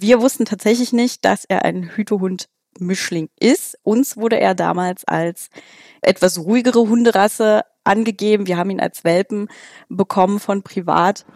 Wir 0.00 0.20
wussten 0.20 0.44
tatsächlich 0.44 0.92
nicht, 0.92 1.24
dass 1.24 1.44
er 1.44 1.64
ein 1.64 1.90
Hütehund-Mischling 1.96 3.30
ist. 3.40 3.76
Uns 3.82 4.16
wurde 4.16 4.38
er 4.38 4.54
damals 4.54 5.04
als 5.04 5.50
etwas 6.02 6.38
ruhigere 6.38 6.88
Hunderasse 6.88 7.62
angegeben. 7.82 8.46
Wir 8.46 8.58
haben 8.58 8.70
ihn 8.70 8.78
als 8.78 9.02
Welpen 9.02 9.48
bekommen 9.88 10.38
von 10.38 10.62
privat. 10.62 11.26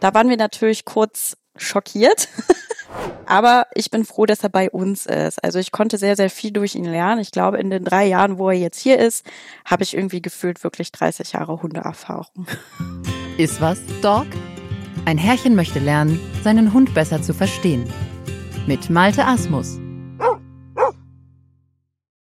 Da 0.00 0.12
waren 0.12 0.28
wir 0.28 0.36
natürlich 0.36 0.84
kurz 0.84 1.38
schockiert. 1.56 2.28
Aber 3.24 3.66
ich 3.74 3.90
bin 3.90 4.04
froh, 4.04 4.26
dass 4.26 4.42
er 4.42 4.50
bei 4.50 4.70
uns 4.70 5.06
ist. 5.06 5.42
Also 5.42 5.58
ich 5.58 5.72
konnte 5.72 5.96
sehr, 5.96 6.14
sehr 6.14 6.28
viel 6.28 6.50
durch 6.50 6.74
ihn 6.74 6.84
lernen. 6.84 7.22
Ich 7.22 7.30
glaube, 7.30 7.56
in 7.56 7.70
den 7.70 7.82
drei 7.82 8.04
Jahren, 8.04 8.36
wo 8.36 8.50
er 8.50 8.58
jetzt 8.58 8.78
hier 8.78 8.98
ist, 8.98 9.24
habe 9.64 9.84
ich 9.84 9.96
irgendwie 9.96 10.20
gefühlt 10.20 10.62
wirklich 10.62 10.92
30 10.92 11.32
Jahre 11.32 11.62
Hundeerfahrung. 11.62 12.46
Ist 13.38 13.62
was, 13.62 13.78
Dog? 14.02 14.26
Ein 15.04 15.18
Herrchen 15.18 15.56
möchte 15.56 15.80
lernen, 15.80 16.20
seinen 16.44 16.72
Hund 16.72 16.94
besser 16.94 17.20
zu 17.22 17.34
verstehen. 17.34 17.84
Mit 18.68 18.88
Malte 18.88 19.26
Asmus. 19.26 19.78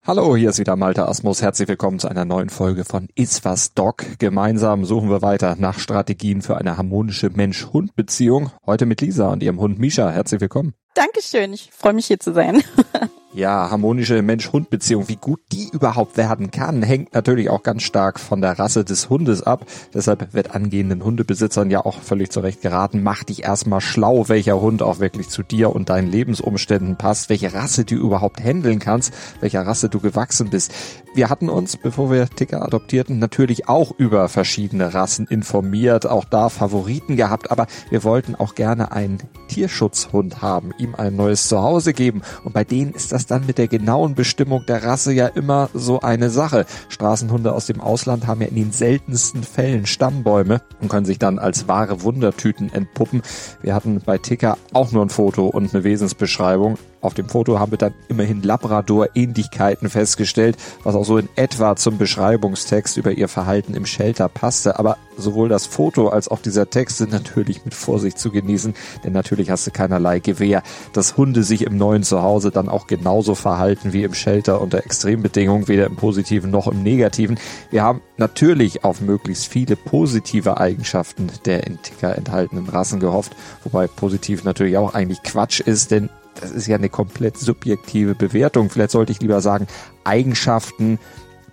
Hallo, 0.08 0.36
hier 0.38 0.50
ist 0.50 0.60
wieder 0.60 0.78
Malte 0.78 1.06
Asmus. 1.06 1.42
Herzlich 1.42 1.68
willkommen 1.68 2.00
zu 2.00 2.08
einer 2.08 2.24
neuen 2.24 2.50
Folge 2.50 2.86
von 2.86 3.10
Iswas 3.16 3.74
Dog. 3.74 4.06
Gemeinsam 4.18 4.86
suchen 4.86 5.10
wir 5.10 5.22
weiter 5.22 5.58
nach 5.60 5.78
Strategien 5.78 6.42
für 6.42 6.58
eine 6.58 6.78
harmonische 6.78 7.30
Mensch-Hund-Beziehung. 7.30 8.52
Heute 8.66 8.86
mit 8.86 9.02
Lisa 9.02 9.28
und 9.28 9.44
ihrem 9.44 9.60
Hund 9.60 9.78
Misha. 9.78 10.10
Herzlich 10.10 10.40
willkommen. 10.40 10.74
Dankeschön, 10.94 11.54
ich 11.54 11.70
freue 11.72 11.94
mich 11.94 12.08
hier 12.08 12.20
zu 12.20 12.34
sein. 12.34 12.64
Ja, 13.32 13.70
harmonische 13.70 14.24
Mensch-Hund-Beziehung, 14.24 15.08
wie 15.08 15.16
gut 15.16 15.40
die 15.52 15.70
überhaupt 15.72 16.18
werden 16.18 16.50
kann, 16.50 16.82
hängt 16.82 17.14
natürlich 17.14 17.52
auch 17.52 17.62
ganz 17.62 17.84
stark 17.84 18.20
von 18.20 18.42
der 18.42 18.58
Rasse 18.58 18.84
des 18.84 19.08
Hundes 19.12 19.44
ab. 19.44 19.68
Deshalb 19.94 20.34
wird 20.34 20.56
angehenden 20.56 21.04
Hundebesitzern 21.04 21.70
ja 21.70 21.86
auch 21.86 22.02
völlig 22.02 22.32
zurecht 22.32 22.64
geraten, 22.64 23.04
mach 23.04 23.24
dich 23.24 23.44
erstmal 23.44 23.82
schlau, 23.82 24.30
welcher 24.30 24.60
Hund 24.60 24.82
auch 24.82 25.00
wirklich 25.00 25.30
zu 25.30 25.44
dir 25.44 25.76
und 25.76 25.90
deinen 25.90 26.10
Lebensumständen 26.10 26.96
passt, 26.96 27.30
welche 27.30 27.54
Rasse 27.54 27.86
du 27.86 27.94
überhaupt 27.94 28.44
handeln 28.44 28.80
kannst, 28.80 29.14
welcher 29.42 29.62
Rasse 29.62 29.90
du 29.90 30.00
gewachsen 30.00 30.50
bist. 30.50 30.74
Wir 31.16 31.30
hatten 31.30 31.50
uns, 31.50 31.76
bevor 31.76 32.12
wir 32.12 32.30
Ticker 32.30 32.64
adoptierten, 32.64 33.18
natürlich 33.18 33.68
auch 33.68 33.92
über 33.98 34.30
verschiedene 34.30 34.94
Rassen 34.94 35.26
informiert, 35.26 36.06
auch 36.06 36.24
da 36.24 36.50
Favoriten 36.50 37.16
gehabt, 37.16 37.50
aber 37.50 37.66
wir 37.90 38.04
wollten 38.04 38.36
auch 38.36 38.54
gerne 38.54 38.92
einen 38.92 39.18
Tierschutzhund 39.48 40.44
haben, 40.44 40.72
ihm 40.78 40.94
ein 40.94 41.16
neues 41.16 41.48
Zuhause 41.48 41.94
geben 41.94 42.22
und 42.44 42.54
bei 42.54 42.64
denen 42.64 42.94
ist 42.94 43.12
das 43.12 43.26
dann 43.26 43.48
mit 43.48 43.58
der 43.58 43.68
genauen 43.68 44.14
Bestimmung 44.14 44.66
der 44.68 44.84
Rasse 44.84 45.12
ja 45.12 45.26
immer 45.26 45.70
so 45.74 46.00
eine 46.02 46.30
Sache. 46.30 46.68
Straßenhunde 46.90 47.54
aus 47.54 47.66
dem 47.66 47.82
Ausland 47.82 48.28
haben 48.28 48.42
ja 48.42 48.48
in 48.48 48.56
den 48.56 48.72
seltensten 48.72 49.42
Fällen 49.42 49.88
Stammbäume 49.88 50.62
und 50.80 50.90
können 50.90 51.06
sich 51.06 51.18
dann 51.18 51.40
als 51.40 51.68
wahre 51.68 52.04
Wundertüten 52.04 52.72
entpuppen. 52.72 53.24
Wir 53.64 53.74
hatten 53.74 54.00
bei 54.06 54.20
Ticker 54.20 54.60
auch 54.74 54.92
nur 54.92 55.04
ein 55.04 55.10
Foto 55.10 55.48
und 55.48 55.74
eine 55.74 55.84
Wesensbeschreibung. 55.84 56.78
Auf 57.02 57.14
dem 57.14 57.30
Foto 57.30 57.60
haben 57.60 57.72
wir 57.72 57.78
dann 57.78 57.94
immerhin 58.10 58.42
Labrador-Ähnlichkeiten 58.44 59.90
festgestellt, 59.90 60.58
was 60.84 60.96
auch 60.96 61.06
so 61.06 61.18
in 61.18 61.30
etwa 61.36 61.78
zum 61.78 61.98
Beschreibungstext 61.98 62.98
über 62.98 63.12
ihr 63.12 63.30
Verhalten 63.30 63.74
im 63.74 63.86
Shelter 63.86 64.28
passte. 64.28 64.78
Aber 64.78 64.98
sowohl 65.18 65.48
das 65.48 65.66
Foto 65.66 66.10
als 66.10 66.28
auch 66.28 66.42
dieser 66.42 66.70
Text 66.70 66.98
sind 66.98 67.12
natürlich 67.14 67.64
mit 67.64 67.74
Vorsicht 67.74 68.20
zu 68.20 68.32
genießen, 68.32 68.74
denn 69.04 69.14
natürlich 69.14 69.50
hast 69.50 69.66
du 69.66 69.72
keinerlei 69.72 70.20
Gewähr, 70.20 70.62
dass 70.92 71.16
Hunde 71.16 71.44
sich 71.44 71.66
im 71.66 71.78
neuen 71.78 72.04
Zuhause 72.04 72.52
dann 72.52 72.68
auch 72.68 72.88
genauso 72.88 73.34
verhalten 73.34 73.94
wie 73.94 74.04
im 74.04 74.14
Shelter 74.14 74.62
unter 74.62 74.80
Extrembedingungen, 74.80 75.70
weder 75.70 75.86
im 75.86 75.96
positiven 75.96 76.52
noch 76.52 76.68
im 76.68 76.84
negativen. 76.84 77.40
Wir 77.72 77.84
haben 77.84 78.02
natürlich 78.18 78.84
auf 78.84 79.00
möglichst 79.00 79.48
viele 79.48 79.78
positive 79.78 80.58
Eigenschaften 80.58 81.30
der 81.46 81.66
in 81.66 81.82
Ticker 81.82 82.18
enthaltenen 82.18 82.68
Rassen 82.68 83.00
gehofft, 83.00 83.36
wobei 83.64 83.88
positiv 83.88 84.44
natürlich 84.44 84.78
auch 84.78 84.94
eigentlich 84.94 85.24
Quatsch 85.24 85.62
ist, 85.62 85.92
denn 85.92 86.10
das 86.40 86.52
ist 86.52 86.68
ja 86.68 86.78
eine 86.78 86.90
komplett 86.90 87.38
subjektive 87.38 88.16
Bewertung. 88.16 88.70
Vielleicht 88.70 88.92
sollte 88.92 89.12
ich 89.12 89.22
lieber 89.22 89.42
sagen, 89.42 89.68
Eigenschaften, 90.04 91.00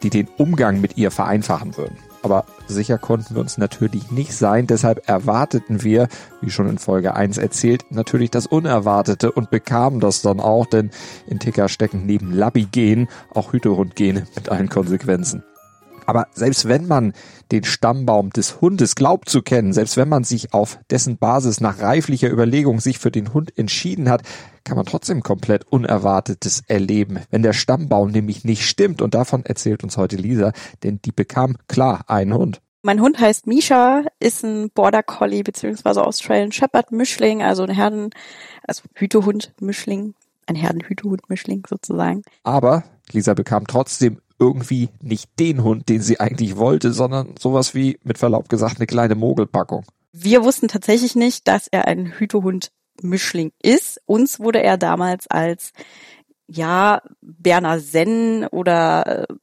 die 0.02 0.10
den 0.10 0.28
Umgang 0.36 0.80
mit 0.80 0.96
ihr 0.96 1.10
vereinfachen 1.10 1.76
würden. 1.76 1.96
Aber 2.22 2.44
sicher 2.66 2.98
konnten 2.98 3.36
wir 3.36 3.40
uns 3.40 3.56
natürlich 3.56 4.10
nicht 4.10 4.32
sein. 4.32 4.66
Deshalb 4.66 5.08
erwarteten 5.08 5.84
wir, 5.84 6.08
wie 6.40 6.50
schon 6.50 6.68
in 6.68 6.78
Folge 6.78 7.14
1 7.14 7.38
erzählt, 7.38 7.84
natürlich 7.90 8.30
das 8.30 8.46
Unerwartete 8.46 9.30
und 9.30 9.50
bekamen 9.50 10.00
das 10.00 10.22
dann 10.22 10.40
auch, 10.40 10.66
denn 10.66 10.90
in 11.28 11.38
Ticker 11.38 11.68
stecken 11.68 12.04
neben 12.04 12.32
Labby-Gen 12.32 13.08
auch 13.32 13.52
Hütehund-Gene 13.52 14.26
mit 14.34 14.48
allen 14.48 14.68
Konsequenzen. 14.68 15.44
Aber 16.06 16.28
selbst 16.32 16.68
wenn 16.68 16.86
man 16.86 17.12
den 17.52 17.64
Stammbaum 17.64 18.30
des 18.30 18.60
Hundes 18.60 18.94
glaubt 18.94 19.28
zu 19.28 19.42
kennen, 19.42 19.72
selbst 19.72 19.96
wenn 19.96 20.08
man 20.08 20.24
sich 20.24 20.54
auf 20.54 20.78
dessen 20.90 21.18
Basis 21.18 21.60
nach 21.60 21.80
reiflicher 21.80 22.30
Überlegung 22.30 22.80
sich 22.80 22.98
für 22.98 23.10
den 23.10 23.34
Hund 23.34 23.56
entschieden 23.58 24.08
hat, 24.08 24.22
kann 24.64 24.76
man 24.76 24.86
trotzdem 24.86 25.22
komplett 25.22 25.64
Unerwartetes 25.70 26.62
erleben, 26.66 27.20
wenn 27.30 27.42
der 27.42 27.52
Stammbaum 27.52 28.10
nämlich 28.10 28.44
nicht 28.44 28.62
stimmt. 28.62 29.02
Und 29.02 29.14
davon 29.14 29.44
erzählt 29.44 29.84
uns 29.84 29.96
heute 29.96 30.16
Lisa, 30.16 30.52
denn 30.82 31.00
die 31.04 31.12
bekam 31.12 31.56
klar 31.68 32.04
einen 32.08 32.34
Hund. 32.34 32.60
Mein 32.82 33.00
Hund 33.00 33.18
heißt 33.18 33.48
Misha, 33.48 34.04
ist 34.20 34.44
ein 34.44 34.70
Border 34.70 35.02
Collie 35.02 35.42
beziehungsweise 35.42 36.04
Australian 36.04 36.52
Shepherd 36.52 36.92
Mischling, 36.92 37.42
also 37.42 37.64
ein 37.64 37.70
Herden, 37.74 38.10
also 38.62 38.82
Hütehund 38.94 39.52
Mischling, 39.60 40.14
ein 40.46 40.54
Herdenhütehund 40.54 41.28
Mischling 41.28 41.66
sozusagen. 41.68 42.22
Aber 42.44 42.84
Lisa 43.10 43.34
bekam 43.34 43.66
trotzdem 43.66 44.20
irgendwie 44.38 44.88
nicht 45.00 45.30
den 45.38 45.62
Hund, 45.62 45.88
den 45.88 46.02
sie 46.02 46.20
eigentlich 46.20 46.56
wollte, 46.56 46.92
sondern 46.92 47.34
sowas 47.38 47.74
wie, 47.74 47.98
mit 48.04 48.18
Verlaub 48.18 48.48
gesagt, 48.48 48.76
eine 48.78 48.86
kleine 48.86 49.14
Mogelpackung. 49.14 49.84
Wir 50.12 50.44
wussten 50.44 50.68
tatsächlich 50.68 51.14
nicht, 51.14 51.46
dass 51.48 51.68
er 51.68 51.86
ein 51.86 52.12
Hütehund 52.18 52.72
Mischling 53.02 53.52
ist. 53.62 54.00
Uns 54.06 54.40
wurde 54.40 54.62
er 54.62 54.78
damals 54.78 55.26
als 55.26 55.72
ja 56.46 57.02
Berner 57.20 57.80
Senn 57.80 58.46
oder 58.46 59.28
äh, 59.28 59.34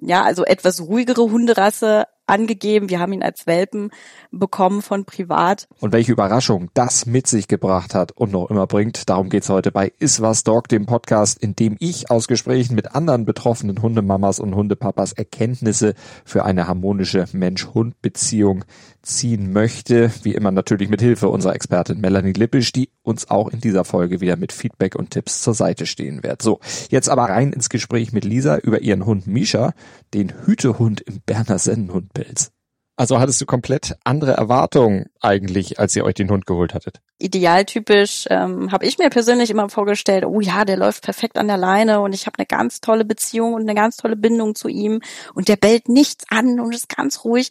ja, 0.00 0.22
also 0.22 0.44
etwas 0.44 0.82
ruhigere 0.82 1.22
Hunderasse 1.22 2.06
angegeben. 2.26 2.90
Wir 2.90 3.00
haben 3.00 3.12
ihn 3.12 3.22
als 3.22 3.46
Welpen 3.46 3.90
bekommen 4.30 4.82
von 4.82 5.04
privat. 5.04 5.68
Und 5.80 5.92
welche 5.92 6.12
Überraschung 6.12 6.70
das 6.74 7.06
mit 7.06 7.26
sich 7.26 7.48
gebracht 7.48 7.94
hat 7.94 8.12
und 8.12 8.32
noch 8.32 8.50
immer 8.50 8.66
bringt, 8.66 9.08
darum 9.08 9.28
geht's 9.28 9.48
heute 9.48 9.72
bei 9.72 9.92
Iswas 9.98 10.44
Dog, 10.44 10.68
dem 10.68 10.86
Podcast, 10.86 11.38
in 11.42 11.54
dem 11.54 11.76
ich 11.80 12.10
aus 12.10 12.28
Gesprächen 12.28 12.74
mit 12.74 12.94
anderen 12.94 13.24
betroffenen 13.24 13.80
Hundemamas 13.82 14.40
und 14.40 14.54
Hundepapas 14.54 15.12
Erkenntnisse 15.12 15.94
für 16.24 16.44
eine 16.44 16.66
harmonische 16.66 17.26
Mensch-Hund-Beziehung 17.32 18.64
ziehen 19.04 19.52
möchte. 19.52 20.10
Wie 20.22 20.34
immer 20.34 20.50
natürlich 20.50 20.88
mit 20.88 21.00
Hilfe 21.00 21.28
unserer 21.28 21.54
Expertin 21.54 22.00
Melanie 22.00 22.32
Lippisch, 22.32 22.72
die 22.72 22.90
uns 23.02 23.30
auch 23.30 23.48
in 23.48 23.60
dieser 23.60 23.84
Folge 23.84 24.20
wieder 24.20 24.36
mit 24.36 24.52
Feedback 24.52 24.96
und 24.96 25.10
Tipps 25.10 25.42
zur 25.42 25.54
Seite 25.54 25.86
stehen 25.86 26.22
wird. 26.22 26.42
So, 26.42 26.60
jetzt 26.90 27.08
aber 27.08 27.24
rein 27.24 27.52
ins 27.52 27.68
Gespräch 27.68 28.12
mit 28.12 28.24
Lisa 28.24 28.56
über 28.56 28.80
ihren 28.80 29.06
Hund 29.06 29.26
Misha, 29.26 29.74
den 30.12 30.32
Hütehund 30.44 31.00
im 31.02 31.20
Berner 31.24 31.58
Sennenhundpelz. 31.58 32.50
Also 32.96 33.18
hattest 33.18 33.40
du 33.40 33.46
komplett 33.46 33.96
andere 34.04 34.32
Erwartungen 34.32 35.06
eigentlich, 35.20 35.80
als 35.80 35.96
ihr 35.96 36.04
euch 36.04 36.14
den 36.14 36.30
Hund 36.30 36.46
geholt 36.46 36.74
hattet? 36.74 37.00
Idealtypisch 37.18 38.26
ähm, 38.30 38.70
habe 38.70 38.86
ich 38.86 38.98
mir 38.98 39.10
persönlich 39.10 39.50
immer 39.50 39.68
vorgestellt, 39.68 40.24
oh 40.24 40.40
ja, 40.40 40.64
der 40.64 40.76
läuft 40.76 41.02
perfekt 41.02 41.36
an 41.36 41.48
der 41.48 41.56
Leine 41.56 42.00
und 42.00 42.14
ich 42.14 42.26
habe 42.26 42.38
eine 42.38 42.46
ganz 42.46 42.80
tolle 42.80 43.04
Beziehung 43.04 43.54
und 43.54 43.62
eine 43.62 43.74
ganz 43.74 43.96
tolle 43.96 44.14
Bindung 44.14 44.54
zu 44.54 44.68
ihm 44.68 45.00
und 45.34 45.48
der 45.48 45.56
bellt 45.56 45.88
nichts 45.88 46.24
an 46.30 46.60
und 46.60 46.72
ist 46.72 46.88
ganz 46.88 47.24
ruhig. 47.24 47.50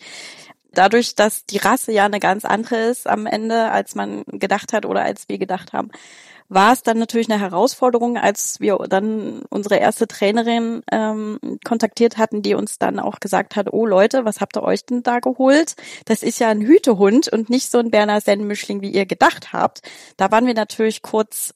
Dadurch, 0.73 1.15
dass 1.15 1.45
die 1.45 1.57
Rasse 1.57 1.91
ja 1.91 2.05
eine 2.05 2.19
ganz 2.19 2.45
andere 2.45 2.75
ist 2.75 3.07
am 3.07 3.25
Ende, 3.25 3.71
als 3.71 3.95
man 3.95 4.23
gedacht 4.27 4.73
hat 4.73 4.85
oder 4.85 5.03
als 5.03 5.29
wir 5.29 5.37
gedacht 5.37 5.73
haben, 5.73 5.91
war 6.49 6.73
es 6.73 6.83
dann 6.83 6.99
natürlich 6.99 7.31
eine 7.31 7.39
Herausforderung, 7.39 8.17
als 8.17 8.59
wir 8.59 8.77
dann 8.89 9.41
unsere 9.49 9.77
erste 9.77 10.07
Trainerin 10.07 10.83
ähm, 10.91 11.39
kontaktiert 11.63 12.17
hatten, 12.17 12.41
die 12.41 12.53
uns 12.53 12.77
dann 12.77 12.99
auch 12.99 13.19
gesagt 13.19 13.55
hat, 13.55 13.71
oh 13.71 13.85
Leute, 13.85 14.25
was 14.25 14.39
habt 14.39 14.57
ihr 14.57 14.63
euch 14.63 14.85
denn 14.85 15.03
da 15.03 15.19
geholt? 15.19 15.75
Das 16.05 16.21
ist 16.21 16.39
ja 16.39 16.49
ein 16.49 16.61
Hütehund 16.61 17.27
und 17.29 17.49
nicht 17.49 17.71
so 17.71 17.79
ein 17.79 17.91
Berner 17.91 18.21
Sennmischling, 18.21 18.81
wie 18.81 18.91
ihr 18.91 19.05
gedacht 19.05 19.53
habt. 19.53 19.81
Da 20.17 20.31
waren 20.31 20.45
wir 20.45 20.53
natürlich 20.53 21.01
kurz 21.01 21.53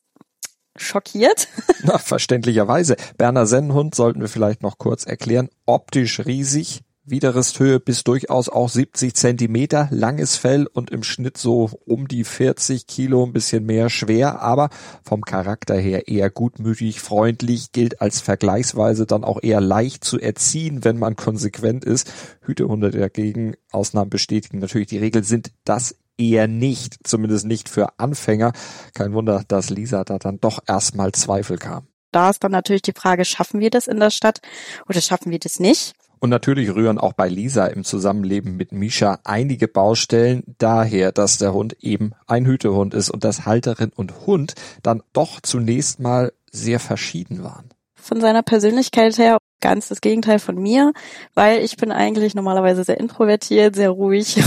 schockiert. 0.76 1.48
Na, 1.84 1.98
verständlicherweise. 1.98 2.96
Berner 3.18 3.46
Sennenhund 3.46 3.96
sollten 3.96 4.22
wir 4.22 4.30
vielleicht 4.30 4.62
noch 4.62 4.78
kurz 4.78 5.06
erklären. 5.06 5.50
Optisch 5.66 6.20
riesig, 6.26 6.82
Widerristhöhe 7.10 7.80
bis 7.80 8.04
durchaus 8.04 8.50
auch 8.50 8.68
70 8.68 9.16
Zentimeter, 9.16 9.88
langes 9.92 10.36
Fell 10.36 10.68
und 10.68 10.92
im 10.92 11.04
Schnitt 11.04 11.38
so 11.38 11.70
um 11.86 12.10
die 12.10 12.26
40 12.26 12.86
Kilo, 12.86 13.26
ein 13.26 13.32
bisschen 13.32 13.66
mehr 13.66 13.90
schwer, 13.90 14.42
aber 14.42 14.70
vom 15.04 15.22
Charakter 15.22 15.76
her 15.76 16.10
eher 16.10 16.30
gutmütig, 16.30 17.00
freundlich, 17.00 17.72
gilt 17.72 18.02
als 18.02 18.20
vergleichsweise 18.20 19.06
dann 19.06 19.24
auch 19.24 19.42
eher 19.42 19.62
leicht 19.62 20.04
zu 20.04 20.20
erziehen, 20.20 20.84
wenn 20.84 21.00
man 21.00 21.16
konsequent 21.16 21.86
ist. 21.86 22.12
Hütehunde 22.42 22.92
dagegen, 22.92 23.56
Ausnahmen 23.72 24.10
bestätigen 24.10 24.60
natürlich 24.60 24.88
die 24.88 25.00
Regel, 25.00 25.24
sind 25.24 25.52
das 25.64 25.96
eher 26.18 26.50
nicht, 26.50 27.08
zumindest 27.08 27.46
nicht 27.46 27.70
für 27.70 28.00
Anfänger. 28.00 28.52
Kein 28.94 29.14
Wunder, 29.14 29.46
dass 29.48 29.70
Lisa 29.70 30.04
da 30.04 30.18
dann 30.18 30.42
doch 30.42 30.60
erstmal 30.68 31.14
Zweifel 31.14 31.58
kam. 31.58 31.88
Da 32.12 32.30
ist 32.30 32.44
dann 32.44 32.52
natürlich 32.52 32.82
die 32.82 32.94
Frage, 32.94 33.24
schaffen 33.24 33.62
wir 33.62 33.70
das 33.70 33.88
in 33.88 34.00
der 34.00 34.10
Stadt 34.10 34.42
oder 34.90 35.00
schaffen 35.00 35.32
wir 35.32 35.40
das 35.40 35.62
nicht? 35.62 35.96
Und 36.20 36.30
natürlich 36.30 36.74
rühren 36.74 36.98
auch 36.98 37.14
bei 37.14 37.30
Lisa 37.30 37.68
im 37.68 37.84
Zusammenleben 37.84 38.58
mit 38.58 38.72
Misha 38.72 39.20
einige 39.24 39.68
Baustellen 39.68 40.44
daher, 40.58 41.12
dass 41.12 41.38
der 41.38 41.54
Hund 41.54 41.78
eben 41.82 42.14
ein 42.26 42.46
Hütehund 42.46 42.94
ist 42.94 43.10
und 43.10 43.24
dass 43.24 43.46
Halterin 43.46 43.92
und 43.96 44.26
Hund 44.26 44.56
dann 44.84 45.04
doch 45.14 45.42
zunächst 45.42 46.00
mal 46.00 46.34
sehr 46.52 46.80
verschieden 46.80 47.44
waren. 47.44 47.70
Von 47.96 48.22
seiner 48.22 48.42
Persönlichkeit 48.42 49.18
her 49.18 49.38
ganz 49.60 49.88
das 49.90 50.02
Gegenteil 50.02 50.40
von 50.40 50.56
mir, 50.56 50.94
weil 51.34 51.64
ich 51.64 51.78
bin 51.78 51.92
eigentlich 51.92 52.36
normalerweise 52.36 52.84
sehr 52.84 53.00
introvertiert, 53.00 53.76
sehr 53.76 53.90
ruhig 53.90 54.42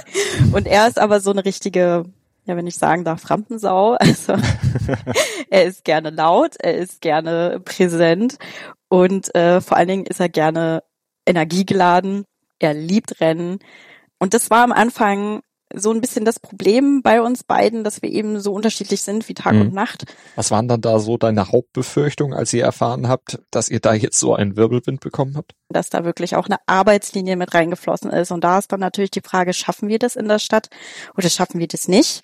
und 0.52 0.66
er 0.66 0.88
ist 0.88 0.98
aber 0.98 1.20
so 1.20 1.30
eine 1.30 1.44
richtige 1.44 2.04
ja, 2.46 2.56
wenn 2.56 2.66
ich 2.66 2.76
sagen 2.76 3.04
darf, 3.04 3.28
Rampensau. 3.28 3.96
Also 4.00 4.34
er 5.50 5.64
ist 5.64 5.84
gerne 5.84 6.10
laut, 6.10 6.54
er 6.60 6.76
ist 6.76 7.00
gerne 7.00 7.60
präsent 7.64 8.38
und 8.88 9.34
äh, 9.34 9.60
vor 9.60 9.76
allen 9.76 9.88
Dingen 9.88 10.06
ist 10.06 10.20
er 10.20 10.28
gerne 10.28 10.82
energiegeladen. 11.26 12.24
Er 12.58 12.74
liebt 12.74 13.20
Rennen. 13.20 13.58
Und 14.18 14.32
das 14.32 14.50
war 14.50 14.64
am 14.64 14.72
Anfang 14.72 15.42
so 15.74 15.90
ein 15.90 16.00
bisschen 16.00 16.24
das 16.24 16.38
Problem 16.38 17.02
bei 17.02 17.20
uns 17.20 17.42
beiden, 17.42 17.82
dass 17.82 18.00
wir 18.00 18.10
eben 18.10 18.38
so 18.40 18.52
unterschiedlich 18.52 19.02
sind 19.02 19.28
wie 19.28 19.34
Tag 19.34 19.54
mhm. 19.54 19.60
und 19.62 19.74
Nacht. 19.74 20.04
Was 20.36 20.50
waren 20.50 20.68
dann 20.68 20.80
da 20.80 20.98
so 20.98 21.16
deine 21.16 21.50
Hauptbefürchtungen, 21.50 22.36
als 22.36 22.52
ihr 22.52 22.62
erfahren 22.62 23.08
habt, 23.08 23.40
dass 23.50 23.68
ihr 23.68 23.80
da 23.80 23.92
jetzt 23.92 24.18
so 24.18 24.34
einen 24.34 24.56
Wirbelwind 24.56 25.00
bekommen 25.00 25.36
habt? 25.36 25.54
Dass 25.68 25.90
da 25.90 26.04
wirklich 26.04 26.36
auch 26.36 26.46
eine 26.46 26.58
Arbeitslinie 26.66 27.36
mit 27.36 27.52
reingeflossen 27.52 28.10
ist. 28.10 28.30
Und 28.30 28.44
da 28.44 28.58
ist 28.58 28.70
dann 28.70 28.80
natürlich 28.80 29.10
die 29.10 29.22
Frage, 29.22 29.52
schaffen 29.52 29.88
wir 29.88 29.98
das 29.98 30.14
in 30.14 30.28
der 30.28 30.38
Stadt 30.38 30.68
oder 31.16 31.28
schaffen 31.28 31.58
wir 31.58 31.68
das 31.68 31.88
nicht? 31.88 32.22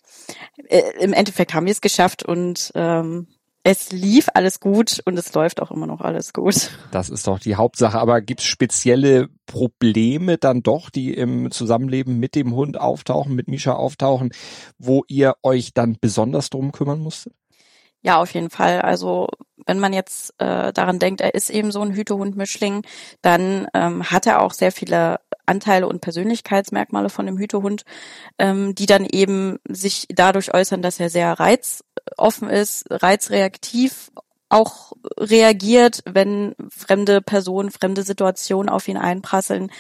Äh, 0.68 0.82
Im 1.00 1.12
Endeffekt 1.12 1.52
haben 1.52 1.66
wir 1.66 1.72
es 1.72 1.80
geschafft 1.80 2.24
und 2.24 2.70
ähm, 2.74 3.26
es 3.64 3.92
lief 3.92 4.26
alles 4.34 4.58
gut 4.58 5.00
und 5.04 5.16
es 5.16 5.32
läuft 5.34 5.62
auch 5.62 5.70
immer 5.70 5.86
noch 5.86 6.00
alles 6.00 6.32
gut. 6.32 6.70
Das 6.90 7.08
ist 7.08 7.26
doch 7.26 7.38
die 7.38 7.54
Hauptsache. 7.54 7.98
Aber 7.98 8.20
gibt 8.20 8.40
es 8.40 8.46
spezielle 8.46 9.28
Probleme 9.46 10.36
dann 10.38 10.62
doch, 10.62 10.90
die 10.90 11.14
im 11.14 11.50
Zusammenleben 11.50 12.18
mit 12.18 12.34
dem 12.34 12.54
Hund 12.54 12.80
auftauchen, 12.80 13.34
mit 13.34 13.48
Misha 13.48 13.74
auftauchen, 13.74 14.30
wo 14.78 15.04
ihr 15.06 15.34
euch 15.42 15.74
dann 15.74 15.96
besonders 16.00 16.50
drum 16.50 16.72
kümmern 16.72 17.00
musstet? 17.00 17.34
Ja, 18.02 18.20
auf 18.20 18.34
jeden 18.34 18.50
Fall. 18.50 18.80
Also 18.82 19.28
wenn 19.66 19.78
man 19.78 19.92
jetzt 19.92 20.34
äh, 20.38 20.72
daran 20.72 20.98
denkt, 20.98 21.20
er 21.20 21.34
ist 21.34 21.50
eben 21.50 21.70
so 21.70 21.80
ein 21.82 21.92
Hütehund-Mischling, 21.94 22.84
dann 23.22 23.68
ähm, 23.74 24.10
hat 24.10 24.26
er 24.26 24.42
auch 24.42 24.52
sehr 24.52 24.72
viele 24.72 25.20
Anteile 25.46 25.86
und 25.86 26.00
Persönlichkeitsmerkmale 26.00 27.10
von 27.10 27.26
dem 27.26 27.38
Hütehund, 27.38 27.84
ähm, 28.38 28.74
die 28.74 28.86
dann 28.86 29.06
eben 29.06 29.58
sich 29.68 30.06
dadurch 30.08 30.52
äußern, 30.52 30.82
dass 30.82 30.98
er 30.98 31.10
sehr 31.10 31.38
reizoffen 31.38 32.48
ist, 32.50 32.86
reizreaktiv 32.90 34.10
auch 34.48 34.92
reagiert, 35.16 36.02
wenn 36.04 36.54
fremde 36.68 37.22
Personen, 37.22 37.70
fremde 37.70 38.02
Situationen 38.02 38.68
auf 38.68 38.86
ihn 38.86 38.98
einprasseln. 38.98 39.70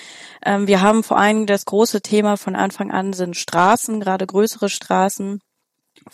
Ähm, 0.46 0.66
wir 0.66 0.80
haben 0.80 1.02
vor 1.02 1.18
allem 1.18 1.46
das 1.46 1.66
große 1.66 2.00
Thema 2.02 2.36
von 2.36 2.56
Anfang 2.56 2.90
an 2.90 3.12
sind 3.12 3.36
Straßen, 3.36 4.00
gerade 4.00 4.26
größere 4.26 4.70
Straßen 4.70 5.40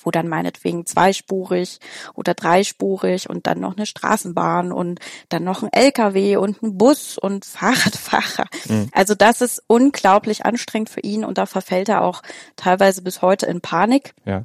wo 0.03 0.11
dann 0.11 0.29
meinetwegen 0.29 0.87
zweispurig 0.87 1.79
oder 2.15 2.35
dreispurig 2.35 3.29
und 3.29 3.47
dann 3.47 3.61
noch 3.61 3.77
eine 3.77 3.87
Straßenbahn 3.87 4.73
und 4.73 5.01
dann 5.29 5.45
noch 5.45 5.63
ein 5.63 5.73
LKW 5.73 6.37
und 6.37 6.63
ein 6.63 6.79
Bus 6.79 7.19
und 7.19 7.45
Fahrradfahrer. 7.45 8.47
Mhm. 8.69 8.89
Also 8.93 9.15
das 9.15 9.41
ist 9.41 9.63
unglaublich 9.67 10.45
anstrengend 10.45 10.91
für 10.91 11.01
ihn 11.01 11.25
und 11.25 11.39
da 11.39 11.47
verfällt 11.47 11.89
er 11.89 12.03
auch 12.03 12.23
teilweise 12.57 13.03
bis 13.03 13.23
heute 13.23 13.47
in 13.47 13.61
Panik. 13.61 14.15
Ja. 14.25 14.45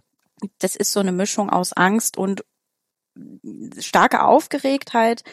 Das 0.60 0.76
ist 0.76 0.92
so 0.92 1.00
eine 1.00 1.12
Mischung 1.12 1.50
aus 1.50 1.74
Angst 1.74 2.18
und 2.18 2.44
starke 3.80 4.24
Aufgeregtheit 4.24 5.24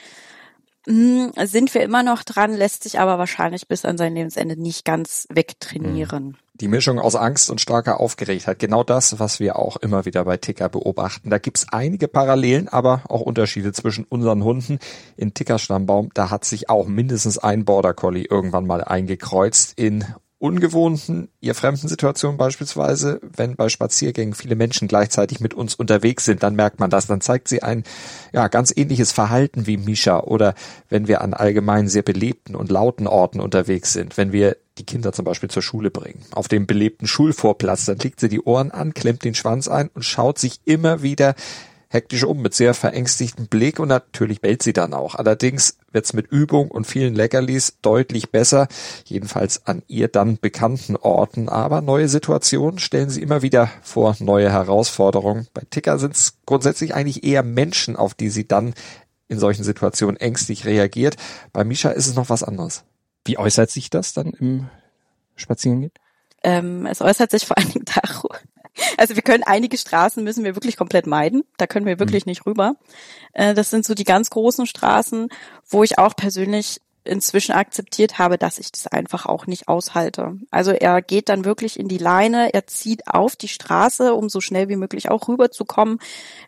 hm, 0.87 1.33
sind 1.45 1.75
wir 1.75 1.83
immer 1.83 2.03
noch 2.03 2.23
dran, 2.23 2.55
lässt 2.55 2.85
sich 2.85 2.99
aber 2.99 3.19
wahrscheinlich 3.19 3.69
bis 3.69 3.85
an 3.85 3.99
sein 3.99 4.15
Lebensende 4.15 4.57
nicht 4.57 4.85
ganz 4.85 5.27
wegtrainieren. 5.31 6.37
Die 6.55 6.69
Mischung 6.69 6.99
aus 6.99 7.17
Angst 7.17 7.51
und 7.51 7.61
starker 7.61 8.01
Aufgeregtheit, 8.01 8.59
genau 8.59 8.85
das, 8.85 9.19
was 9.19 9.41
wir 9.41 9.59
auch 9.59 9.77
immer 9.79 10.05
wieder 10.05 10.25
bei 10.25 10.37
Ticker 10.37 10.69
beobachten. 10.69 11.31
Da 11.31 11.39
gibt's 11.39 11.67
einige 11.71 12.07
Parallelen, 12.07 12.69
aber 12.69 13.03
auch 13.09 13.23
Unterschiede 13.23 13.73
zwischen 13.73 14.05
unseren 14.05 14.45
Hunden. 14.45 14.79
In 15.17 15.33
Tickers 15.33 15.63
Stammbaum, 15.63 16.11
da 16.13 16.31
hat 16.31 16.45
sich 16.45 16.69
auch 16.69 16.87
mindestens 16.87 17.39
ein 17.39 17.65
Border 17.65 17.95
Collie 17.95 18.27
irgendwann 18.29 18.67
mal 18.67 18.85
eingekreuzt 18.85 19.79
in 19.79 20.05
ungewohnten, 20.41 21.29
ihr 21.41 21.55
fremden 21.55 21.87
Situationen 21.87 22.39
beispielsweise, 22.39 23.21
wenn 23.37 23.57
bei 23.57 23.69
Spaziergängen 23.69 24.35
viele 24.35 24.57
Menschen 24.57 24.89
gleichzeitig 24.89 25.39
mit 25.39 25.53
uns 25.53 25.75
unterwegs 25.75 26.25
sind, 26.25 26.43
dann 26.43 26.57
merkt 26.57 26.81
man 26.81 26.89
das, 26.89 27.07
dann 27.07 27.21
zeigt 27.21 27.47
sie 27.47 27.63
ein 27.63 27.85
ja 28.33 28.49
ganz 28.49 28.73
ähnliches 28.75 29.13
Verhalten 29.13 29.67
wie 29.67 29.77
Misha 29.77 30.21
oder 30.21 30.55
wenn 30.89 31.09
wir 31.09 31.21
an 31.21 31.35
allgemein 31.35 31.89
sehr 31.89 32.03
belebten 32.03 32.57
und 32.57 32.71
lauten 32.71 33.07
Orten 33.07 33.39
unterwegs 33.39 33.93
sind, 33.93 34.17
wenn 34.17 34.33
wir 34.33 34.57
die 34.79 34.87
Kinder 34.87 35.13
zum 35.13 35.27
Beispiel 35.27 35.51
zur 35.51 35.63
Schule 35.63 35.91
bringen. 35.91 36.25
Auf 36.31 36.49
dem 36.49 36.67
belebten 36.67 37.07
Schulvorplatz, 37.07 37.85
dann 37.85 37.99
legt 37.99 38.19
sie 38.19 38.31
die 38.31 38.41
Ohren 38.41 38.71
an, 38.71 38.95
klemmt 38.95 39.25
den 39.25 39.35
Schwanz 39.35 39.69
ein 39.69 39.91
und 39.93 40.07
schaut 40.07 40.39
sich 40.39 40.61
immer 40.65 41.03
wieder 41.03 41.35
hektisch 41.91 42.25
um 42.25 42.41
mit 42.41 42.55
sehr 42.55 42.73
verängstigtem 42.73 43.49
Blick 43.49 43.79
und 43.79 43.89
natürlich 43.89 44.41
bellt 44.41 44.63
sie 44.63 44.73
dann 44.73 44.95
auch. 44.95 45.17
Allerdings 45.17 45.77
wird's 45.93 46.13
mit 46.13 46.29
Übung 46.29 46.71
und 46.71 46.87
vielen 46.87 47.15
Leckerlis 47.15 47.79
deutlich 47.83 48.31
besser, 48.31 48.69
jedenfalls 49.05 49.67
an 49.67 49.83
ihr 49.89 50.09
dann 50.09 50.39
bekannten 50.39 50.97
Orten. 50.97 51.49
Aber 51.49 51.81
neue 51.81 52.09
Situationen 52.09 52.79
stellen 52.79 53.11
sie 53.11 53.23
immer 53.23 53.43
wieder 53.43 53.71
vor 53.83 54.17
neue 54.19 54.51
Herausforderungen. 54.51 55.49
Bei 55.55 55.63
Ticker 55.69 55.99
sind's 55.99 56.39
grundsätzlich 56.47 56.95
eigentlich 56.95 57.25
eher 57.25 57.43
Menschen, 57.43 57.97
auf 57.97 58.15
die 58.15 58.31
sie 58.31 58.47
dann 58.47 58.75
in 59.29 59.39
solchen 59.39 59.65
Situationen 59.65 60.17
ängstlich 60.17 60.65
reagiert. 60.65 61.17
Bei 61.53 61.65
Misha 61.65 61.91
ist 61.91 62.07
es 62.07 62.15
noch 62.15 62.31
was 62.31 62.43
anderes. 62.43 62.85
Wie 63.25 63.39
äußert 63.39 63.71
sich 63.71 63.91
das 63.91 64.13
dann 64.13 64.31
im 64.31 64.69
Spazierengehen? 65.37 65.93
Ähm, 66.43 66.87
es 66.87 67.01
äußert 67.01 67.31
sich 67.31 67.47
vor 67.47 67.59
allen 67.59 67.71
Dingen 67.71 67.85
also 68.97 69.17
wir 69.17 69.23
können 69.23 69.43
einige 69.45 69.77
Straßen 69.77 70.23
müssen 70.23 70.45
wir 70.45 70.55
wirklich 70.55 70.77
komplett 70.77 71.07
meiden. 71.07 71.45
Da 71.57 71.67
können 71.67 71.87
wir 71.87 71.99
wirklich 71.99 72.27
mhm. 72.27 72.31
nicht 72.31 72.47
rüber. 72.47 72.77
Äh, 73.33 73.55
das 73.55 73.71
sind 73.71 73.85
so 73.85 73.95
die 73.95 74.05
ganz 74.05 74.31
großen 74.31 74.67
Straßen, 74.67 75.29
wo 75.69 75.83
ich 75.83 75.99
auch 75.99 76.17
persönlich 76.17 76.81
inzwischen 77.11 77.53
akzeptiert 77.53 78.19
habe, 78.19 78.39
dass 78.39 78.59
ich 78.59 78.71
das 78.71 78.87
einfach 78.87 79.27
auch 79.27 79.49
nicht 79.49 79.67
aushalte. 79.67 80.39
Also 80.53 80.71
er 80.71 81.03
geht 81.03 81.29
dann 81.29 81.45
wirklich 81.45 81.79
in 81.79 81.89
die 81.89 81.99
Leine, 81.99 82.55
er 82.55 82.69
zieht 82.69 83.09
auf 83.09 83.35
die 83.35 83.49
Straße, 83.49 84.15
um 84.15 84.29
so 84.29 84.41
schnell 84.41 84.69
wie 84.69 84.77
möglich 84.77 85.11
auch 85.11 85.27
rüberzukommen. 85.27 85.99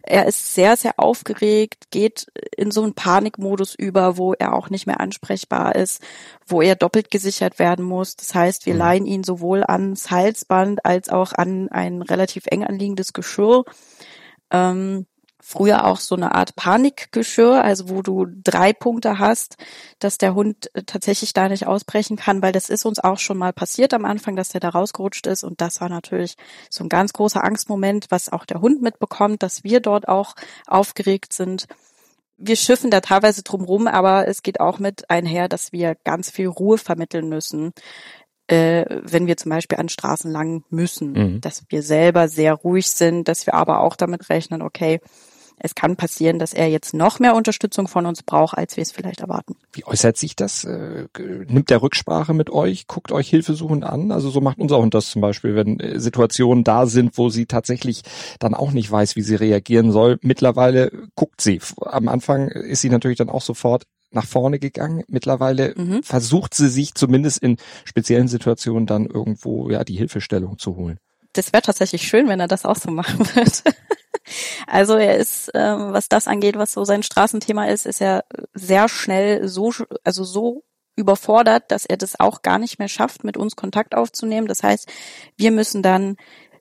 Er 0.03 0.26
ist 0.26 0.55
sehr, 0.55 0.76
sehr 0.76 1.00
aufgeregt, 1.00 1.91
geht 1.91 2.26
in 2.56 2.70
so 2.70 2.85
einen 2.85 2.94
Panikmodus 2.94 3.75
über, 3.75 4.17
wo 4.19 4.35
er 4.35 4.55
auch 4.55 4.70
nicht 4.70 4.87
mehr 4.87 5.00
ansprechbar 5.00 5.75
ist, 5.75 6.00
wo 6.47 6.62
er 6.62 6.76
doppelt 6.76 7.11
gesichert 7.11 7.58
werden 7.58 7.85
muss. 7.85 8.15
Das 8.15 8.32
heißt, 8.32 8.65
wir 8.65 8.75
mhm. 8.75 8.79
leihen 8.79 9.06
ihn 9.06 9.25
sowohl 9.25 9.65
ans 9.65 10.12
Halsband 10.12 10.87
als 10.87 11.08
auch 11.08 11.32
an 11.32 11.70
ein 11.70 12.03
relativ 12.03 12.47
eng 12.47 12.62
anliegendes 12.62 13.12
Geschirr. 13.12 13.65
Ähm, 14.53 15.06
früher 15.44 15.85
auch 15.85 15.99
so 15.99 16.15
eine 16.15 16.35
Art 16.35 16.55
Panikgeschirr, 16.55 17.63
also 17.63 17.91
wo 17.91 18.01
du 18.01 18.27
drei 18.44 18.72
Punkte 18.72 19.19
hast, 19.19 19.56
dass 19.99 20.17
der 20.17 20.34
Hund 20.34 20.70
äh, 20.75 20.84
tatsächlich 20.84 21.32
da 21.32 21.49
nicht 21.49 21.67
ausbrechen 21.67 22.17
kann, 22.17 22.41
weil 22.43 22.53
das 22.53 22.70
ist 22.70 22.87
uns 22.87 23.01
auch 23.01 23.19
schon 23.19 23.37
mal 23.37 23.53
passiert 23.53 23.93
am 23.93 24.05
Anfang, 24.05 24.37
dass 24.37 24.51
der 24.51 24.61
da 24.61 24.70
rausgerutscht 24.70 25.27
ist 25.27 25.43
und 25.43 25.61
das 25.61 25.81
war 25.81 25.89
natürlich 25.89 26.37
so 26.70 26.84
ein 26.84 26.89
ganz 26.89 27.13
großer 27.13 27.43
Angstmoment, 27.43 28.06
was 28.11 28.32
auch 28.32 28.46
der 28.46 28.61
Hund 28.61 28.82
mitbekommt, 28.82 29.43
dass 29.43 29.65
wir 29.65 29.81
dort 29.81 30.08
auch 30.08 30.34
aufgeregt 30.69 31.32
sind. 31.32 31.67
Wir 32.39 32.56
schiffen 32.56 32.91
da 32.91 33.01
teilweise 33.01 33.43
drum 33.43 33.87
aber 33.87 34.27
es 34.29 34.43
geht 34.43 34.61
auch 34.61 34.79
mit 34.79 35.11
einher, 35.11 35.49
dass 35.49 35.72
wir 35.72 35.96
ganz 36.05 36.31
viel 36.31 36.49
Ruhe 36.49 36.79
vermitteln 36.79 37.29
müssen 37.29 37.72
äh, 38.49 38.84
wenn 39.03 39.27
wir 39.27 39.37
zum 39.37 39.51
Beispiel 39.51 39.79
an 39.79 39.89
Straßen 39.89 40.31
lang 40.31 40.65
müssen, 40.69 41.13
mhm. 41.13 41.41
dass 41.41 41.65
wir 41.69 41.82
selber 41.82 42.29
sehr 42.29 42.55
ruhig 42.55 42.91
sind, 42.91 43.29
dass 43.29 43.46
wir 43.46 43.55
aber 43.55 43.81
auch 43.81 43.96
damit 43.96 44.29
rechnen, 44.29 44.63
okay, 44.63 45.01
es 45.65 45.77
kann 45.77 45.97
passieren, 45.97 46.41
dass 46.41 46.53
er 46.53 46.69
jetzt 46.69 46.93
noch 46.93 47.21
mehr 47.21 47.37
Unterstützung 47.37 47.87
von 47.87 48.05
uns 48.05 48.25
braucht, 48.25 48.59
als 48.59 48.77
wir 48.77 48.83
es 48.83 48.91
vielleicht 48.91 49.21
erwarten. 49.21 49.55
Wie 49.73 49.85
äußert 49.85 50.17
sich 50.17 50.35
das? 50.35 50.65
Äh, 50.65 51.07
nimmt 51.47 51.71
der 51.71 51.83
Rücksprache 51.83 52.35
mit 52.35 52.51
euch? 52.51 52.89
Guckt 52.89 53.13
euch 53.13 53.29
hilfesuchend 53.29 53.85
an? 53.85 54.11
Also 54.11 54.31
so 54.31 54.41
macht 54.41 54.59
unser 54.59 54.79
Hund 54.79 54.93
das 54.93 55.11
zum 55.11 55.23
Beispiel, 55.23 55.55
wenn 55.55 55.79
äh, 55.79 56.01
Situationen 56.01 56.65
da 56.65 56.87
sind, 56.87 57.17
wo 57.17 57.29
sie 57.29 57.47
tatsächlich 57.47 58.03
dann 58.41 58.55
auch 58.55 58.73
nicht 58.73 58.91
weiß, 58.91 59.15
wie 59.15 59.23
sie 59.23 59.37
reagieren 59.37 59.93
soll. 59.93 60.19
Mittlerweile 60.23 60.91
guckt 61.15 61.41
sie. 61.41 61.61
Am 61.81 62.09
Anfang 62.09 62.49
ist 62.49 62.81
sie 62.81 62.91
natürlich 62.91 63.19
dann 63.19 63.31
auch 63.31 63.43
sofort 63.43 63.85
nach 64.11 64.27
vorne 64.27 64.59
gegangen. 64.59 65.05
Mittlerweile 65.07 65.75
mhm. 65.77 66.03
versucht 66.03 66.55
sie 66.55 66.69
sich 66.69 66.95
zumindest 66.95 67.39
in 67.39 67.57
speziellen 67.85 68.27
Situationen 68.27 68.87
dann 68.87 69.07
irgendwo 69.07 69.71
ja 69.71 69.85
die 69.85 69.97
Hilfestellung 69.97 70.59
zu 70.59 70.75
holen. 70.77 70.99
Das 71.32 71.53
wäre 71.53 71.62
tatsächlich 71.62 72.03
schön, 72.03 72.29
wenn 72.29 72.41
er 72.41 72.48
das 72.48 72.65
auch 72.65 72.77
so 72.77 72.91
machen 72.91 73.20
würde. 73.34 73.77
Also 74.67 74.94
er 74.94 75.17
ist, 75.17 75.51
ähm, 75.55 75.93
was 75.93 76.08
das 76.08 76.29
angeht, 76.29 76.56
was 76.56 76.72
so 76.72 76.84
sein 76.84 77.03
Straßenthema 77.03 77.67
ist, 77.67 77.86
ist 77.86 78.01
er 78.01 78.24
sehr 78.55 78.89
schnell 78.89 79.48
so, 79.48 79.72
also 80.05 80.24
so 80.24 80.65
überfordert, 80.96 81.70
dass 81.70 81.86
er 81.86 81.96
das 81.96 82.20
auch 82.20 82.43
gar 82.43 82.58
nicht 82.58 82.79
mehr 82.79 82.89
schafft, 82.89 83.24
mit 83.24 83.36
uns 83.36 83.56
Kontakt 83.56 83.94
aufzunehmen. 83.94 84.46
Das 84.46 84.62
heißt, 84.62 84.91
wir 85.36 85.51
müssen 85.51 85.82
dann 85.82 86.17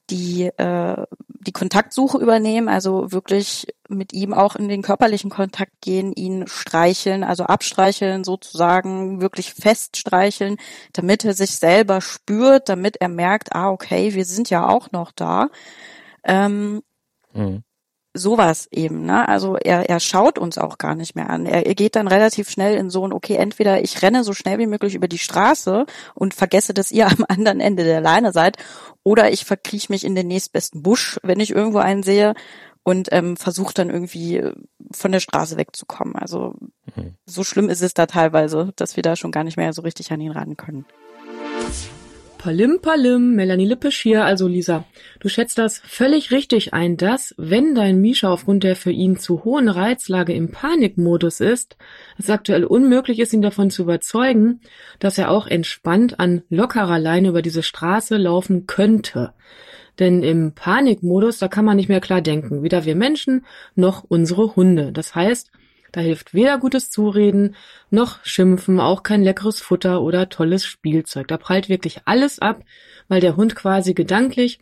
die 0.09 0.45
äh, 0.45 1.05
die 1.43 1.51
Kontaktsuche 1.51 2.19
übernehmen, 2.19 2.69
also 2.69 3.11
wirklich 3.11 3.67
mit 3.89 4.13
ihm 4.13 4.33
auch 4.33 4.55
in 4.55 4.69
den 4.69 4.83
körperlichen 4.83 5.31
Kontakt 5.31 5.81
gehen, 5.81 6.13
ihn 6.13 6.45
streicheln, 6.47 7.23
also 7.23 7.45
abstreicheln 7.45 8.23
sozusagen, 8.23 9.21
wirklich 9.21 9.53
feststreicheln, 9.53 10.57
damit 10.93 11.25
er 11.25 11.33
sich 11.33 11.51
selber 11.51 11.99
spürt, 11.99 12.69
damit 12.69 12.97
er 12.97 13.09
merkt, 13.09 13.55
ah 13.55 13.71
okay, 13.71 14.13
wir 14.13 14.25
sind 14.25 14.49
ja 14.51 14.67
auch 14.67 14.91
noch 14.91 15.11
da. 15.11 15.49
Ähm, 16.23 16.83
mhm 17.33 17.63
sowas 18.13 18.67
eben, 18.71 19.05
ne? 19.05 19.27
Also 19.27 19.55
er, 19.55 19.89
er 19.89 19.99
schaut 19.99 20.37
uns 20.37 20.57
auch 20.57 20.77
gar 20.77 20.95
nicht 20.95 21.15
mehr 21.15 21.29
an. 21.29 21.45
Er, 21.45 21.65
er 21.65 21.75
geht 21.75 21.95
dann 21.95 22.07
relativ 22.07 22.49
schnell 22.49 22.75
in 22.75 22.89
so 22.89 23.05
ein, 23.05 23.13
okay, 23.13 23.35
entweder 23.35 23.81
ich 23.81 24.01
renne 24.01 24.23
so 24.23 24.33
schnell 24.33 24.59
wie 24.59 24.67
möglich 24.67 24.95
über 24.95 25.07
die 25.07 25.17
Straße 25.17 25.85
und 26.13 26.33
vergesse, 26.33 26.73
dass 26.73 26.91
ihr 26.91 27.07
am 27.11 27.25
anderen 27.27 27.59
Ende 27.59 27.83
der 27.83 28.01
Leine 28.01 28.31
seid, 28.31 28.57
oder 29.03 29.31
ich 29.31 29.45
verkriech 29.45 29.89
mich 29.89 30.03
in 30.03 30.15
den 30.15 30.27
nächstbesten 30.27 30.83
Busch, 30.83 31.19
wenn 31.23 31.39
ich 31.39 31.51
irgendwo 31.51 31.79
einen 31.79 32.03
sehe 32.03 32.33
und 32.83 33.09
ähm, 33.11 33.37
versuche 33.37 33.73
dann 33.73 33.89
irgendwie 33.89 34.43
von 34.91 35.11
der 35.11 35.19
Straße 35.19 35.57
wegzukommen. 35.57 36.15
Also 36.15 36.55
mhm. 36.95 37.15
so 37.25 37.43
schlimm 37.43 37.69
ist 37.69 37.81
es 37.81 37.93
da 37.93 38.05
teilweise, 38.05 38.73
dass 38.75 38.95
wir 38.95 39.03
da 39.03 39.15
schon 39.15 39.31
gar 39.31 39.43
nicht 39.43 39.57
mehr 39.57 39.73
so 39.73 39.81
richtig 39.81 40.11
an 40.11 40.21
ihn 40.21 40.31
ran 40.31 40.57
können. 40.57 40.85
Palim 42.41 42.79
Palim, 42.81 43.35
Melanie 43.35 43.67
Lippisch 43.67 44.01
hier. 44.01 44.25
Also 44.25 44.47
Lisa, 44.47 44.85
du 45.19 45.29
schätzt 45.29 45.59
das 45.59 45.77
völlig 45.77 46.31
richtig 46.31 46.73
ein, 46.73 46.97
dass, 46.97 47.35
wenn 47.37 47.75
dein 47.75 48.01
Misha 48.01 48.33
aufgrund 48.33 48.63
der 48.63 48.75
für 48.75 48.89
ihn 48.89 49.19
zu 49.19 49.43
hohen 49.43 49.69
Reizlage 49.69 50.33
im 50.33 50.49
Panikmodus 50.49 51.39
ist, 51.39 51.77
es 52.17 52.31
aktuell 52.31 52.63
unmöglich 52.63 53.19
ist, 53.19 53.33
ihn 53.33 53.43
davon 53.43 53.69
zu 53.69 53.83
überzeugen, 53.83 54.59
dass 54.97 55.19
er 55.19 55.29
auch 55.29 55.45
entspannt 55.45 56.19
an 56.19 56.41
lockerer 56.49 56.97
Leine 56.97 57.29
über 57.29 57.43
diese 57.43 57.61
Straße 57.61 58.17
laufen 58.17 58.65
könnte. 58.65 59.33
Denn 59.99 60.23
im 60.23 60.53
Panikmodus, 60.55 61.37
da 61.37 61.47
kann 61.47 61.63
man 61.63 61.77
nicht 61.77 61.89
mehr 61.89 62.01
klar 62.01 62.21
denken, 62.21 62.63
weder 62.63 62.85
wir 62.85 62.95
Menschen 62.95 63.45
noch 63.75 64.03
unsere 64.07 64.55
Hunde. 64.55 64.91
Das 64.91 65.13
heißt, 65.13 65.51
da 65.91 66.01
hilft 66.01 66.33
weder 66.33 66.57
gutes 66.57 66.89
Zureden 66.89 67.55
noch 67.89 68.23
Schimpfen, 68.23 68.79
auch 68.79 69.03
kein 69.03 69.23
leckeres 69.23 69.59
Futter 69.59 70.01
oder 70.01 70.29
tolles 70.29 70.65
Spielzeug. 70.65 71.27
Da 71.27 71.37
prallt 71.37 71.69
wirklich 71.69 72.01
alles 72.05 72.39
ab, 72.39 72.63
weil 73.07 73.21
der 73.21 73.35
Hund 73.35 73.55
quasi 73.55 73.93
gedanklich 73.93 74.59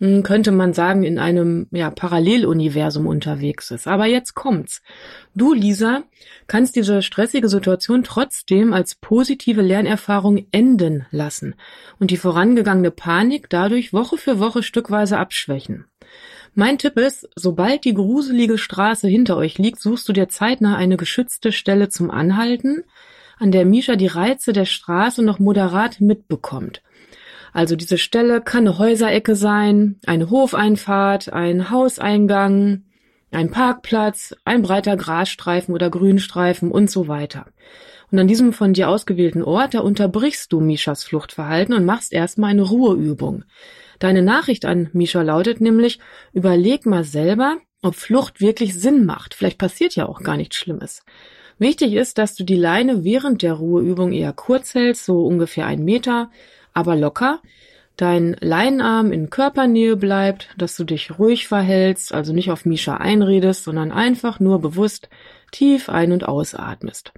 hm, 0.00 0.22
könnte 0.22 0.52
man 0.52 0.74
sagen, 0.74 1.02
in 1.02 1.18
einem 1.18 1.66
ja, 1.72 1.90
Paralleluniversum 1.90 3.06
unterwegs 3.06 3.72
ist. 3.72 3.88
Aber 3.88 4.06
jetzt 4.06 4.34
kommt's. 4.34 4.80
Du, 5.34 5.52
Lisa, 5.52 6.04
kannst 6.46 6.76
diese 6.76 7.02
stressige 7.02 7.48
Situation 7.48 8.04
trotzdem 8.04 8.72
als 8.72 8.94
positive 8.94 9.62
Lernerfahrung 9.62 10.46
enden 10.52 11.06
lassen 11.10 11.56
und 11.98 12.12
die 12.12 12.16
vorangegangene 12.16 12.92
Panik 12.92 13.50
dadurch 13.50 13.92
Woche 13.92 14.18
für 14.18 14.38
Woche 14.38 14.62
stückweise 14.62 15.18
abschwächen. 15.18 15.86
Mein 16.60 16.76
Tipp 16.76 16.98
ist, 16.98 17.28
sobald 17.36 17.84
die 17.84 17.94
gruselige 17.94 18.58
Straße 18.58 19.06
hinter 19.06 19.36
euch 19.36 19.58
liegt, 19.58 19.78
suchst 19.78 20.08
du 20.08 20.12
dir 20.12 20.28
zeitnah 20.28 20.74
eine 20.74 20.96
geschützte 20.96 21.52
Stelle 21.52 21.88
zum 21.88 22.10
Anhalten, 22.10 22.82
an 23.38 23.52
der 23.52 23.64
Misha 23.64 23.94
die 23.94 24.08
Reize 24.08 24.52
der 24.52 24.64
Straße 24.64 25.22
noch 25.22 25.38
moderat 25.38 26.00
mitbekommt. 26.00 26.82
Also 27.52 27.76
diese 27.76 27.96
Stelle 27.96 28.40
kann 28.40 28.66
eine 28.66 28.76
Häuserecke 28.76 29.36
sein, 29.36 30.00
eine 30.04 30.30
Hofeinfahrt, 30.30 31.32
ein 31.32 31.70
Hauseingang, 31.70 32.82
ein 33.30 33.52
Parkplatz, 33.52 34.34
ein 34.44 34.62
breiter 34.62 34.96
Grasstreifen 34.96 35.72
oder 35.72 35.90
Grünstreifen 35.90 36.72
und 36.72 36.90
so 36.90 37.06
weiter. 37.06 37.46
Und 38.10 38.18
an 38.18 38.26
diesem 38.26 38.52
von 38.52 38.72
dir 38.72 38.88
ausgewählten 38.88 39.44
Ort, 39.44 39.74
da 39.74 39.78
unterbrichst 39.78 40.52
du 40.52 40.58
Mishas 40.58 41.04
Fluchtverhalten 41.04 41.72
und 41.72 41.84
machst 41.84 42.12
erstmal 42.12 42.50
eine 42.50 42.62
Ruheübung. 42.62 43.44
Deine 43.98 44.22
Nachricht 44.22 44.64
an 44.64 44.90
Misha 44.92 45.22
lautet 45.22 45.60
nämlich, 45.60 45.98
überleg 46.32 46.86
mal 46.86 47.04
selber, 47.04 47.58
ob 47.82 47.94
Flucht 47.94 48.40
wirklich 48.40 48.74
Sinn 48.74 49.04
macht. 49.04 49.34
Vielleicht 49.34 49.58
passiert 49.58 49.96
ja 49.96 50.06
auch 50.06 50.22
gar 50.22 50.36
nichts 50.36 50.56
Schlimmes. 50.56 51.02
Wichtig 51.58 51.94
ist, 51.94 52.18
dass 52.18 52.34
du 52.34 52.44
die 52.44 52.56
Leine 52.56 53.02
während 53.02 53.42
der 53.42 53.54
Ruheübung 53.54 54.12
eher 54.12 54.32
kurz 54.32 54.74
hältst, 54.74 55.04
so 55.04 55.26
ungefähr 55.26 55.66
ein 55.66 55.84
Meter, 55.84 56.30
aber 56.72 56.94
locker. 56.94 57.40
Dein 57.96 58.36
Leinenarm 58.38 59.10
in 59.10 59.28
Körpernähe 59.28 59.96
bleibt, 59.96 60.50
dass 60.56 60.76
du 60.76 60.84
dich 60.84 61.18
ruhig 61.18 61.48
verhältst, 61.48 62.14
also 62.14 62.32
nicht 62.32 62.52
auf 62.52 62.64
Misha 62.64 62.98
einredest, 62.98 63.64
sondern 63.64 63.90
einfach 63.90 64.38
nur 64.38 64.60
bewusst 64.60 65.08
tief 65.50 65.88
ein- 65.88 66.12
und 66.12 66.26
ausatmest. 66.26 67.12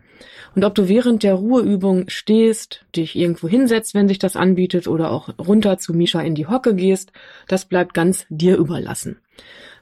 Und 0.54 0.64
ob 0.64 0.74
du 0.74 0.88
während 0.88 1.22
der 1.22 1.34
Ruheübung 1.34 2.08
stehst, 2.08 2.84
dich 2.94 3.16
irgendwo 3.16 3.48
hinsetzt, 3.48 3.94
wenn 3.94 4.08
sich 4.08 4.18
das 4.18 4.36
anbietet, 4.36 4.86
oder 4.86 5.10
auch 5.10 5.30
runter 5.38 5.78
zu 5.78 5.94
Misha 5.94 6.20
in 6.20 6.34
die 6.34 6.46
Hocke 6.46 6.74
gehst, 6.74 7.12
das 7.48 7.64
bleibt 7.64 7.94
ganz 7.94 8.26
dir 8.28 8.56
überlassen. 8.56 9.20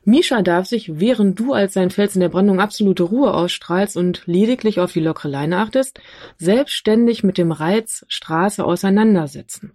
Misha 0.04 0.42
darf 0.42 0.66
sich, 0.66 1.00
während 1.00 1.38
du 1.38 1.52
als 1.52 1.74
sein 1.74 1.90
Fels 1.90 2.14
in 2.14 2.20
der 2.20 2.28
Brandung 2.28 2.60
absolute 2.60 3.02
Ruhe 3.02 3.34
ausstrahlst 3.34 3.96
und 3.96 4.22
lediglich 4.26 4.80
auf 4.80 4.92
die 4.92 5.00
lockere 5.00 5.28
Leine 5.28 5.58
achtest, 5.58 6.00
selbstständig 6.38 7.24
mit 7.24 7.36
dem 7.36 7.52
Reiz 7.52 8.04
Straße 8.08 8.64
auseinandersetzen. 8.64 9.72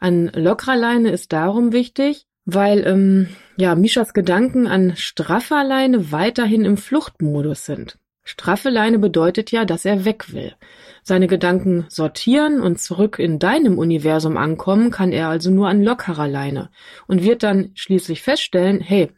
An 0.00 0.30
lockerer 0.34 0.76
Leine 0.76 1.10
ist 1.10 1.32
darum 1.32 1.72
wichtig, 1.72 2.26
weil 2.44 2.86
ähm, 2.86 3.28
ja 3.56 3.74
Mishas 3.74 4.12
Gedanken 4.12 4.66
an 4.66 4.96
straffer 4.96 5.64
Leine 5.64 6.12
weiterhin 6.12 6.64
im 6.64 6.76
Fluchtmodus 6.76 7.64
sind. 7.64 7.98
Straffe 8.24 8.70
Leine 8.70 8.98
bedeutet 8.98 9.50
ja, 9.50 9.64
dass 9.64 9.84
er 9.84 10.04
weg 10.04 10.32
will. 10.32 10.54
Seine 11.02 11.26
Gedanken 11.26 11.84
sortieren 11.88 12.60
und 12.60 12.80
zurück 12.80 13.18
in 13.18 13.38
deinem 13.38 13.78
Universum 13.78 14.38
ankommen 14.38 14.90
kann 14.90 15.12
er 15.12 15.28
also 15.28 15.50
nur 15.50 15.68
an 15.68 15.82
lockerer 15.82 16.26
Leine 16.26 16.70
und 17.06 17.22
wird 17.22 17.42
dann 17.42 17.72
schließlich 17.74 18.22
feststellen, 18.22 18.80
hey, 18.80 19.10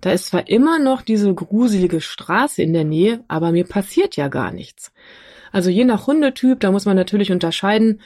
da 0.00 0.10
ist 0.10 0.26
zwar 0.26 0.48
immer 0.48 0.78
noch 0.78 1.02
diese 1.02 1.32
gruselige 1.32 2.00
Straße 2.00 2.60
in 2.62 2.72
der 2.72 2.84
Nähe, 2.84 3.24
aber 3.28 3.52
mir 3.52 3.64
passiert 3.64 4.16
ja 4.16 4.28
gar 4.28 4.52
nichts. 4.52 4.92
Also 5.52 5.70
je 5.70 5.84
nach 5.84 6.06
Hundetyp, 6.06 6.60
da 6.60 6.72
muss 6.72 6.84
man 6.84 6.96
natürlich 6.96 7.32
unterscheiden, 7.32 8.00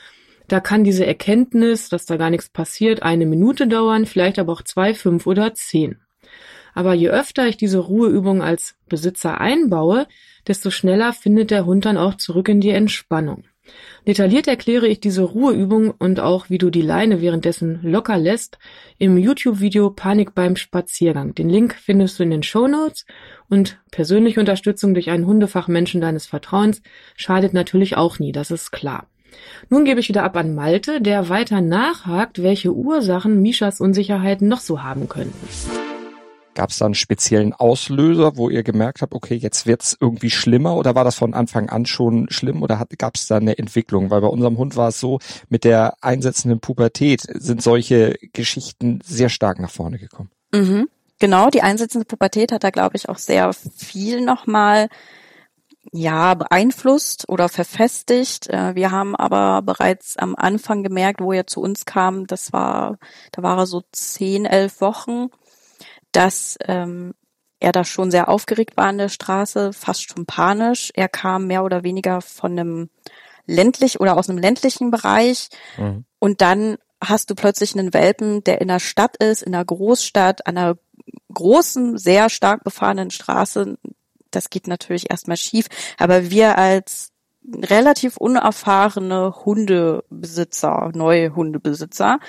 da 0.49 0.61
kann 0.61 0.85
diese 0.85 1.06
Erkenntnis, 1.06 1.88
dass 1.88 2.06
da 2.06 2.16
gar 2.16 2.30
nichts 2.30 2.50
passiert, 2.50 3.02
eine 3.02 3.26
Minute 3.26 3.66
dauern, 3.66 4.06
vielleicht 4.06 4.38
aber 4.38 4.52
auch 4.52 4.62
zwei, 4.62 4.92
fünf 4.92 5.26
oder 5.26 5.54
zehn. 5.54 5.97
Aber 6.75 6.95
je 6.95 7.11
öfter 7.11 7.47
ich 7.47 7.57
diese 7.57 7.79
Ruheübung 7.79 8.43
als 8.43 8.76
Besitzer 8.88 9.41
einbaue, 9.41 10.07
desto 10.47 10.71
schneller 10.71 11.12
findet 11.12 11.50
der 11.50 11.67
Hund 11.67 11.85
dann 11.85 11.97
auch 11.97 12.17
zurück 12.17 12.49
in 12.49 12.61
die 12.61 12.71
Entspannung. 12.71 13.45
Detailliert 14.07 14.49
erkläre 14.49 14.88
ich 14.88 14.99
diese 14.99 15.23
Ruheübung 15.23 15.93
und 15.93 16.19
auch, 16.19 16.50
wie 16.50 16.59
du 16.59 16.71
die 16.71 16.83
Leine 16.83 17.21
währenddessen 17.21 17.81
locker 17.83 18.19
lässt, 18.19 18.59
im 18.99 19.17
YouTube-Video 19.17 19.91
Panik 19.91 20.35
beim 20.35 20.57
Spaziergang. 20.57 21.35
Den 21.35 21.49
Link 21.49 21.76
findest 21.81 22.19
du 22.19 22.25
in 22.25 22.31
den 22.31 22.43
Show 22.43 22.67
Notes 22.67 23.07
und 23.49 23.79
persönliche 23.93 24.41
Unterstützung 24.41 24.95
durch 24.95 25.11
einen 25.11 25.26
Hundefachmenschen 25.26 26.00
deines 26.00 26.26
Vertrauens 26.26 26.83
schadet 27.17 27.55
natürlich 27.55 27.97
auch 27.97 28.19
nie, 28.19 28.33
das 28.33 28.50
ist 28.50 28.73
klar. 28.73 29.07
Nun 29.71 29.85
gebe 29.85 30.00
ich 30.00 30.09
wieder 30.09 30.25
ab 30.25 30.37
an 30.37 30.55
Malte, 30.55 31.00
der 31.00 31.29
weiter 31.29 31.61
nachhakt, 31.61 32.43
welche 32.43 32.73
Ursachen 32.73 33.41
Mishas 33.41 33.81
Unsicherheiten 33.81 34.49
noch 34.49 34.61
so 34.61 34.83
haben 34.83 35.09
könnten. 35.09 35.91
Gab 36.54 36.71
es 36.71 36.78
da 36.78 36.85
einen 36.85 36.94
speziellen 36.94 37.54
Auslöser, 37.54 38.37
wo 38.37 38.50
ihr 38.50 38.62
gemerkt 38.62 39.00
habt, 39.00 39.14
okay, 39.14 39.35
jetzt 39.35 39.66
wird's 39.66 39.97
irgendwie 39.99 40.30
schlimmer 40.30 40.76
oder 40.76 40.94
war 40.94 41.04
das 41.04 41.16
von 41.16 41.32
Anfang 41.32 41.71
an 41.71 41.87
schon 41.87 42.28
schlimm 42.30 42.62
oder 42.62 42.85
gab 42.99 43.16
es 43.16 43.26
da 43.26 43.37
eine 43.37 43.59
Entwicklung? 43.59 44.11
Weil 44.11 44.21
bei 44.21 44.28
unserem 44.28 44.59
Hund 44.59 44.76
war 44.76 44.88
es 44.88 45.00
so, 45.00 45.18
mit 45.49 45.64
der 45.64 45.94
einsetzenden 46.02 46.61
Pubertät 46.61 47.23
sind 47.23 47.62
solche 47.62 48.18
Geschichten 48.32 49.00
sehr 49.04 49.30
stark 49.30 49.61
nach 49.61 49.71
vorne 49.71 49.99
gekommen. 49.99 50.30
Mhm. 50.52 50.88
Genau, 51.18 51.50
die 51.50 51.62
einsetzende 51.62 52.04
Pubertät 52.04 52.52
hat 52.52 52.64
da, 52.64 52.71
glaube 52.71 52.97
ich, 52.97 53.09
auch 53.09 53.18
sehr 53.18 53.52
viel 53.52 54.21
nochmal 54.21 54.88
ja, 55.92 56.35
beeinflusst 56.35 57.28
oder 57.28 57.49
verfestigt. 57.49 58.49
Äh, 58.49 58.75
wir 58.75 58.90
haben 58.90 59.16
aber 59.16 59.62
bereits 59.62 60.16
am 60.16 60.35
Anfang 60.37 60.82
gemerkt, 60.82 61.21
wo 61.21 61.32
er 61.32 61.47
zu 61.47 61.61
uns 61.61 61.85
kam, 61.85 62.26
das 62.26 62.52
war, 62.52 62.99
da 63.32 63.42
war 63.42 63.59
er 63.59 63.66
so 63.66 63.82
zehn, 63.92 64.44
elf 64.44 64.80
Wochen 64.80 65.28
dass 66.12 66.59
ähm, 66.66 67.14
er 67.61 67.73
da 67.73 67.85
schon 67.85 68.11
sehr 68.11 68.28
aufgeregt 68.28 68.76
war 68.76 68.87
an 68.87 68.99
der 68.99 69.09
Straße, 69.09 69.73
fast 69.73 70.09
schon 70.09 70.26
panisch. 70.26 70.90
Er 70.95 71.09
kam 71.09 71.47
mehr 71.47 71.64
oder 71.64 71.85
weniger 71.85 72.21
von 72.21 72.52
einem 72.52 72.90
ländlich 73.47 74.00
oder 74.00 74.16
aus 74.16 74.28
einem 74.28 74.38
ländlichen 74.38 74.90
Bereich 74.90 75.49
mhm. 75.76 76.04
und 76.19 76.40
dann 76.40 76.78
hast 77.02 77.31
du 77.31 77.35
plötzlich 77.35 77.76
einen 77.76 77.92
Welpen, 77.92 78.45
der 78.45 78.61
in 78.61 78.69
der 78.69 78.78
Stadt 78.78 79.16
ist, 79.16 79.42
in 79.42 79.54
einer 79.54 79.64
Großstadt, 79.64 80.47
an 80.47 80.57
einer 80.57 80.78
großen, 81.35 81.99
sehr 81.99 82.31
stark 82.31 82.62
befahrenen 82.62 83.11
Straße. 83.11 83.76
Das 84.31 84.50
geht 84.50 84.69
natürlich 84.69 85.11
erstmal 85.11 85.37
schief, 85.37 85.66
aber 85.99 86.31
wir 86.31 86.59
als 86.59 87.11
relativ 87.45 88.16
unerfahrene 88.16 89.35
Hundebesitzer, 89.45 90.92
neue 90.95 91.35
Hundebesitzer, 91.35 92.21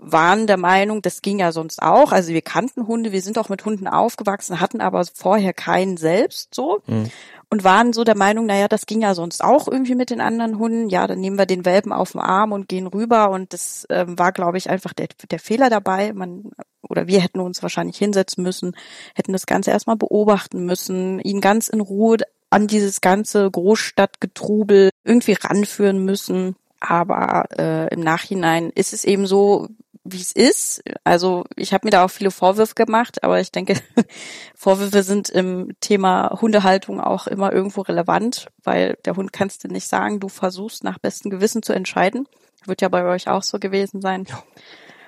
waren 0.00 0.46
der 0.46 0.56
Meinung, 0.56 1.02
das 1.02 1.22
ging 1.22 1.38
ja 1.38 1.52
sonst 1.52 1.82
auch. 1.82 2.12
Also 2.12 2.32
wir 2.32 2.42
kannten 2.42 2.86
Hunde, 2.86 3.12
wir 3.12 3.22
sind 3.22 3.38
auch 3.38 3.48
mit 3.48 3.64
Hunden 3.64 3.86
aufgewachsen, 3.86 4.60
hatten 4.60 4.80
aber 4.80 5.04
vorher 5.14 5.52
keinen 5.52 5.96
selbst 5.96 6.54
so 6.54 6.82
mhm. 6.86 7.10
und 7.50 7.64
waren 7.64 7.92
so 7.92 8.02
der 8.02 8.16
Meinung, 8.16 8.46
naja, 8.46 8.66
das 8.66 8.86
ging 8.86 9.02
ja 9.02 9.14
sonst 9.14 9.44
auch 9.44 9.68
irgendwie 9.68 9.94
mit 9.94 10.10
den 10.10 10.20
anderen 10.20 10.58
Hunden. 10.58 10.88
Ja, 10.88 11.06
dann 11.06 11.20
nehmen 11.20 11.38
wir 11.38 11.46
den 11.46 11.64
Welpen 11.64 11.92
auf 11.92 12.12
den 12.12 12.20
Arm 12.20 12.52
und 12.52 12.68
gehen 12.68 12.86
rüber 12.86 13.30
und 13.30 13.52
das 13.52 13.86
ähm, 13.90 14.18
war, 14.18 14.32
glaube 14.32 14.58
ich, 14.58 14.70
einfach 14.70 14.94
der, 14.94 15.08
der 15.30 15.38
Fehler 15.38 15.68
dabei. 15.68 16.12
Man 16.12 16.50
oder 16.88 17.06
wir 17.06 17.20
hätten 17.20 17.40
uns 17.40 17.62
wahrscheinlich 17.62 17.98
hinsetzen 17.98 18.42
müssen, 18.42 18.74
hätten 19.14 19.32
das 19.32 19.46
Ganze 19.46 19.70
erstmal 19.70 19.96
beobachten 19.96 20.64
müssen, 20.64 21.20
ihn 21.20 21.40
ganz 21.40 21.68
in 21.68 21.80
Ruhe 21.80 22.18
an 22.50 22.66
dieses 22.66 23.00
ganze 23.00 23.48
Großstadtgetrubel 23.48 24.90
irgendwie 25.04 25.36
ranführen 25.40 26.04
müssen. 26.04 26.56
Aber 26.80 27.44
äh, 27.56 27.92
im 27.94 28.00
Nachhinein 28.00 28.70
ist 28.70 28.92
es 28.92 29.04
eben 29.04 29.26
so, 29.26 29.68
wie 30.04 30.20
es 30.20 30.32
ist. 30.32 30.82
Also 31.04 31.44
ich 31.56 31.72
habe 31.72 31.86
mir 31.86 31.90
da 31.90 32.04
auch 32.04 32.10
viele 32.10 32.30
Vorwürfe 32.30 32.74
gemacht, 32.74 33.22
aber 33.22 33.40
ich 33.40 33.52
denke, 33.52 33.74
Vorwürfe 34.54 35.02
sind 35.02 35.28
im 35.28 35.72
Thema 35.80 36.38
Hundehaltung 36.40 37.00
auch 37.00 37.26
immer 37.26 37.52
irgendwo 37.52 37.82
relevant, 37.82 38.48
weil 38.62 38.98
der 39.04 39.16
Hund 39.16 39.32
kannst 39.32 39.64
du 39.64 39.68
nicht 39.68 39.86
sagen, 39.86 40.20
du 40.20 40.28
versuchst 40.28 40.84
nach 40.84 40.98
bestem 40.98 41.30
Gewissen 41.30 41.62
zu 41.62 41.72
entscheiden. 41.72 42.26
Wird 42.66 42.82
ja 42.82 42.88
bei 42.88 43.04
euch 43.04 43.28
auch 43.28 43.42
so 43.42 43.58
gewesen 43.58 44.00
sein. 44.00 44.26
Ja. 44.28 44.42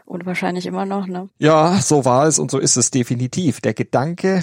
Und 0.05 0.27
wahrscheinlich 0.27 0.67
immer 0.67 0.85
noch, 0.85 1.07
ne? 1.07 1.29
Ja, 1.39 1.81
so 1.81 2.05
war 2.05 2.27
es 2.27 2.39
und 2.39 2.51
so 2.51 2.59
ist 2.59 2.77
es 2.77 2.91
definitiv. 2.91 3.61
Der 3.61 3.73
Gedanke, 3.73 4.43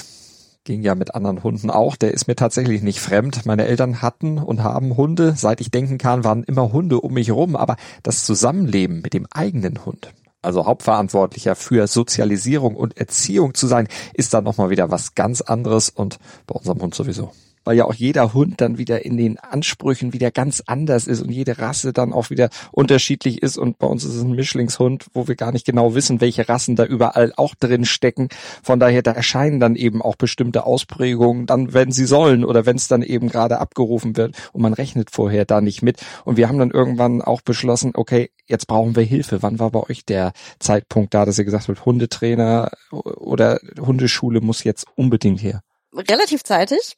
ging 0.63 0.83
ja 0.83 0.93
mit 0.93 1.15
anderen 1.15 1.41
Hunden 1.41 1.71
auch, 1.71 1.95
der 1.95 2.13
ist 2.13 2.27
mir 2.27 2.35
tatsächlich 2.35 2.83
nicht 2.83 2.99
fremd. 2.99 3.45
Meine 3.45 3.65
Eltern 3.65 4.03
hatten 4.03 4.37
und 4.37 4.63
haben 4.63 4.95
Hunde. 4.97 5.33
Seit 5.35 5.61
ich 5.61 5.71
denken 5.71 5.97
kann, 5.97 6.23
waren 6.23 6.43
immer 6.43 6.71
Hunde 6.71 7.01
um 7.01 7.13
mich 7.13 7.31
rum. 7.31 7.55
Aber 7.55 7.75
das 8.03 8.23
Zusammenleben 8.23 9.01
mit 9.01 9.13
dem 9.13 9.25
eigenen 9.31 9.83
Hund, 9.85 10.13
also 10.41 10.65
Hauptverantwortlicher 10.65 11.55
für 11.55 11.87
Sozialisierung 11.87 12.75
und 12.75 12.97
Erziehung 12.97 13.53
zu 13.53 13.67
sein, 13.67 13.87
ist 14.13 14.33
dann 14.33 14.43
nochmal 14.43 14.69
wieder 14.69 14.91
was 14.91 15.15
ganz 15.15 15.41
anderes 15.41 15.89
und 15.89 16.19
bei 16.47 16.55
unserem 16.55 16.81
Hund 16.81 16.95
sowieso 16.95 17.31
weil 17.69 17.77
ja 17.77 17.85
auch 17.85 17.93
jeder 17.93 18.33
Hund 18.33 18.61
dann 18.61 18.79
wieder 18.79 19.05
in 19.05 19.15
den 19.15 19.37
Ansprüchen 19.37 20.11
wieder 20.11 20.31
ganz 20.31 20.63
anders 20.65 21.05
ist 21.05 21.21
und 21.21 21.29
jede 21.29 21.59
Rasse 21.59 21.93
dann 21.93 22.13
auch 22.13 22.31
wieder 22.31 22.49
unterschiedlich 22.71 23.43
ist. 23.43 23.59
Und 23.59 23.77
bei 23.77 23.85
uns 23.85 24.03
ist 24.03 24.15
es 24.15 24.23
ein 24.23 24.31
Mischlingshund, 24.31 25.05
wo 25.13 25.27
wir 25.27 25.35
gar 25.35 25.51
nicht 25.51 25.67
genau 25.67 25.93
wissen, 25.93 26.19
welche 26.19 26.49
Rassen 26.49 26.75
da 26.75 26.83
überall 26.83 27.31
auch 27.37 27.53
drin 27.53 27.85
stecken. 27.85 28.29
Von 28.63 28.79
daher, 28.79 29.03
da 29.03 29.11
erscheinen 29.11 29.59
dann 29.59 29.75
eben 29.75 30.01
auch 30.01 30.15
bestimmte 30.15 30.65
Ausprägungen, 30.65 31.45
dann 31.45 31.71
wenn 31.71 31.91
sie 31.91 32.07
sollen 32.07 32.43
oder 32.43 32.65
wenn 32.65 32.75
es 32.75 32.87
dann 32.87 33.03
eben 33.03 33.29
gerade 33.29 33.59
abgerufen 33.59 34.17
wird 34.17 34.35
und 34.51 34.63
man 34.63 34.73
rechnet 34.73 35.11
vorher 35.11 35.45
da 35.45 35.61
nicht 35.61 35.83
mit. 35.83 35.99
Und 36.25 36.37
wir 36.37 36.49
haben 36.49 36.57
dann 36.57 36.71
irgendwann 36.71 37.21
auch 37.21 37.41
beschlossen, 37.41 37.91
okay, 37.93 38.31
jetzt 38.47 38.65
brauchen 38.65 38.95
wir 38.95 39.03
Hilfe. 39.03 39.43
Wann 39.43 39.59
war 39.59 39.69
bei 39.69 39.87
euch 39.87 40.05
der 40.05 40.31
Zeitpunkt 40.57 41.13
da, 41.13 41.23
dass 41.23 41.37
ihr 41.37 41.45
gesagt 41.45 41.67
habt, 41.67 41.85
Hundetrainer 41.85 42.71
oder 42.89 43.59
Hundeschule 43.79 44.41
muss 44.41 44.63
jetzt 44.63 44.87
unbedingt 44.95 45.43
her? 45.43 45.61
Relativ 45.93 46.43
zeitig. 46.43 46.97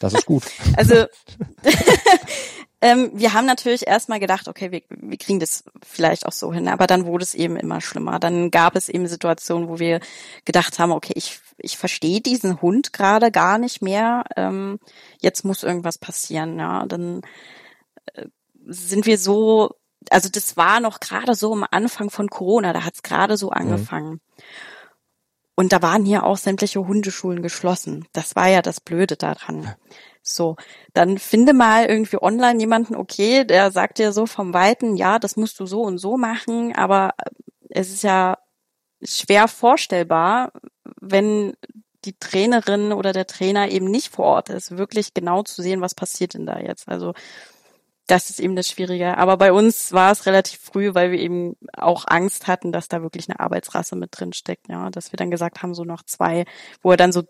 Das 0.00 0.14
ist 0.14 0.26
gut. 0.26 0.44
also 0.76 0.94
ähm, 2.80 3.10
wir 3.14 3.32
haben 3.32 3.46
natürlich 3.46 3.86
erstmal 3.86 4.20
gedacht, 4.20 4.48
okay, 4.48 4.70
wir, 4.70 4.82
wir 4.88 5.18
kriegen 5.18 5.40
das 5.40 5.64
vielleicht 5.84 6.26
auch 6.26 6.32
so 6.32 6.52
hin, 6.52 6.68
aber 6.68 6.86
dann 6.86 7.06
wurde 7.06 7.24
es 7.24 7.34
eben 7.34 7.56
immer 7.56 7.80
schlimmer. 7.80 8.18
Dann 8.18 8.50
gab 8.50 8.76
es 8.76 8.88
eben 8.88 9.06
Situationen, 9.06 9.68
wo 9.68 9.78
wir 9.78 10.00
gedacht 10.44 10.78
haben, 10.78 10.92
okay, 10.92 11.12
ich, 11.16 11.40
ich 11.58 11.76
verstehe 11.76 12.20
diesen 12.20 12.62
Hund 12.62 12.92
gerade 12.92 13.30
gar 13.30 13.58
nicht 13.58 13.82
mehr. 13.82 14.24
Ähm, 14.36 14.78
jetzt 15.20 15.44
muss 15.44 15.62
irgendwas 15.62 15.98
passieren. 15.98 16.58
Ja, 16.58 16.86
dann 16.86 17.22
äh, 18.14 18.26
sind 18.66 19.06
wir 19.06 19.18
so, 19.18 19.74
also 20.10 20.28
das 20.28 20.56
war 20.56 20.80
noch 20.80 21.00
gerade 21.00 21.34
so 21.34 21.52
am 21.52 21.66
Anfang 21.70 22.10
von 22.10 22.28
Corona, 22.28 22.72
da 22.72 22.84
hat 22.84 22.94
es 22.94 23.02
gerade 23.02 23.36
so 23.36 23.46
mhm. 23.46 23.52
angefangen. 23.54 24.10
Mhm. 24.10 24.20
Und 25.58 25.72
da 25.72 25.82
waren 25.82 26.04
hier 26.04 26.22
auch 26.22 26.36
sämtliche 26.36 26.86
Hundeschulen 26.86 27.42
geschlossen. 27.42 28.06
Das 28.12 28.36
war 28.36 28.46
ja 28.46 28.62
das 28.62 28.80
Blöde 28.80 29.16
daran. 29.16 29.74
So, 30.22 30.54
dann 30.94 31.18
finde 31.18 31.52
mal 31.52 31.86
irgendwie 31.86 32.22
online 32.22 32.60
jemanden, 32.60 32.94
okay, 32.94 33.42
der 33.44 33.72
sagt 33.72 33.98
dir 33.98 34.12
so 34.12 34.26
vom 34.26 34.54
Weiten, 34.54 34.94
ja, 34.94 35.18
das 35.18 35.36
musst 35.36 35.58
du 35.58 35.66
so 35.66 35.82
und 35.82 35.98
so 35.98 36.16
machen, 36.16 36.76
aber 36.76 37.14
es 37.70 37.92
ist 37.92 38.04
ja 38.04 38.38
schwer 39.02 39.48
vorstellbar, 39.48 40.52
wenn 41.00 41.54
die 42.04 42.16
Trainerin 42.16 42.92
oder 42.92 43.12
der 43.12 43.26
Trainer 43.26 43.68
eben 43.68 43.90
nicht 43.90 44.14
vor 44.14 44.26
Ort 44.26 44.50
ist, 44.50 44.78
wirklich 44.78 45.12
genau 45.12 45.42
zu 45.42 45.60
sehen, 45.60 45.80
was 45.80 45.96
passiert 45.96 46.34
denn 46.34 46.46
da 46.46 46.60
jetzt. 46.60 46.88
Also 46.88 47.14
das 48.08 48.30
ist 48.30 48.40
eben 48.40 48.56
das 48.56 48.68
Schwierige. 48.68 49.16
Aber 49.18 49.36
bei 49.36 49.52
uns 49.52 49.92
war 49.92 50.10
es 50.10 50.26
relativ 50.26 50.58
früh, 50.60 50.94
weil 50.94 51.12
wir 51.12 51.18
eben 51.18 51.56
auch 51.74 52.04
Angst 52.08 52.46
hatten, 52.46 52.72
dass 52.72 52.88
da 52.88 53.02
wirklich 53.02 53.28
eine 53.28 53.38
Arbeitsrasse 53.38 53.96
mit 53.96 54.10
drin 54.12 54.32
steckt. 54.32 54.68
Ja, 54.68 54.90
dass 54.90 55.12
wir 55.12 55.18
dann 55.18 55.30
gesagt 55.30 55.62
haben, 55.62 55.74
so 55.74 55.84
noch 55.84 56.02
zwei, 56.02 56.46
wo 56.82 56.90
er 56.90 56.96
dann 56.96 57.12
so 57.12 57.22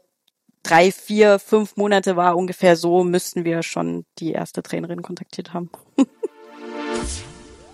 drei, 0.63 0.93
vier, 0.93 1.39
fünf 1.39 1.77
Monate 1.77 2.17
war, 2.17 2.37
ungefähr 2.37 2.77
so, 2.77 3.05
müssten 3.05 3.45
wir 3.45 3.63
schon 3.63 4.05
die 4.19 4.33
erste 4.33 4.63
Trainerin 4.63 5.03
kontaktiert 5.03 5.53
haben. 5.53 5.71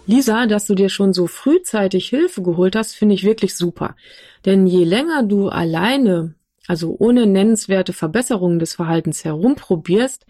Lisa, 0.07 0.47
dass 0.47 0.67
du 0.67 0.75
dir 0.75 0.89
schon 0.89 1.13
so 1.13 1.27
frühzeitig 1.27 2.09
Hilfe 2.09 2.43
geholt 2.43 2.77
hast, 2.77 2.95
finde 2.95 3.15
ich 3.15 3.25
wirklich 3.25 3.55
super. 3.55 3.97
Denn 4.45 4.67
je 4.67 4.85
länger 4.85 5.23
du 5.23 5.49
alleine, 5.49 6.35
also 6.67 6.95
ohne 6.99 7.27
nennenswerte 7.27 7.93
Verbesserungen 7.93 8.59
des 8.59 8.75
Verhaltens 8.75 9.25
herumprobierst, 9.25 10.27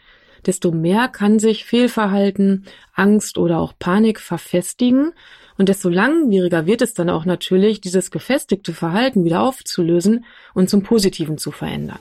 desto 0.46 0.70
mehr 0.70 1.08
kann 1.08 1.38
sich 1.38 1.64
Fehlverhalten, 1.64 2.64
Angst 2.94 3.38
oder 3.38 3.58
auch 3.58 3.72
Panik 3.78 4.20
verfestigen 4.20 5.12
und 5.56 5.68
desto 5.68 5.88
langwieriger 5.88 6.66
wird 6.66 6.82
es 6.82 6.94
dann 6.94 7.10
auch 7.10 7.24
natürlich, 7.24 7.80
dieses 7.80 8.10
gefestigte 8.10 8.72
Verhalten 8.72 9.24
wieder 9.24 9.42
aufzulösen 9.42 10.24
und 10.52 10.68
zum 10.68 10.82
Positiven 10.82 11.38
zu 11.38 11.50
verändern. 11.50 11.98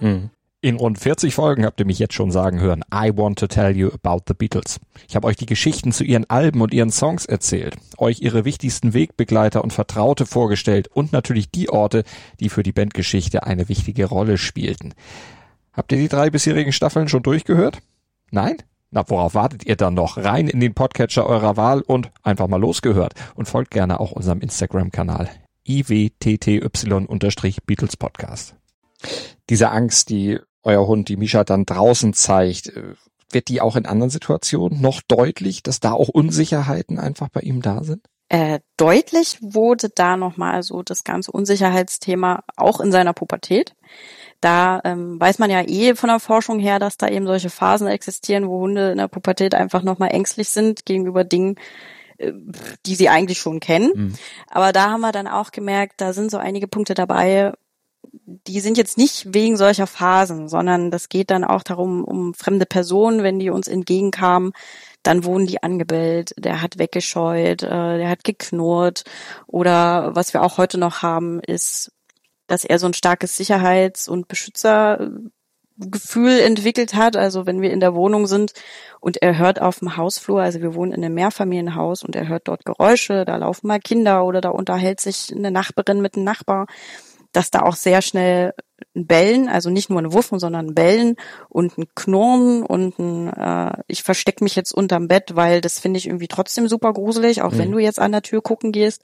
Hm. 0.00 0.30
In 0.62 0.76
rund 0.76 0.98
40 0.98 1.34
Folgen 1.34 1.64
habt 1.64 1.80
ihr 1.80 1.86
mich 1.86 1.98
jetzt 1.98 2.12
schon 2.12 2.30
sagen 2.30 2.60
hören, 2.60 2.84
I 2.94 3.16
want 3.16 3.38
to 3.38 3.46
tell 3.46 3.74
you 3.74 3.88
about 3.88 4.24
the 4.28 4.34
Beatles. 4.34 4.78
Ich 5.08 5.16
habe 5.16 5.26
euch 5.26 5.36
die 5.36 5.46
Geschichten 5.46 5.90
zu 5.90 6.04
ihren 6.04 6.28
Alben 6.28 6.60
und 6.60 6.74
ihren 6.74 6.90
Songs 6.90 7.24
erzählt, 7.24 7.76
euch 7.96 8.20
ihre 8.20 8.44
wichtigsten 8.44 8.92
Wegbegleiter 8.92 9.64
und 9.64 9.72
Vertraute 9.72 10.26
vorgestellt 10.26 10.88
und 10.88 11.14
natürlich 11.14 11.50
die 11.50 11.70
Orte, 11.70 12.04
die 12.40 12.50
für 12.50 12.62
die 12.62 12.72
Bandgeschichte 12.72 13.44
eine 13.44 13.70
wichtige 13.70 14.04
Rolle 14.04 14.36
spielten. 14.36 14.92
Habt 15.72 15.92
ihr 15.92 15.98
die 15.98 16.08
drei 16.08 16.30
bisherigen 16.30 16.72
Staffeln 16.72 17.08
schon 17.08 17.22
durchgehört? 17.22 17.78
Nein? 18.30 18.56
Na, 18.90 19.08
worauf 19.08 19.34
wartet 19.34 19.64
ihr 19.64 19.76
dann 19.76 19.94
noch? 19.94 20.16
Rein 20.16 20.48
in 20.48 20.58
den 20.58 20.74
Podcatcher 20.74 21.24
eurer 21.26 21.56
Wahl 21.56 21.80
und 21.80 22.10
einfach 22.22 22.48
mal 22.48 22.60
losgehört. 22.60 23.14
Und 23.36 23.46
folgt 23.46 23.70
gerne 23.70 24.00
auch 24.00 24.10
unserem 24.10 24.40
Instagram-Kanal 24.40 25.30
iwtty-Beatles 25.66 27.96
Podcast. 27.96 28.56
Diese 29.48 29.70
Angst, 29.70 30.10
die 30.10 30.38
euer 30.62 30.86
Hund, 30.86 31.08
die 31.08 31.16
Misha 31.16 31.42
dann 31.44 31.64
draußen 31.64 32.12
zeigt, 32.12 32.68
äh, 32.68 32.94
wird 33.30 33.48
die 33.48 33.60
auch 33.60 33.76
in 33.76 33.86
anderen 33.86 34.10
Situationen 34.10 34.80
noch 34.80 35.02
deutlich, 35.02 35.62
dass 35.62 35.78
da 35.78 35.92
auch 35.92 36.08
Unsicherheiten 36.08 36.98
einfach 36.98 37.28
bei 37.28 37.42
ihm 37.42 37.62
da 37.62 37.84
sind? 37.84 38.04
Äh, 38.32 38.60
deutlich 38.76 39.38
wurde 39.40 39.88
da 39.88 40.16
nochmal 40.16 40.62
so 40.62 40.84
das 40.84 41.02
ganze 41.02 41.32
Unsicherheitsthema 41.32 42.44
auch 42.56 42.78
in 42.80 42.92
seiner 42.92 43.12
Pubertät. 43.12 43.74
Da 44.40 44.80
ähm, 44.84 45.20
weiß 45.20 45.40
man 45.40 45.50
ja 45.50 45.62
eh 45.66 45.96
von 45.96 46.10
der 46.10 46.20
Forschung 46.20 46.60
her, 46.60 46.78
dass 46.78 46.96
da 46.96 47.08
eben 47.08 47.26
solche 47.26 47.50
Phasen 47.50 47.88
existieren, 47.88 48.48
wo 48.48 48.60
Hunde 48.60 48.92
in 48.92 48.98
der 48.98 49.08
Pubertät 49.08 49.52
einfach 49.52 49.82
nochmal 49.82 50.12
ängstlich 50.12 50.48
sind 50.50 50.86
gegenüber 50.86 51.24
Dingen, 51.24 51.56
äh, 52.18 52.32
die 52.86 52.94
sie 52.94 53.08
eigentlich 53.08 53.38
schon 53.38 53.58
kennen. 53.58 53.90
Mhm. 53.94 54.14
Aber 54.46 54.72
da 54.72 54.90
haben 54.90 55.00
wir 55.00 55.10
dann 55.10 55.26
auch 55.26 55.50
gemerkt, 55.50 56.00
da 56.00 56.12
sind 56.12 56.30
so 56.30 56.38
einige 56.38 56.68
Punkte 56.68 56.94
dabei, 56.94 57.52
die 58.12 58.60
sind 58.60 58.78
jetzt 58.78 58.96
nicht 58.96 59.34
wegen 59.34 59.56
solcher 59.56 59.88
Phasen, 59.88 60.48
sondern 60.48 60.92
das 60.92 61.08
geht 61.08 61.30
dann 61.32 61.42
auch 61.42 61.64
darum, 61.64 62.04
um 62.04 62.32
fremde 62.34 62.64
Personen, 62.64 63.24
wenn 63.24 63.40
die 63.40 63.50
uns 63.50 63.66
entgegenkamen, 63.66 64.52
dann 65.02 65.24
wurden 65.24 65.46
die 65.46 65.62
angebellt, 65.62 66.34
der 66.36 66.62
hat 66.62 66.78
weggescheut, 66.78 67.62
äh, 67.62 67.98
der 67.98 68.08
hat 68.08 68.24
geknurrt 68.24 69.04
oder 69.46 70.14
was 70.14 70.34
wir 70.34 70.42
auch 70.42 70.58
heute 70.58 70.78
noch 70.78 71.02
haben, 71.02 71.40
ist 71.40 71.92
dass 72.50 72.64
er 72.64 72.80
so 72.80 72.86
ein 72.86 72.94
starkes 72.94 73.36
Sicherheits- 73.36 74.08
und 74.08 74.26
Beschützergefühl 74.26 76.40
entwickelt 76.40 76.94
hat. 76.94 77.16
Also 77.16 77.46
wenn 77.46 77.62
wir 77.62 77.70
in 77.70 77.78
der 77.78 77.94
Wohnung 77.94 78.26
sind 78.26 78.54
und 78.98 79.22
er 79.22 79.38
hört 79.38 79.62
auf 79.62 79.78
dem 79.78 79.96
Hausflur, 79.96 80.42
also 80.42 80.60
wir 80.60 80.74
wohnen 80.74 80.90
in 80.90 81.04
einem 81.04 81.14
Mehrfamilienhaus 81.14 82.02
und 82.02 82.16
er 82.16 82.26
hört 82.26 82.48
dort 82.48 82.64
Geräusche, 82.64 83.24
da 83.24 83.36
laufen 83.36 83.68
mal 83.68 83.78
Kinder 83.78 84.24
oder 84.24 84.40
da 84.40 84.48
unterhält 84.48 84.98
sich 84.98 85.32
eine 85.32 85.52
Nachbarin 85.52 86.00
mit 86.00 86.16
einem 86.16 86.24
Nachbar, 86.24 86.66
dass 87.32 87.50
da 87.50 87.62
auch 87.62 87.76
sehr 87.76 88.02
schnell 88.02 88.54
ein 88.96 89.06
Bellen, 89.06 89.48
also 89.48 89.70
nicht 89.70 89.90
nur 89.90 90.00
ein 90.00 90.12
Wuffen, 90.12 90.38
sondern 90.38 90.68
ein 90.68 90.74
Bellen 90.74 91.16
und 91.48 91.78
ein 91.78 91.86
Knurren 91.94 92.64
und 92.64 92.98
ein 92.98 93.28
äh, 93.28 93.82
ich 93.86 94.02
verstecke 94.02 94.42
mich 94.42 94.56
jetzt 94.56 94.72
unterm 94.72 95.08
Bett, 95.08 95.36
weil 95.36 95.60
das 95.60 95.78
finde 95.78 95.98
ich 95.98 96.06
irgendwie 96.06 96.28
trotzdem 96.28 96.68
super 96.68 96.92
gruselig, 96.92 97.42
auch 97.42 97.52
mhm. 97.52 97.58
wenn 97.58 97.72
du 97.72 97.78
jetzt 97.78 97.98
an 97.98 98.12
der 98.12 98.22
Tür 98.22 98.42
gucken 98.42 98.72
gehst. 98.72 99.02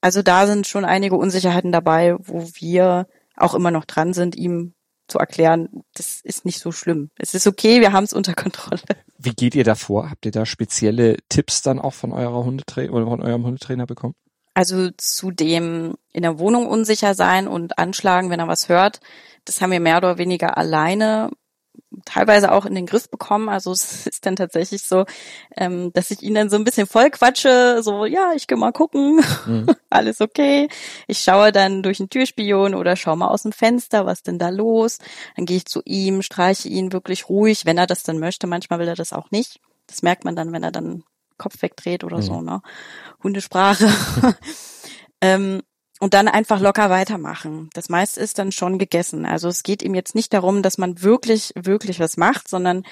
Also 0.00 0.22
da 0.22 0.46
sind 0.46 0.66
schon 0.66 0.84
einige 0.84 1.16
Unsicherheiten 1.16 1.72
dabei, 1.72 2.16
wo 2.18 2.48
wir 2.54 3.06
auch 3.36 3.54
immer 3.54 3.70
noch 3.70 3.84
dran 3.84 4.12
sind, 4.12 4.36
ihm 4.36 4.74
zu 5.08 5.18
erklären, 5.18 5.68
das 5.94 6.20
ist 6.22 6.44
nicht 6.44 6.58
so 6.58 6.72
schlimm. 6.72 7.10
Es 7.16 7.34
ist 7.34 7.46
okay, 7.46 7.80
wir 7.80 7.92
haben 7.92 8.04
es 8.04 8.12
unter 8.12 8.34
Kontrolle. 8.34 8.80
Wie 9.18 9.34
geht 9.34 9.54
ihr 9.54 9.64
da 9.64 9.74
vor? 9.74 10.10
Habt 10.10 10.26
ihr 10.26 10.32
da 10.32 10.44
spezielle 10.46 11.16
Tipps 11.28 11.62
dann 11.62 11.78
auch 11.78 11.94
von 11.94 12.12
eurer 12.12 12.44
Hundetrainer 12.44 12.92
oder 12.92 13.06
von 13.06 13.22
eurem 13.22 13.44
Hundetrainer 13.44 13.86
bekommen? 13.86 14.14
Also 14.56 14.88
zu 14.96 15.30
dem 15.32 15.98
in 16.14 16.22
der 16.22 16.38
Wohnung 16.38 16.66
unsicher 16.66 17.14
sein 17.14 17.46
und 17.46 17.76
anschlagen, 17.76 18.30
wenn 18.30 18.40
er 18.40 18.48
was 18.48 18.70
hört, 18.70 19.00
das 19.44 19.60
haben 19.60 19.70
wir 19.70 19.80
mehr 19.80 19.98
oder 19.98 20.16
weniger 20.16 20.56
alleine 20.56 21.28
teilweise 22.06 22.50
auch 22.50 22.64
in 22.64 22.74
den 22.74 22.86
Griff 22.86 23.10
bekommen. 23.10 23.50
Also 23.50 23.70
es 23.72 24.06
ist 24.06 24.24
dann 24.24 24.34
tatsächlich 24.34 24.80
so, 24.80 25.04
ähm, 25.58 25.92
dass 25.92 26.10
ich 26.10 26.22
ihn 26.22 26.32
dann 26.32 26.48
so 26.48 26.56
ein 26.56 26.64
bisschen 26.64 26.86
voll 26.86 27.10
quatsche, 27.10 27.82
so, 27.82 28.06
ja, 28.06 28.32
ich 28.34 28.46
geh 28.46 28.56
mal 28.56 28.72
gucken, 28.72 29.20
mhm. 29.44 29.66
alles 29.90 30.22
okay. 30.22 30.70
Ich 31.06 31.18
schaue 31.18 31.52
dann 31.52 31.82
durch 31.82 31.98
den 31.98 32.08
Türspion 32.08 32.74
oder 32.74 32.96
schaue 32.96 33.18
mal 33.18 33.28
aus 33.28 33.42
dem 33.42 33.52
Fenster, 33.52 34.06
was 34.06 34.22
denn 34.22 34.38
da 34.38 34.48
los. 34.48 35.00
Dann 35.36 35.44
gehe 35.44 35.58
ich 35.58 35.66
zu 35.66 35.82
ihm, 35.84 36.22
streiche 36.22 36.70
ihn 36.70 36.94
wirklich 36.94 37.28
ruhig, 37.28 37.66
wenn 37.66 37.76
er 37.76 37.86
das 37.86 38.04
dann 38.04 38.18
möchte. 38.18 38.46
Manchmal 38.46 38.78
will 38.78 38.88
er 38.88 38.96
das 38.96 39.12
auch 39.12 39.30
nicht. 39.30 39.60
Das 39.86 40.02
merkt 40.02 40.24
man 40.24 40.34
dann, 40.34 40.50
wenn 40.54 40.62
er 40.62 40.72
dann 40.72 41.04
Kopf 41.38 41.62
wegdreht 41.62 42.04
oder 42.04 42.18
mhm. 42.18 42.22
so, 42.22 42.40
ne? 42.40 42.62
Hundesprache. 43.22 43.88
ähm, 45.20 45.62
und 45.98 46.14
dann 46.14 46.28
einfach 46.28 46.60
locker 46.60 46.90
weitermachen. 46.90 47.70
Das 47.72 47.88
meiste 47.88 48.20
ist 48.20 48.38
dann 48.38 48.52
schon 48.52 48.78
gegessen. 48.78 49.24
Also 49.24 49.48
es 49.48 49.62
geht 49.62 49.82
ihm 49.82 49.94
jetzt 49.94 50.14
nicht 50.14 50.32
darum, 50.32 50.62
dass 50.62 50.78
man 50.78 51.02
wirklich, 51.02 51.52
wirklich 51.56 52.00
was 52.00 52.16
macht, 52.16 52.48
sondern 52.48 52.82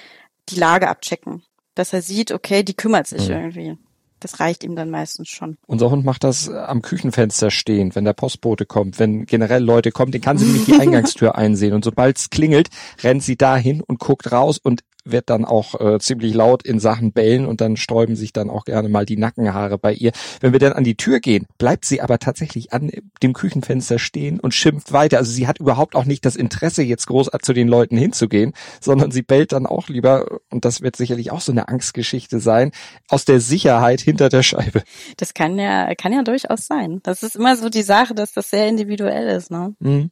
die 0.48 0.56
Lage 0.56 0.88
abchecken. 0.88 1.42
Dass 1.74 1.92
er 1.92 2.02
sieht, 2.02 2.32
okay, 2.32 2.62
die 2.62 2.74
kümmert 2.74 3.06
sich 3.06 3.28
mhm. 3.28 3.34
irgendwie. 3.34 3.78
Das 4.20 4.40
reicht 4.40 4.64
ihm 4.64 4.74
dann 4.74 4.88
meistens 4.88 5.28
schon. 5.28 5.58
Unser 5.66 5.90
Hund 5.90 6.06
macht 6.06 6.24
das 6.24 6.48
am 6.48 6.80
Küchenfenster 6.80 7.50
stehend, 7.50 7.94
wenn 7.94 8.06
der 8.06 8.14
Postbote 8.14 8.64
kommt, 8.64 8.98
wenn 8.98 9.26
generell 9.26 9.62
Leute 9.62 9.92
kommen, 9.92 10.12
den 10.12 10.22
kann 10.22 10.38
sie 10.38 10.46
nämlich 10.46 10.64
die 10.64 10.74
Eingangstür 10.80 11.34
einsehen. 11.34 11.74
Und 11.74 11.84
sobald 11.84 12.16
es 12.16 12.30
klingelt, 12.30 12.70
rennt 13.02 13.22
sie 13.22 13.36
dahin 13.36 13.82
und 13.82 13.98
guckt 13.98 14.32
raus 14.32 14.56
und 14.56 14.80
wird 15.04 15.30
dann 15.30 15.44
auch 15.44 15.80
äh, 15.80 15.98
ziemlich 15.98 16.34
laut 16.34 16.62
in 16.64 16.80
Sachen 16.80 17.12
bellen 17.12 17.46
und 17.46 17.60
dann 17.60 17.76
sträuben 17.76 18.16
sich 18.16 18.32
dann 18.32 18.50
auch 18.50 18.64
gerne 18.64 18.88
mal 18.88 19.06
die 19.06 19.16
Nackenhaare 19.16 19.78
bei 19.78 19.92
ihr. 19.92 20.12
Wenn 20.40 20.52
wir 20.52 20.60
dann 20.60 20.72
an 20.72 20.84
die 20.84 20.96
Tür 20.96 21.20
gehen, 21.20 21.46
bleibt 21.58 21.84
sie 21.84 22.00
aber 22.00 22.18
tatsächlich 22.18 22.72
an 22.72 22.90
dem 23.22 23.32
Küchenfenster 23.32 23.98
stehen 23.98 24.40
und 24.40 24.54
schimpft 24.54 24.92
weiter. 24.92 25.18
Also 25.18 25.32
sie 25.32 25.46
hat 25.46 25.58
überhaupt 25.60 25.94
auch 25.94 26.04
nicht 26.04 26.24
das 26.24 26.36
Interesse, 26.36 26.82
jetzt 26.82 27.06
groß 27.06 27.30
zu 27.42 27.52
den 27.52 27.68
Leuten 27.68 27.96
hinzugehen, 27.96 28.52
sondern 28.80 29.10
sie 29.10 29.22
bellt 29.22 29.52
dann 29.52 29.66
auch 29.66 29.88
lieber, 29.88 30.40
und 30.50 30.64
das 30.64 30.80
wird 30.80 30.96
sicherlich 30.96 31.30
auch 31.30 31.40
so 31.40 31.52
eine 31.52 31.68
Angstgeschichte 31.68 32.40
sein, 32.40 32.72
aus 33.08 33.24
der 33.24 33.40
Sicherheit 33.40 34.00
hinter 34.00 34.28
der 34.28 34.42
Scheibe. 34.42 34.82
Das 35.16 35.34
kann 35.34 35.58
ja, 35.58 35.94
kann 35.94 36.12
ja 36.12 36.22
durchaus 36.22 36.66
sein. 36.66 37.00
Das 37.02 37.22
ist 37.22 37.36
immer 37.36 37.56
so 37.56 37.68
die 37.68 37.82
Sache, 37.82 38.14
dass 38.14 38.32
das 38.32 38.50
sehr 38.50 38.68
individuell 38.68 39.28
ist, 39.28 39.50
ne? 39.50 39.74
Mhm. 39.78 40.10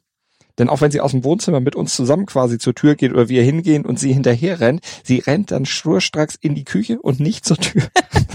Denn 0.59 0.69
auch 0.69 0.81
wenn 0.81 0.91
sie 0.91 1.01
aus 1.01 1.11
dem 1.11 1.23
Wohnzimmer 1.23 1.59
mit 1.59 1.75
uns 1.75 1.95
zusammen 1.95 2.25
quasi 2.25 2.57
zur 2.57 2.75
Tür 2.75 2.95
geht 2.95 3.11
oder 3.11 3.29
wir 3.29 3.43
hingehen 3.43 3.85
und 3.85 3.99
sie 3.99 4.13
hinterher 4.13 4.59
rennt, 4.59 4.81
sie 5.03 5.19
rennt 5.19 5.51
dann 5.51 5.65
schnurstracks 5.65 6.35
in 6.35 6.55
die 6.55 6.65
Küche 6.65 6.99
und 7.01 7.19
nicht 7.19 7.45
zur 7.45 7.57
Tür. 7.57 7.83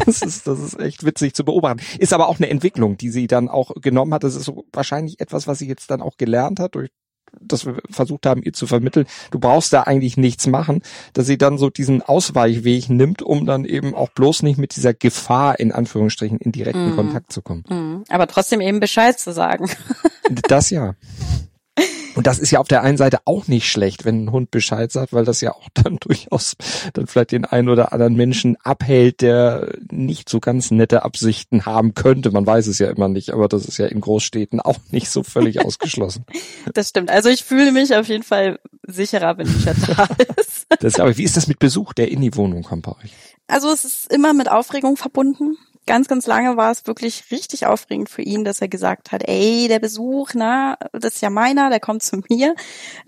Das 0.07 0.22
ist, 0.22 0.46
das 0.46 0.61
ist 0.61 0.81
echt 0.81 1.04
witzig 1.04 1.35
zu 1.35 1.44
beobachten. 1.44 1.81
Ist 1.98 2.14
aber 2.14 2.28
auch 2.28 2.38
eine 2.38 2.48
Entwicklung, 2.48 2.96
die 2.96 3.11
sie 3.11 3.26
dann 3.26 3.48
auch 3.48 3.72
genommen 3.74 4.14
hat. 4.14 4.24
Das 4.24 4.37
ist 4.37 4.50
wahrscheinlich 4.72 5.20
etwas, 5.20 5.46
was 5.46 5.59
sie 5.59 5.66
jetzt 5.66 5.90
dann 5.90 6.00
auch 6.00 6.16
gelernt 6.16 6.61
hat 6.61 6.76
durch 6.76 6.88
dass 7.40 7.66
wir 7.66 7.76
versucht 7.90 8.26
haben, 8.26 8.42
ihr 8.42 8.52
zu 8.52 8.66
vermitteln, 8.66 9.07
du 9.31 9.38
brauchst 9.38 9.72
da 9.72 9.83
eigentlich 9.83 10.16
nichts 10.16 10.46
machen, 10.46 10.83
dass 11.12 11.26
sie 11.26 11.38
dann 11.38 11.59
so 11.59 11.70
diesen 11.70 12.02
Ausweichweg 12.02 12.88
nimmt, 12.88 13.22
um 13.22 13.46
dann 13.46 13.64
eben 13.64 13.94
auch 13.94 14.11
bloß 14.11 14.42
nicht 14.42 14.59
mit 14.59 14.76
dieser 14.76 14.94
Gefahr 14.94 15.59
in 15.61 15.72
Anführungsstrichen 15.72 16.38
in 16.38 16.52
direkten 16.52 16.92
mm. 16.92 16.96
Kontakt 16.96 17.33
zu 17.33 17.42
kommen. 17.42 17.64
Mm. 17.68 18.04
Aber 18.09 18.26
trotzdem 18.26 18.61
eben 18.61 18.81
Bescheid 18.81 19.18
zu 19.18 19.33
sagen. 19.33 19.68
Das 20.48 20.70
ja. 20.70 20.94
Und 22.18 22.26
das 22.26 22.40
ist 22.40 22.50
ja 22.50 22.59
auf 22.59 22.66
der 22.66 22.83
einen 22.83 22.96
Seite 22.96 23.20
auch 23.26 23.46
nicht 23.46 23.70
schlecht, 23.70 24.04
wenn 24.04 24.24
ein 24.24 24.33
Hund 24.33 24.50
Bescheid 24.50 24.90
sagt, 24.90 25.12
weil 25.12 25.24
das 25.24 25.40
ja 25.40 25.52
auch 25.52 25.68
dann 25.72 25.98
durchaus 26.00 26.57
dann 26.92 27.07
vielleicht 27.07 27.31
den 27.31 27.44
einen 27.44 27.68
oder 27.68 27.92
anderen 27.92 28.16
Menschen 28.16 28.57
abhält, 28.64 29.20
der 29.20 29.68
nicht 29.92 30.28
so 30.28 30.40
ganz 30.40 30.72
nette 30.72 31.04
Absichten 31.04 31.64
haben 31.64 31.94
könnte. 31.94 32.33
Man 32.33 32.44
weiß 32.44 32.66
es 32.66 32.81
ja 32.81 32.90
immer 32.90 33.07
nicht, 33.07 33.31
aber 33.31 33.46
das 33.46 33.66
ist 33.66 33.78
ja 33.78 33.87
in 33.87 34.00
Großstädten 34.00 34.59
auch 34.59 34.78
nicht 34.90 35.11
so 35.11 35.22
völlig 35.22 35.61
ausgeschlossen. 35.64 36.24
Das 36.74 36.88
stimmt. 36.88 37.09
Also 37.09 37.28
ich 37.28 37.44
fühle 37.44 37.70
mich 37.70 37.94
auf 37.94 38.09
jeden 38.09 38.24
Fall 38.24 38.59
sicherer, 38.85 39.38
wenn 39.38 39.46
Micha 39.46 39.74
da 39.74 40.09
ist. 40.40 40.66
Das, 40.81 40.98
aber 40.98 41.16
wie 41.16 41.22
ist 41.22 41.37
das 41.37 41.46
mit 41.46 41.61
Besuch, 41.61 41.92
der 41.92 42.11
in 42.11 42.20
die 42.20 42.35
Wohnung 42.35 42.64
kommt 42.64 42.83
bei 42.83 42.96
euch? 43.04 43.12
Also 43.46 43.70
es 43.70 43.85
ist 43.85 44.12
immer 44.12 44.35
mit 44.35 44.50
Aufregung 44.50 44.96
verbunden 44.96 45.57
ganz, 45.88 46.07
ganz 46.07 46.27
lange 46.27 46.57
war 46.57 46.70
es 46.70 46.87
wirklich 46.87 47.24
richtig 47.33 47.66
aufregend 47.66 48.09
für 48.09 48.22
ihn, 48.22 48.44
dass 48.44 48.61
er 48.61 48.68
gesagt 48.68 49.11
hat, 49.11 49.27
ey, 49.27 49.66
der 49.68 49.81
Besuch, 49.81 50.31
na, 50.35 50.77
das 50.92 51.16
ist 51.16 51.22
ja 51.22 51.31
meiner, 51.31 51.70
der 51.70 51.81
kommt 51.81 52.05
zu 52.05 52.20
mir. 52.29 52.55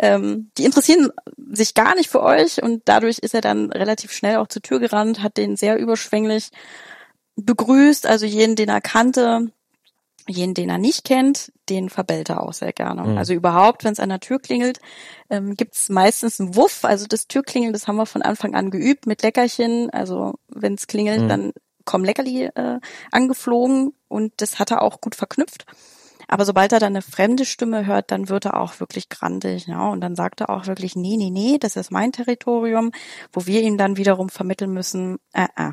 Ähm, 0.00 0.50
die 0.58 0.64
interessieren 0.64 1.10
sich 1.52 1.74
gar 1.74 1.94
nicht 1.94 2.10
für 2.10 2.22
euch 2.22 2.62
und 2.62 2.82
dadurch 2.86 3.18
ist 3.18 3.34
er 3.34 3.42
dann 3.42 3.70
relativ 3.70 4.12
schnell 4.12 4.36
auch 4.36 4.48
zur 4.48 4.62
Tür 4.62 4.80
gerannt, 4.80 5.22
hat 5.22 5.36
den 5.36 5.56
sehr 5.56 5.78
überschwänglich 5.78 6.50
begrüßt, 7.36 8.06
also 8.06 8.26
jeden, 8.26 8.56
den 8.56 8.70
er 8.70 8.80
kannte, 8.80 9.52
jeden, 10.26 10.54
den 10.54 10.70
er 10.70 10.78
nicht 10.78 11.04
kennt, 11.04 11.52
den 11.68 11.90
verbellt 11.90 12.30
er 12.30 12.42
auch 12.42 12.52
sehr 12.52 12.72
gerne. 12.72 13.02
Mhm. 13.02 13.18
Also 13.18 13.34
überhaupt, 13.34 13.84
wenn 13.84 13.92
es 13.92 14.00
an 14.00 14.08
der 14.08 14.20
Tür 14.20 14.38
klingelt, 14.38 14.80
ähm, 15.28 15.54
gibt 15.54 15.74
es 15.74 15.90
meistens 15.90 16.40
einen 16.40 16.56
Wuff. 16.56 16.84
Also 16.84 17.06
das 17.06 17.26
Türklingeln, 17.26 17.72
das 17.72 17.86
haben 17.86 17.96
wir 17.96 18.06
von 18.06 18.22
Anfang 18.22 18.54
an 18.54 18.70
geübt 18.70 19.06
mit 19.06 19.22
Leckerchen. 19.22 19.90
Also 19.90 20.34
wenn 20.48 20.74
es 20.74 20.86
klingelt, 20.86 21.22
mhm. 21.22 21.28
dann 21.28 21.52
kommen 21.90 22.04
Leckerli 22.04 22.44
äh, 22.44 22.78
angeflogen 23.10 23.92
und 24.06 24.32
das 24.36 24.60
hat 24.60 24.70
er 24.70 24.82
auch 24.82 25.00
gut 25.00 25.16
verknüpft. 25.16 25.66
Aber 26.28 26.44
sobald 26.44 26.72
er 26.72 26.78
dann 26.78 26.92
eine 26.92 27.02
fremde 27.02 27.44
Stimme 27.44 27.86
hört, 27.86 28.12
dann 28.12 28.28
wird 28.28 28.44
er 28.44 28.60
auch 28.60 28.78
wirklich 28.78 29.08
grandig, 29.08 29.66
ja. 29.66 29.88
Und 29.88 30.00
dann 30.00 30.14
sagt 30.14 30.40
er 30.40 30.50
auch 30.50 30.68
wirklich, 30.68 30.94
nee, 30.94 31.16
nee, 31.16 31.30
nee, 31.30 31.58
das 31.58 31.74
ist 31.74 31.90
mein 31.90 32.12
Territorium, 32.12 32.92
wo 33.32 33.46
wir 33.46 33.62
ihm 33.62 33.76
dann 33.76 33.96
wiederum 33.96 34.28
vermitteln 34.28 34.72
müssen, 34.72 35.18
äh, 35.32 35.48
äh. 35.56 35.72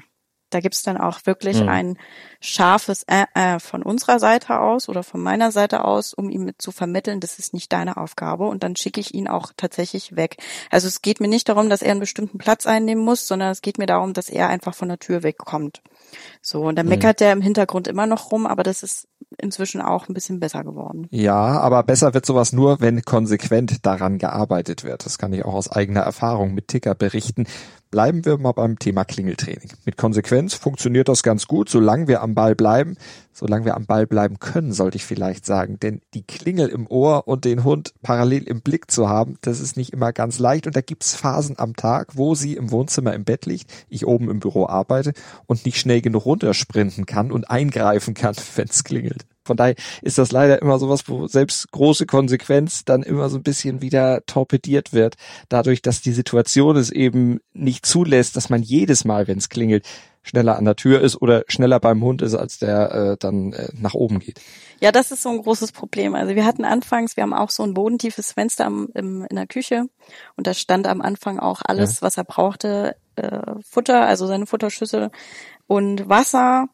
Da 0.49 0.59
gibt's 0.59 0.83
dann 0.83 0.97
auch 0.97 1.25
wirklich 1.25 1.61
mhm. 1.61 1.69
ein 1.69 1.97
scharfes 2.39 3.03
äh, 3.03 3.25
äh 3.33 3.59
von 3.59 3.83
unserer 3.83 4.19
Seite 4.19 4.59
aus 4.59 4.89
oder 4.89 5.03
von 5.03 5.21
meiner 5.21 5.51
Seite 5.51 5.83
aus, 5.83 6.13
um 6.13 6.29
ihm 6.29 6.51
zu 6.57 6.71
vermitteln, 6.71 7.19
das 7.19 7.39
ist 7.39 7.53
nicht 7.53 7.71
deine 7.73 7.97
Aufgabe. 7.97 8.47
Und 8.47 8.63
dann 8.63 8.75
schicke 8.75 8.99
ich 8.99 9.13
ihn 9.13 9.27
auch 9.27 9.51
tatsächlich 9.57 10.15
weg. 10.15 10.37
Also 10.69 10.87
es 10.87 11.01
geht 11.01 11.19
mir 11.19 11.27
nicht 11.27 11.49
darum, 11.49 11.69
dass 11.69 11.81
er 11.81 11.91
einen 11.91 11.99
bestimmten 11.99 12.37
Platz 12.37 12.65
einnehmen 12.65 13.03
muss, 13.03 13.27
sondern 13.27 13.51
es 13.51 13.61
geht 13.61 13.77
mir 13.77 13.87
darum, 13.87 14.13
dass 14.13 14.29
er 14.29 14.49
einfach 14.49 14.73
von 14.73 14.87
der 14.87 14.99
Tür 14.99 15.23
wegkommt. 15.23 15.81
So, 16.41 16.63
und 16.63 16.75
dann 16.77 16.85
mhm. 16.85 16.91
meckert 16.91 17.19
der 17.19 17.33
im 17.33 17.41
Hintergrund 17.41 17.87
immer 17.87 18.05
noch 18.05 18.31
rum, 18.31 18.45
aber 18.45 18.63
das 18.63 18.83
ist 18.83 19.07
inzwischen 19.37 19.81
auch 19.81 20.07
ein 20.07 20.13
bisschen 20.13 20.39
besser 20.39 20.63
geworden. 20.63 21.07
Ja, 21.11 21.59
aber 21.59 21.83
besser 21.83 22.13
wird 22.13 22.25
sowas 22.25 22.53
nur, 22.53 22.79
wenn 22.79 23.03
konsequent 23.03 23.85
daran 23.85 24.17
gearbeitet 24.17 24.83
wird. 24.83 25.05
Das 25.05 25.17
kann 25.17 25.33
ich 25.33 25.43
auch 25.43 25.53
aus 25.53 25.71
eigener 25.71 26.01
Erfahrung 26.01 26.53
mit 26.53 26.69
Ticker 26.69 26.95
berichten. 26.95 27.45
Bleiben 27.89 28.25
wir 28.25 28.37
mal 28.37 28.51
beim 28.51 28.79
Thema 28.79 29.05
Klingeltraining. 29.05 29.71
Mit 29.85 29.95
Konsequenz 29.95 30.53
funktioniert 30.53 31.07
das 31.07 31.23
ganz 31.23 31.47
gut, 31.47 31.69
solange 31.69 32.07
wir 32.09 32.21
am 32.21 32.35
Ball 32.35 32.53
bleiben, 32.53 32.97
solange 33.31 33.63
wir 33.63 33.75
am 33.75 33.85
Ball 33.85 34.05
bleiben 34.05 34.39
können, 34.39 34.73
sollte 34.73 34.97
ich 34.97 35.05
vielleicht 35.05 35.45
sagen. 35.45 35.79
Denn 35.79 36.01
die 36.13 36.23
Klingel 36.23 36.67
im 36.67 36.87
Ohr 36.87 37.27
und 37.27 37.45
den 37.45 37.63
Hund 37.63 37.93
parallel 38.01 38.43
im 38.43 38.61
Blick 38.61 38.91
zu 38.91 39.07
haben, 39.07 39.37
das 39.41 39.61
ist 39.61 39.77
nicht 39.77 39.93
immer 39.93 40.11
ganz 40.11 40.37
leicht. 40.37 40.67
Und 40.67 40.75
da 40.75 40.81
gibt's 40.81 41.15
Phasen 41.15 41.57
am 41.59 41.75
Tag, 41.75 42.17
wo 42.17 42.35
sie 42.35 42.55
im 42.55 42.71
Wohnzimmer 42.71 43.13
im 43.13 43.23
Bett 43.23 43.45
liegt, 43.45 43.71
ich 43.87 44.05
oben 44.05 44.29
im 44.29 44.39
Büro 44.39 44.67
arbeite 44.67 45.13
und 45.45 45.65
nicht 45.65 45.79
schnell 45.79 46.01
genug 46.01 46.25
runtersprinten 46.25 47.05
kann 47.05 47.31
und 47.31 47.49
eingreifen 47.49 48.13
kann, 48.13 48.35
wenn's 48.55 48.83
klingelt. 48.83 49.25
Von 49.47 49.57
daher 49.57 49.75
ist 50.01 50.17
das 50.17 50.31
leider 50.31 50.61
immer 50.61 50.77
sowas, 50.77 51.03
wo 51.07 51.27
selbst 51.27 51.71
große 51.71 52.05
Konsequenz 52.05 52.85
dann 52.85 53.03
immer 53.03 53.29
so 53.29 53.37
ein 53.37 53.43
bisschen 53.43 53.81
wieder 53.81 54.21
torpediert 54.25 54.93
wird, 54.93 55.15
dadurch, 55.49 55.81
dass 55.81 56.01
die 56.01 56.11
Situation 56.11 56.77
es 56.77 56.91
eben 56.91 57.39
nicht 57.53 57.85
zulässt, 57.85 58.35
dass 58.35 58.49
man 58.49 58.61
jedes 58.61 59.05
Mal, 59.05 59.27
wenn 59.27 59.39
es 59.39 59.49
klingelt, 59.49 59.85
schneller 60.27 60.57
an 60.57 60.65
der 60.65 60.75
Tür 60.75 61.01
ist 61.01 61.21
oder 61.21 61.43
schneller 61.47 61.79
beim 61.79 62.03
Hund 62.03 62.21
ist, 62.21 62.35
als 62.35 62.59
der 62.59 62.91
äh, 62.91 63.17
dann 63.19 63.53
äh, 63.53 63.69
nach 63.73 63.93
oben 63.93 64.19
geht. 64.19 64.41
Ja, 64.79 64.91
das 64.91 65.11
ist 65.11 65.23
so 65.23 65.29
ein 65.29 65.41
großes 65.41 65.71
Problem. 65.71 66.13
Also 66.13 66.35
wir 66.35 66.45
hatten 66.45 66.65
anfangs, 66.65 67.15
wir 67.15 67.23
haben 67.23 67.33
auch 67.33 67.49
so 67.49 67.63
ein 67.63 67.73
bodentiefes 67.73 68.33
Fenster 68.33 68.65
am, 68.65 68.89
im, 68.93 69.25
in 69.29 69.35
der 69.35 69.47
Küche 69.47 69.85
und 70.35 70.45
da 70.45 70.53
stand 70.53 70.87
am 70.87 71.01
Anfang 71.01 71.39
auch 71.39 71.61
alles, 71.63 71.95
ja. 71.95 72.01
was 72.03 72.17
er 72.17 72.25
brauchte, 72.25 72.95
äh, 73.15 73.39
Futter, 73.67 74.05
also 74.05 74.27
seine 74.27 74.45
Futterschüssel 74.45 75.09
und 75.65 76.09
Wasser 76.09 76.67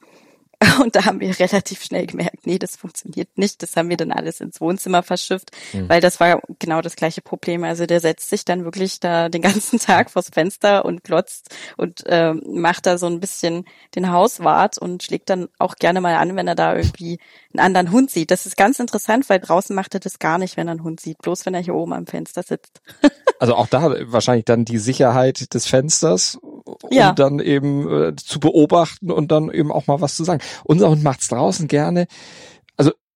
Und 0.81 0.95
da 0.95 1.05
haben 1.05 1.19
wir 1.19 1.37
relativ 1.39 1.83
schnell 1.83 2.05
gemerkt, 2.05 2.45
nee, 2.45 2.59
das 2.59 2.75
funktioniert 2.75 3.37
nicht. 3.37 3.61
Das 3.63 3.75
haben 3.75 3.89
wir 3.89 3.97
dann 3.97 4.11
alles 4.11 4.41
ins 4.41 4.61
Wohnzimmer 4.61 5.03
verschifft, 5.03 5.51
mhm. 5.73 5.89
weil 5.89 6.01
das 6.01 6.19
war 6.19 6.41
genau 6.59 6.81
das 6.81 6.95
gleiche 6.95 7.21
Problem. 7.21 7.63
Also 7.63 7.85
der 7.85 7.99
setzt 7.99 8.29
sich 8.29 8.45
dann 8.45 8.63
wirklich 8.63 8.99
da 8.99 9.29
den 9.29 9.41
ganzen 9.41 9.79
Tag 9.83 10.09
vors 10.09 10.29
Fenster 10.29 10.85
und 10.85 11.03
glotzt 11.03 11.55
und 11.77 12.05
äh, 12.05 12.33
macht 12.33 12.85
da 12.85 12.97
so 12.97 13.07
ein 13.07 13.19
bisschen 13.19 13.65
den 13.95 14.11
Hauswart 14.11 14.77
und 14.77 15.03
schlägt 15.03 15.29
dann 15.29 15.49
auch 15.59 15.75
gerne 15.75 16.01
mal 16.01 16.15
an, 16.15 16.35
wenn 16.35 16.47
er 16.47 16.55
da 16.55 16.75
irgendwie 16.75 17.19
einen 17.53 17.65
anderen 17.65 17.91
Hund 17.91 18.11
sieht. 18.11 18.31
Das 18.31 18.45
ist 18.45 18.57
ganz 18.57 18.79
interessant, 18.79 19.29
weil 19.29 19.39
draußen 19.39 19.75
macht 19.75 19.93
er 19.93 19.99
das 19.99 20.19
gar 20.19 20.37
nicht, 20.37 20.57
wenn 20.57 20.67
er 20.67 20.71
einen 20.71 20.83
Hund 20.83 20.99
sieht, 20.99 21.19
bloß 21.19 21.45
wenn 21.45 21.53
er 21.53 21.61
hier 21.61 21.75
oben 21.75 21.93
am 21.93 22.07
Fenster 22.07 22.43
sitzt. 22.43 22.81
also 23.39 23.55
auch 23.55 23.67
da 23.67 23.95
wahrscheinlich 24.11 24.45
dann 24.45 24.65
die 24.65 24.79
Sicherheit 24.79 25.53
des 25.53 25.67
Fensters 25.67 26.37
um 26.65 26.77
ja. 26.91 27.11
dann 27.11 27.39
eben 27.39 27.89
äh, 27.89 28.15
zu 28.15 28.39
beobachten 28.39 29.11
und 29.11 29.31
dann 29.31 29.51
eben 29.51 29.71
auch 29.71 29.87
mal 29.87 30.01
was 30.01 30.15
zu 30.15 30.23
sagen. 30.23 30.41
Unser 30.63 30.89
Hund 30.89 31.03
macht's 31.03 31.27
draußen 31.27 31.67
gerne. 31.67 32.07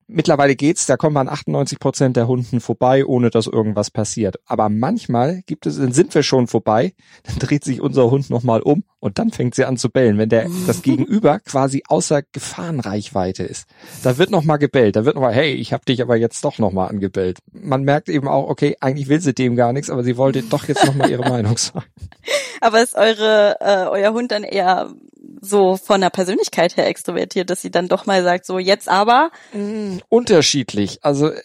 Mittlerweile 0.10 0.56
geht's, 0.56 0.86
da 0.86 0.96
kommen 0.96 1.16
wir 1.16 1.20
an 1.20 1.28
98 1.28 1.80
Prozent 1.80 2.16
der 2.16 2.30
Hunden 2.30 2.62
vorbei, 2.62 3.06
ohne 3.06 3.30
dass 3.30 3.46
irgendwas 3.46 3.92
passiert. 3.92 4.38
Aber 4.46 4.70
manchmal 4.70 5.42
gibt 5.46 5.66
es, 5.66 5.78
dann 5.78 5.92
sind 5.92 6.16
wir 6.16 6.24
schon 6.24 6.48
vorbei, 6.48 6.94
dann 7.24 7.40
dreht 7.40 7.66
sich 7.66 7.82
unser 7.82 8.10
Hund 8.10 8.30
nochmal 8.30 8.62
um 8.62 8.84
und 9.00 9.20
dann 9.20 9.32
fängt 9.32 9.56
sie 9.56 9.66
an 9.66 9.76
zu 9.76 9.90
bellen, 9.90 10.18
wenn 10.18 10.30
der 10.30 10.50
das 10.66 10.82
Gegenüber 10.82 11.40
quasi 11.40 11.84
außer 11.90 12.22
Gefahrenreichweite 12.32 13.44
ist. 13.44 13.68
Da 14.02 14.18
wird 14.18 14.32
nochmal 14.32 14.60
gebellt, 14.60 14.96
da 14.96 15.04
wird 15.04 15.16
nochmal, 15.16 15.34
hey, 15.34 15.54
ich 15.54 15.74
hab 15.74 15.86
dich 15.86 16.02
aber 16.02 16.16
jetzt 16.16 16.44
doch 16.46 16.58
nochmal 16.58 16.88
angebellt. 16.88 17.40
Man 17.52 17.84
merkt 17.84 18.08
eben 18.08 18.30
auch, 18.30 18.50
okay, 18.50 18.78
eigentlich 18.80 19.10
will 19.10 19.20
sie 19.20 19.34
dem 19.34 19.58
gar 19.58 19.74
nichts, 19.74 19.90
aber 19.90 20.06
sie 20.06 20.16
wollte 20.16 20.42
doch 20.42 20.70
jetzt 20.70 20.86
nochmal 20.86 21.10
ihre 21.12 21.28
Meinung 21.30 21.58
sagen. 21.58 21.86
Aber 22.62 22.82
ist 22.82 22.96
eure, 22.96 23.58
äh, 23.60 23.88
euer 23.88 24.14
Hund 24.14 24.32
dann 24.32 24.44
eher 24.44 24.94
so 25.42 25.78
von 25.78 26.02
der 26.02 26.10
Persönlichkeit 26.10 26.78
her 26.78 26.88
extrovertiert, 26.88 27.50
dass 27.50 27.62
sie 27.62 27.72
dann 27.72 27.88
doch 27.88 28.06
mal 28.06 28.24
sagt, 28.24 28.46
so 28.46 28.60
jetzt 28.60 28.90
aber? 28.90 29.32
Mm, 29.54 29.98
unterschiedlich. 30.10 31.00
Also 31.04 31.30
äh, 31.30 31.42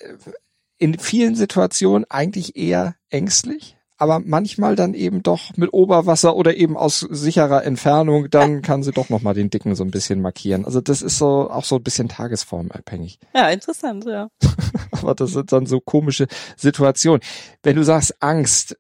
in 0.79 0.99
vielen 0.99 1.35
Situationen 1.35 2.05
eigentlich 2.11 2.57
eher 2.57 2.97
ängstlich, 3.09 3.77
aber 4.03 4.19
manchmal 4.19 4.75
dann 4.75 4.95
eben 4.95 5.23
doch 5.23 5.57
mit 5.57 5.73
Oberwasser 5.73 6.35
oder 6.35 6.57
eben 6.57 6.77
aus 6.77 7.07
sicherer 7.09 7.65
Entfernung, 7.65 8.31
dann 8.31 8.61
kann 8.61 8.83
sie 8.83 8.91
doch 8.91 9.11
nochmal 9.11 9.35
den 9.35 9.49
Dicken 9.49 9.77
so 9.77 9.85
ein 9.85 9.93
bisschen 9.93 10.21
markieren. 10.21 10.65
Also 10.65 10.81
das 10.81 11.03
ist 11.03 11.19
so 11.19 11.49
auch 11.49 11.65
so 11.65 11.77
ein 11.77 11.85
bisschen 11.85 12.09
tagesformabhängig. 12.09 13.21
Ja, 13.33 13.49
interessant, 13.51 14.05
ja. 14.07 14.29
aber 14.91 15.15
das 15.15 15.31
sind 15.31 15.53
dann 15.53 15.67
so 15.67 15.79
komische 15.79 16.27
Situationen. 16.57 17.21
Wenn 17.63 17.77
du 17.77 17.85
sagst 17.85 18.21
Angst 18.21 18.77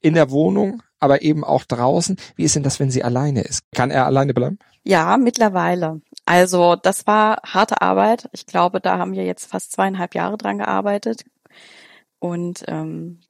in 0.00 0.12
der 0.12 0.30
Wohnung, 0.30 0.82
aber 1.00 1.22
eben 1.22 1.44
auch 1.44 1.64
draußen. 1.64 2.16
Wie 2.36 2.44
ist 2.44 2.56
denn 2.56 2.62
das, 2.62 2.80
wenn 2.80 2.90
sie 2.90 3.04
alleine 3.04 3.42
ist? 3.42 3.62
Kann 3.74 3.90
er 3.90 4.06
alleine 4.06 4.34
bleiben? 4.34 4.58
Ja, 4.84 5.16
mittlerweile. 5.16 6.00
Also 6.24 6.76
das 6.76 7.06
war 7.06 7.38
harte 7.44 7.82
Arbeit. 7.82 8.28
Ich 8.32 8.46
glaube, 8.46 8.80
da 8.80 8.98
haben 8.98 9.12
wir 9.12 9.24
jetzt 9.24 9.46
fast 9.46 9.72
zweieinhalb 9.72 10.14
Jahre 10.14 10.38
dran 10.38 10.58
gearbeitet. 10.58 11.24
Und 12.18 12.64
ähm, 12.68 13.20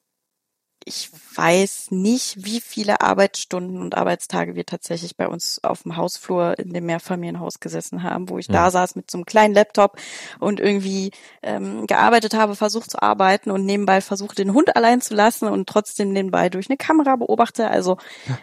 ich 0.88 1.10
weiß 1.34 1.90
nicht, 1.90 2.46
wie 2.46 2.62
viele 2.62 3.02
Arbeitsstunden 3.02 3.82
und 3.82 3.94
Arbeitstage 3.94 4.54
wir 4.54 4.64
tatsächlich 4.64 5.16
bei 5.16 5.28
uns 5.28 5.62
auf 5.62 5.82
dem 5.82 5.98
Hausflur 5.98 6.58
in 6.58 6.72
dem 6.72 6.86
Mehrfamilienhaus 6.86 7.60
gesessen 7.60 8.02
haben, 8.02 8.30
wo 8.30 8.38
ich 8.38 8.46
ja. 8.46 8.54
da 8.54 8.70
saß 8.70 8.96
mit 8.96 9.10
so 9.10 9.18
einem 9.18 9.26
kleinen 9.26 9.52
Laptop 9.52 9.98
und 10.40 10.60
irgendwie 10.60 11.10
ähm, 11.42 11.86
gearbeitet 11.86 12.32
habe, 12.32 12.56
versucht 12.56 12.90
zu 12.90 13.02
arbeiten 13.02 13.50
und 13.50 13.66
nebenbei 13.66 14.00
versucht, 14.00 14.38
den 14.38 14.54
Hund 14.54 14.76
allein 14.76 15.02
zu 15.02 15.14
lassen 15.14 15.46
und 15.46 15.68
trotzdem 15.68 16.10
nebenbei 16.10 16.48
durch 16.48 16.70
eine 16.70 16.78
Kamera 16.78 17.16
beobachte. 17.16 17.68
Also 17.68 17.98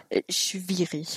äh, 0.08 0.22
schwierig. 0.30 1.16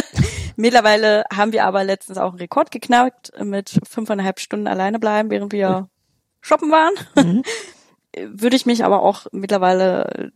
Mittlerweile 0.56 1.24
haben 1.34 1.52
wir 1.52 1.64
aber 1.64 1.82
letztens 1.82 2.18
auch 2.18 2.30
einen 2.30 2.40
Rekord 2.40 2.70
geknackt 2.70 3.32
mit 3.42 3.80
fünfeinhalb 3.88 4.38
Stunden 4.38 4.66
alleine 4.66 4.98
bleiben, 4.98 5.30
während 5.30 5.52
wir 5.52 5.88
shoppen 6.42 6.70
waren. 6.70 6.94
Mhm 7.16 7.42
würde 8.26 8.56
ich 8.56 8.66
mich 8.66 8.84
aber 8.84 9.02
auch 9.02 9.26
mittlerweile 9.32 10.32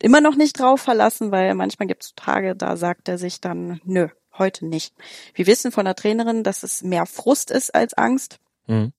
immer 0.00 0.20
noch 0.20 0.36
nicht 0.36 0.58
drauf 0.58 0.80
verlassen, 0.80 1.30
weil 1.30 1.54
manchmal 1.54 1.86
gibt 1.86 2.04
es 2.04 2.14
Tage, 2.14 2.56
da 2.56 2.76
sagt 2.76 3.08
er 3.08 3.18
sich 3.18 3.40
dann, 3.40 3.80
nö, 3.84 4.08
heute 4.38 4.66
nicht. 4.66 4.94
Wir 5.34 5.46
wissen 5.46 5.72
von 5.72 5.84
der 5.84 5.94
Trainerin, 5.94 6.42
dass 6.42 6.62
es 6.62 6.82
mehr 6.82 7.06
Frust 7.06 7.50
ist 7.50 7.74
als 7.74 7.94
Angst. 7.94 8.38
Mhm. 8.66 8.92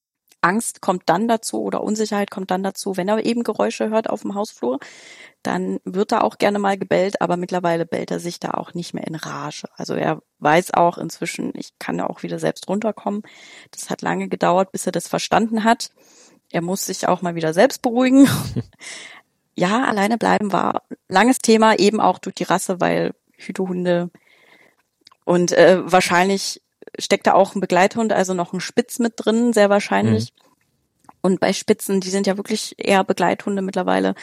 Angst 0.46 0.80
kommt 0.80 1.04
dann 1.08 1.28
dazu 1.28 1.64
oder 1.64 1.84
Unsicherheit 1.84 2.30
kommt 2.30 2.52
dann 2.52 2.62
dazu, 2.62 2.98
wenn 2.98 3.08
er 3.08 3.26
eben 3.26 3.44
Geräusche 3.44 3.90
hört 3.90 4.10
auf 4.10 4.22
dem 4.22 4.36
Hausflur, 4.36 4.80
dann 5.42 5.80
wird 5.86 6.12
er 6.12 6.24
auch 6.24 6.38
gerne 6.38 6.60
mal 6.60 6.78
gebellt, 6.78 7.20
aber 7.20 7.36
mittlerweile 7.36 7.88
bellt 7.88 8.12
er 8.12 8.20
sich 8.20 8.40
da 8.40 8.52
auch 8.52 8.76
nicht 8.76 8.94
mehr 8.94 9.08
in 9.08 9.16
Rage. 9.16 9.68
Also 9.76 9.96
er 9.96 10.22
weiß 10.38 10.76
auch 10.76 11.00
inzwischen, 11.00 11.52
ich 11.56 11.80
kann 11.80 11.98
ja 11.98 12.08
auch 12.08 12.22
wieder 12.22 12.38
selbst 12.38 12.68
runterkommen. 12.68 13.24
Das 13.72 13.90
hat 13.90 14.04
lange 14.04 14.28
gedauert, 14.28 14.72
bis 14.72 14.86
er 14.86 14.92
das 14.92 15.08
verstanden 15.08 15.64
hat. 15.64 15.90
Er 16.52 16.62
muss 16.62 16.86
sich 16.86 17.08
auch 17.08 17.24
mal 17.24 17.34
wieder 17.34 17.54
selbst 17.54 17.82
beruhigen. 17.82 18.30
ja, 19.56 19.86
alleine 19.86 20.18
bleiben 20.18 20.52
war 20.52 20.84
langes 21.08 21.40
Thema, 21.40 21.78
eben 21.80 22.00
auch 22.00 22.20
durch 22.20 22.36
die 22.36 22.44
Rasse, 22.44 22.80
weil 22.82 23.14
Hütehunde 23.38 24.10
und 25.24 25.52
äh, 25.52 25.80
wahrscheinlich 25.84 26.62
steckt 27.00 27.28
da 27.28 27.34
auch 27.34 27.56
ein 27.56 27.62
Begleithund, 27.62 28.14
also 28.14 28.34
noch 28.34 28.54
ein 28.54 28.60
Spitz 28.60 29.00
mit 29.00 29.14
drin, 29.18 29.54
sehr 29.54 29.70
wahrscheinlich. 29.70 30.34
Mhm. 30.34 30.46
Und 31.22 31.40
bei 31.40 31.54
Spitzen, 31.54 32.02
die 32.02 32.12
sind 32.12 32.28
ja 32.28 32.38
wirklich 32.38 32.76
eher 32.78 33.04
Begleithunde 33.04 33.64
mittlerweile, 33.64 34.14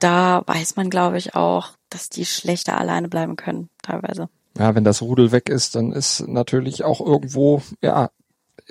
da 0.00 0.42
weiß 0.46 0.76
man, 0.76 0.90
glaube 0.90 1.16
ich, 1.16 1.34
auch, 1.34 1.70
dass 1.88 2.10
die 2.10 2.26
schlechter 2.26 2.78
alleine 2.78 3.08
bleiben 3.08 3.36
können, 3.36 3.70
teilweise. 3.82 4.28
Ja, 4.58 4.74
wenn 4.74 4.84
das 4.84 5.00
Rudel 5.00 5.32
weg 5.32 5.48
ist, 5.48 5.74
dann 5.74 5.92
ist 5.92 6.28
natürlich 6.28 6.84
auch 6.84 7.00
irgendwo, 7.00 7.62
ja, 7.80 8.10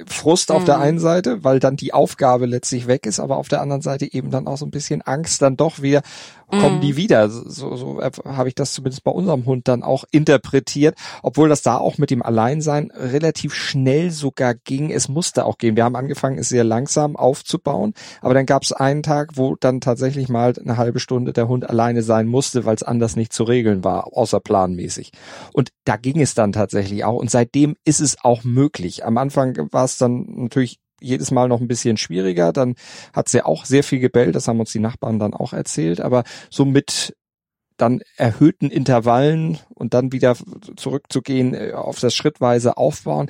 Frust 0.07 0.51
auf 0.51 0.65
der 0.65 0.77
mhm. 0.77 0.83
einen 0.83 0.99
Seite, 0.99 1.43
weil 1.43 1.59
dann 1.59 1.75
die 1.75 1.93
Aufgabe 1.93 2.47
letztlich 2.47 2.87
weg 2.87 3.05
ist, 3.05 3.19
aber 3.19 3.37
auf 3.37 3.47
der 3.47 3.61
anderen 3.61 3.83
Seite 3.83 4.11
eben 4.11 4.31
dann 4.31 4.47
auch 4.47 4.57
so 4.57 4.65
ein 4.65 4.71
bisschen 4.71 5.03
Angst, 5.03 5.41
dann 5.41 5.55
doch 5.55 5.81
wieder 5.81 6.01
kommen 6.59 6.81
die 6.81 6.93
mhm. 6.93 6.97
wieder. 6.97 7.29
So, 7.29 7.75
so 7.75 8.01
habe 8.01 8.49
ich 8.49 8.55
das 8.55 8.73
zumindest 8.73 9.03
bei 9.03 9.11
unserem 9.11 9.45
Hund 9.45 9.67
dann 9.67 9.83
auch 9.83 10.03
interpretiert, 10.11 10.95
obwohl 11.21 11.49
das 11.49 11.61
da 11.61 11.77
auch 11.77 11.97
mit 11.97 12.09
dem 12.09 12.21
Alleinsein 12.21 12.91
relativ 12.95 13.53
schnell 13.53 14.11
sogar 14.11 14.53
ging. 14.53 14.91
Es 14.91 15.09
musste 15.09 15.45
auch 15.45 15.57
gehen. 15.57 15.75
Wir 15.75 15.83
haben 15.83 15.95
angefangen, 15.95 16.37
es 16.37 16.49
sehr 16.49 16.63
langsam 16.63 17.15
aufzubauen, 17.15 17.93
aber 18.21 18.33
dann 18.33 18.45
gab 18.45 18.63
es 18.63 18.71
einen 18.71 19.03
Tag, 19.03 19.31
wo 19.35 19.55
dann 19.55 19.81
tatsächlich 19.81 20.29
mal 20.29 20.53
eine 20.57 20.77
halbe 20.77 20.99
Stunde 20.99 21.33
der 21.33 21.47
Hund 21.47 21.69
alleine 21.69 22.03
sein 22.03 22.27
musste, 22.27 22.65
weil 22.65 22.75
es 22.75 22.83
anders 22.83 23.15
nicht 23.15 23.33
zu 23.33 23.43
regeln 23.43 23.83
war, 23.83 24.15
außer 24.15 24.39
planmäßig. 24.39 25.11
Und 25.53 25.69
da 25.85 25.97
ging 25.97 26.21
es 26.21 26.33
dann 26.33 26.51
tatsächlich 26.51 27.03
auch. 27.03 27.19
Und 27.19 27.31
seitdem 27.31 27.75
ist 27.85 27.99
es 27.99 28.17
auch 28.23 28.43
möglich. 28.43 29.05
Am 29.05 29.17
Anfang 29.17 29.57
war 29.71 29.85
es 29.85 29.97
dann 29.97 30.25
natürlich 30.35 30.79
jedes 31.03 31.31
Mal 31.31 31.47
noch 31.47 31.61
ein 31.61 31.67
bisschen 31.67 31.97
schwieriger. 31.97 32.53
Dann 32.53 32.75
hat 33.13 33.29
sie 33.29 33.45
auch 33.45 33.65
sehr 33.65 33.83
viel 33.83 33.99
gebellt, 33.99 34.35
das 34.35 34.47
haben 34.47 34.59
uns 34.59 34.71
die 34.71 34.79
Nachbarn 34.79 35.19
dann 35.19 35.33
auch 35.33 35.53
erzählt, 35.53 36.01
aber 36.01 36.23
so 36.49 36.65
mit 36.65 37.15
dann 37.77 38.01
erhöhten 38.17 38.69
Intervallen 38.69 39.59
und 39.73 39.93
dann 39.93 40.11
wieder 40.11 40.35
zurückzugehen 40.75 41.53
äh, 41.53 41.71
auf 41.73 41.99
das 41.99 42.15
schrittweise 42.15 42.77
Aufbauen, 42.77 43.29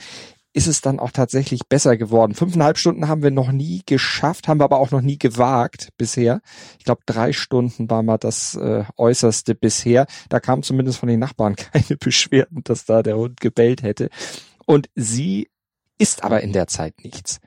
ist 0.54 0.68
es 0.68 0.82
dann 0.82 1.00
auch 1.00 1.12
tatsächlich 1.12 1.62
besser 1.68 1.98
geworden. 1.98 2.36
Fünfeinhalb 2.36 2.78
Stunden 2.78 3.08
haben 3.08 3.24
wir 3.24 3.32
noch 3.32 3.52
nie 3.52 3.82
geschafft, 3.86 4.48
haben 4.48 4.60
wir 4.60 4.66
aber 4.66 4.80
auch 4.80 4.92
noch 4.92 5.02
nie 5.02 5.18
gewagt 5.18 5.90
bisher. 5.98 6.42
Ich 6.78 6.86
glaube, 6.86 7.02
drei 7.08 7.34
Stunden 7.34 7.90
war 7.90 8.04
mal 8.04 8.20
das 8.20 8.56
äh, 8.56 8.84
Äußerste 8.96 9.56
bisher. 9.56 10.06
Da 10.30 10.40
kam 10.40 10.62
zumindest 10.62 11.00
von 11.00 11.10
den 11.10 11.20
Nachbarn 11.20 11.56
keine 11.74 11.98
Beschwerden, 11.98 12.62
dass 12.64 12.86
da 12.86 13.02
der 13.02 13.18
Hund 13.18 13.42
gebellt 13.42 13.82
hätte. 13.82 14.10
Und 14.66 14.90
sie 14.96 15.50
isst 15.98 16.24
aber 16.24 16.42
in 16.42 16.54
der 16.54 16.68
Zeit 16.68 17.04
nichts 17.04 17.40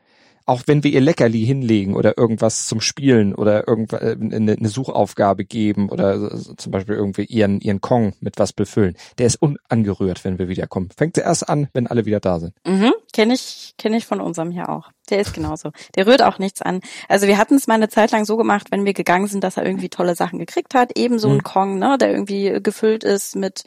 auch 0.47 0.63
wenn 0.67 0.85
wir 0.85 0.93
ihr 0.93 1.01
Leckerli 1.01 1.45
hinlegen 1.45 1.97
oder 1.97 2.17
irgendwas 2.17 2.67
zum 2.67 2.81
Spielen 2.81 3.35
oder 3.35 3.67
irgendwas 3.67 4.01
äh, 4.01 4.17
eine, 4.19 4.69
Suchaufgabe 4.69 5.45
geben 5.45 5.89
oder 5.89 6.39
zum 6.57 6.73
Beispiel 6.73 6.95
irgendwie 6.95 7.25
ihren 7.25 7.61
ihren 7.61 7.81
Kong 7.81 8.15
mit 8.21 8.39
was 8.39 8.53
befüllen, 8.53 8.97
der 9.19 9.27
ist 9.27 9.43
unangerührt, 9.43 10.25
wenn 10.25 10.39
wir 10.39 10.49
wiederkommen. 10.49 10.89
Fängt 10.97 11.19
er 11.19 11.25
erst 11.25 11.49
an, 11.49 11.69
wenn 11.73 11.89
alle 11.89 12.07
wieder 12.07 12.21
da 12.21 12.39
sind. 12.39 12.55
Mhm, 12.65 12.93
kenne 13.13 13.35
ich 13.35 13.75
kenne 13.77 13.97
ich 13.97 14.07
von 14.07 14.21
unserem 14.21 14.53
hier 14.53 14.69
auch. 14.69 14.91
Der 15.11 15.21
ist 15.21 15.35
genauso. 15.35 15.73
Der 15.97 16.07
rührt 16.07 16.23
auch 16.23 16.39
nichts 16.39 16.63
an. 16.63 16.81
Also 17.09 17.27
wir 17.27 17.39
hatten 17.39 17.57
es 17.57 17.67
mal 17.67 17.75
eine 17.75 17.89
Zeit 17.89 18.13
lang 18.13 18.25
so 18.25 18.37
gemacht, 18.37 18.69
wenn 18.71 18.85
wir 18.85 18.95
gegangen 18.95 19.27
sind, 19.27 19.43
dass 19.43 19.57
er 19.57 19.67
irgendwie 19.67 19.89
tolle 19.89 20.15
Sachen 20.15 20.39
gekriegt 20.39 20.75
hat, 20.75 20.97
ebenso 20.97 21.29
mhm. 21.29 21.37
ein 21.37 21.43
Kong, 21.43 21.79
ne, 21.79 21.99
der 21.99 22.11
irgendwie 22.11 22.59
gefüllt 22.63 23.05
ist 23.05 23.35
mit 23.35 23.65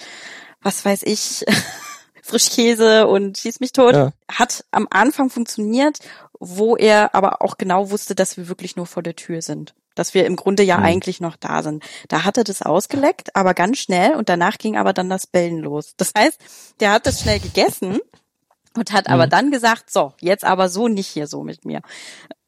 was 0.62 0.84
weiß 0.86 1.04
ich. 1.04 1.46
Frischkäse 2.30 3.08
und 3.08 3.38
schieß 3.38 3.60
mich 3.60 3.74
tot. 3.74 3.96
Ja. 3.96 4.12
Hat 4.32 4.64
am 4.72 4.88
Anfang 4.92 5.30
funktioniert 5.32 6.00
wo 6.40 6.76
er 6.76 7.14
aber 7.14 7.42
auch 7.42 7.58
genau 7.58 7.92
wusste, 7.92 8.16
dass 8.16 8.38
wir 8.38 8.48
wirklich 8.48 8.76
nur 8.76 8.86
vor 8.86 9.04
der 9.04 9.16
Tür 9.16 9.42
sind. 9.42 9.76
Dass 9.96 10.14
wir 10.14 10.26
im 10.26 10.36
Grunde 10.36 10.64
ja 10.64 10.78
mhm. 10.78 10.86
eigentlich 10.86 11.20
noch 11.20 11.36
da 11.36 11.62
sind. 11.64 11.84
Da 12.08 12.24
hat 12.24 12.38
er 12.38 12.44
das 12.44 12.62
ausgeleckt, 12.62 13.36
aber 13.36 13.54
ganz 13.54 13.80
schnell 13.80 14.16
und 14.16 14.30
danach 14.30 14.58
ging 14.58 14.78
aber 14.78 14.94
dann 14.94 15.10
das 15.10 15.28
Bellen 15.28 15.60
los. 15.60 15.94
Das 15.98 16.14
heißt, 16.18 16.40
der 16.80 16.92
hat 16.92 17.06
das 17.06 17.22
schnell 17.22 17.40
gegessen 17.40 18.00
und 18.78 18.92
hat 18.94 19.08
mhm. 19.08 19.14
aber 19.14 19.28
dann 19.28 19.52
gesagt, 19.52 19.92
so, 19.92 20.14
jetzt 20.22 20.46
aber 20.46 20.70
so 20.70 20.88
nicht 20.88 21.08
hier 21.08 21.28
so 21.28 21.44
mit 21.44 21.66
mir. 21.66 21.82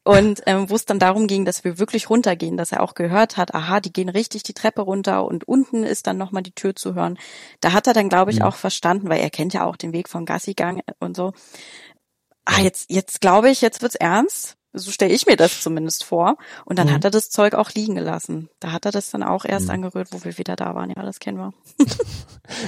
Und 0.04 0.41
ähm, 0.47 0.67
wo 0.67 0.75
es 0.75 0.86
dann 0.86 0.97
darum 0.97 1.27
ging, 1.27 1.45
dass 1.45 1.63
wir 1.63 1.77
wirklich 1.77 2.10
runtergehen, 2.10 2.58
dass 2.58 2.71
er 2.71 2.82
auch 2.82 2.95
gehört 2.95 3.38
hat, 3.38 3.54
aha, 3.54 3.80
die 3.80 3.93
gehen 3.93 4.10
richtig 4.10 4.41
die 4.41 4.56
Treppe 4.56 4.82
runter 4.82 5.25
und 5.25 5.47
unten 5.47 5.84
ist 5.84 6.08
dann 6.08 6.17
nochmal 6.17 6.41
die 6.41 6.54
Tür 6.54 6.75
zu 6.75 6.95
hören. 6.95 7.19
Da 7.60 7.73
hat 7.73 7.86
er 7.86 7.93
dann, 7.93 8.10
glaube 8.10 8.32
ich, 8.32 8.39
mhm. 8.39 8.45
auch 8.45 8.56
verstanden, 8.56 9.10
weil 9.10 9.19
er 9.19 9.30
kennt 9.30 9.54
ja 9.54 9.63
auch 9.63 9.75
den 9.75 9.93
Weg 9.93 10.10
vom 10.10 10.25
Gassigang 10.25 10.82
und 10.99 11.15
so, 11.15 11.34
ah, 12.45 12.62
jetzt, 12.62 12.89
jetzt 12.89 13.21
glaube 13.21 13.49
ich, 13.49 13.62
jetzt 13.62 13.82
wird's 13.82 13.95
ernst. 13.95 14.58
So 14.73 14.89
stelle 14.89 15.13
ich 15.13 15.25
mir 15.25 15.36
das 15.36 15.62
zumindest 15.62 16.06
vor. 16.06 16.38
Und 16.63 16.80
dann 16.80 16.88
mhm. 16.88 16.93
hat 16.93 17.04
er 17.04 17.12
das 17.12 17.30
Zeug 17.30 17.56
auch 17.56 17.71
liegen 17.71 17.95
gelassen. 17.95 18.47
Da 18.62 18.71
hat 18.71 18.86
er 18.86 18.91
das 18.91 19.10
dann 19.10 19.21
auch 19.21 19.43
erst 19.43 19.65
mhm. 19.65 19.71
angerührt, 19.71 20.08
wo 20.12 20.23
wir 20.23 20.38
wieder 20.38 20.56
da 20.56 20.75
waren. 20.75 20.89
Ja, 20.89 21.04
das 21.04 21.19
kennen 21.19 21.38
wir. 21.38 21.54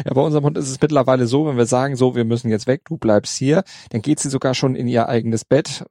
ja, 0.05 0.13
bei 0.13 0.21
unserem 0.21 0.43
Hund 0.43 0.57
ist 0.57 0.69
es 0.69 0.81
mittlerweile 0.81 1.27
so, 1.27 1.45
wenn 1.45 1.55
wir 1.55 1.65
sagen, 1.65 1.95
so, 1.95 2.13
wir 2.13 2.25
müssen 2.25 2.49
jetzt 2.49 2.67
weg, 2.67 2.81
du 2.85 2.97
bleibst 2.97 3.37
hier, 3.37 3.63
dann 3.91 4.01
geht 4.01 4.19
sie 4.19 4.29
sogar 4.29 4.53
schon 4.53 4.75
in 4.75 4.89
ihr 4.89 5.07
eigenes 5.07 5.45
Bett, 5.45 5.85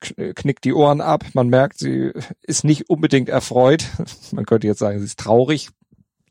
knickt 0.00 0.64
die 0.64 0.74
Ohren 0.74 1.00
ab. 1.00 1.24
Man 1.34 1.46
merkt, 1.46 1.78
sie 1.78 2.10
ist 2.42 2.64
nicht 2.64 2.90
unbedingt 2.90 3.28
erfreut. 3.28 3.84
Man 4.32 4.46
könnte 4.46 4.66
jetzt 4.66 4.80
sagen, 4.80 4.98
sie 4.98 5.04
ist 5.04 5.20
traurig 5.20 5.68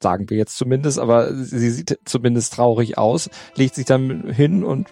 sagen 0.02 0.32
wir 0.32 0.38
jetzt 0.38 0.58
zumindest, 0.58 0.98
aber 0.98 1.32
sie 1.32 1.70
sieht 1.70 2.00
zumindest 2.06 2.54
traurig 2.54 2.98
aus, 2.98 3.30
legt 3.54 3.76
sich 3.76 3.86
dann 3.86 4.32
hin 4.32 4.64
und 4.64 4.88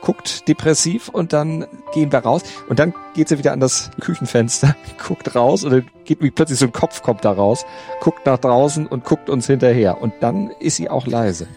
guckt 0.00 0.48
depressiv 0.48 1.08
und 1.08 1.32
dann 1.32 1.66
gehen 1.92 2.12
wir 2.12 2.20
raus 2.20 2.42
und 2.68 2.78
dann 2.78 2.94
geht 3.14 3.28
sie 3.28 3.38
wieder 3.38 3.52
an 3.52 3.60
das 3.60 3.90
Küchenfenster, 4.00 4.76
guckt 5.06 5.34
raus 5.34 5.64
und 5.64 5.70
dann 5.72 5.90
geht 6.04 6.22
wie 6.22 6.30
plötzlich 6.30 6.58
so 6.58 6.66
ein 6.66 6.72
Kopf 6.72 7.02
kommt 7.02 7.24
da 7.24 7.32
raus, 7.32 7.64
guckt 8.00 8.26
nach 8.26 8.38
draußen 8.38 8.86
und 8.86 9.04
guckt 9.04 9.28
uns 9.30 9.46
hinterher 9.46 10.00
und 10.00 10.14
dann 10.20 10.50
ist 10.60 10.76
sie 10.76 10.88
auch 10.88 11.06
leise. 11.06 11.48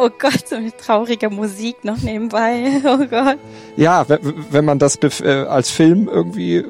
Oh 0.00 0.10
Gott, 0.16 0.46
so 0.46 0.60
mit 0.60 0.78
trauriger 0.78 1.28
Musik 1.28 1.82
noch 1.82 1.96
nebenbei. 1.96 2.80
Oh 2.84 3.04
Gott. 3.04 3.38
Ja, 3.76 4.06
wenn 4.08 4.64
man 4.64 4.78
das 4.78 4.96
äh, 5.02 5.44
als 5.48 5.70
Film 5.70 6.08
irgendwie 6.08 6.64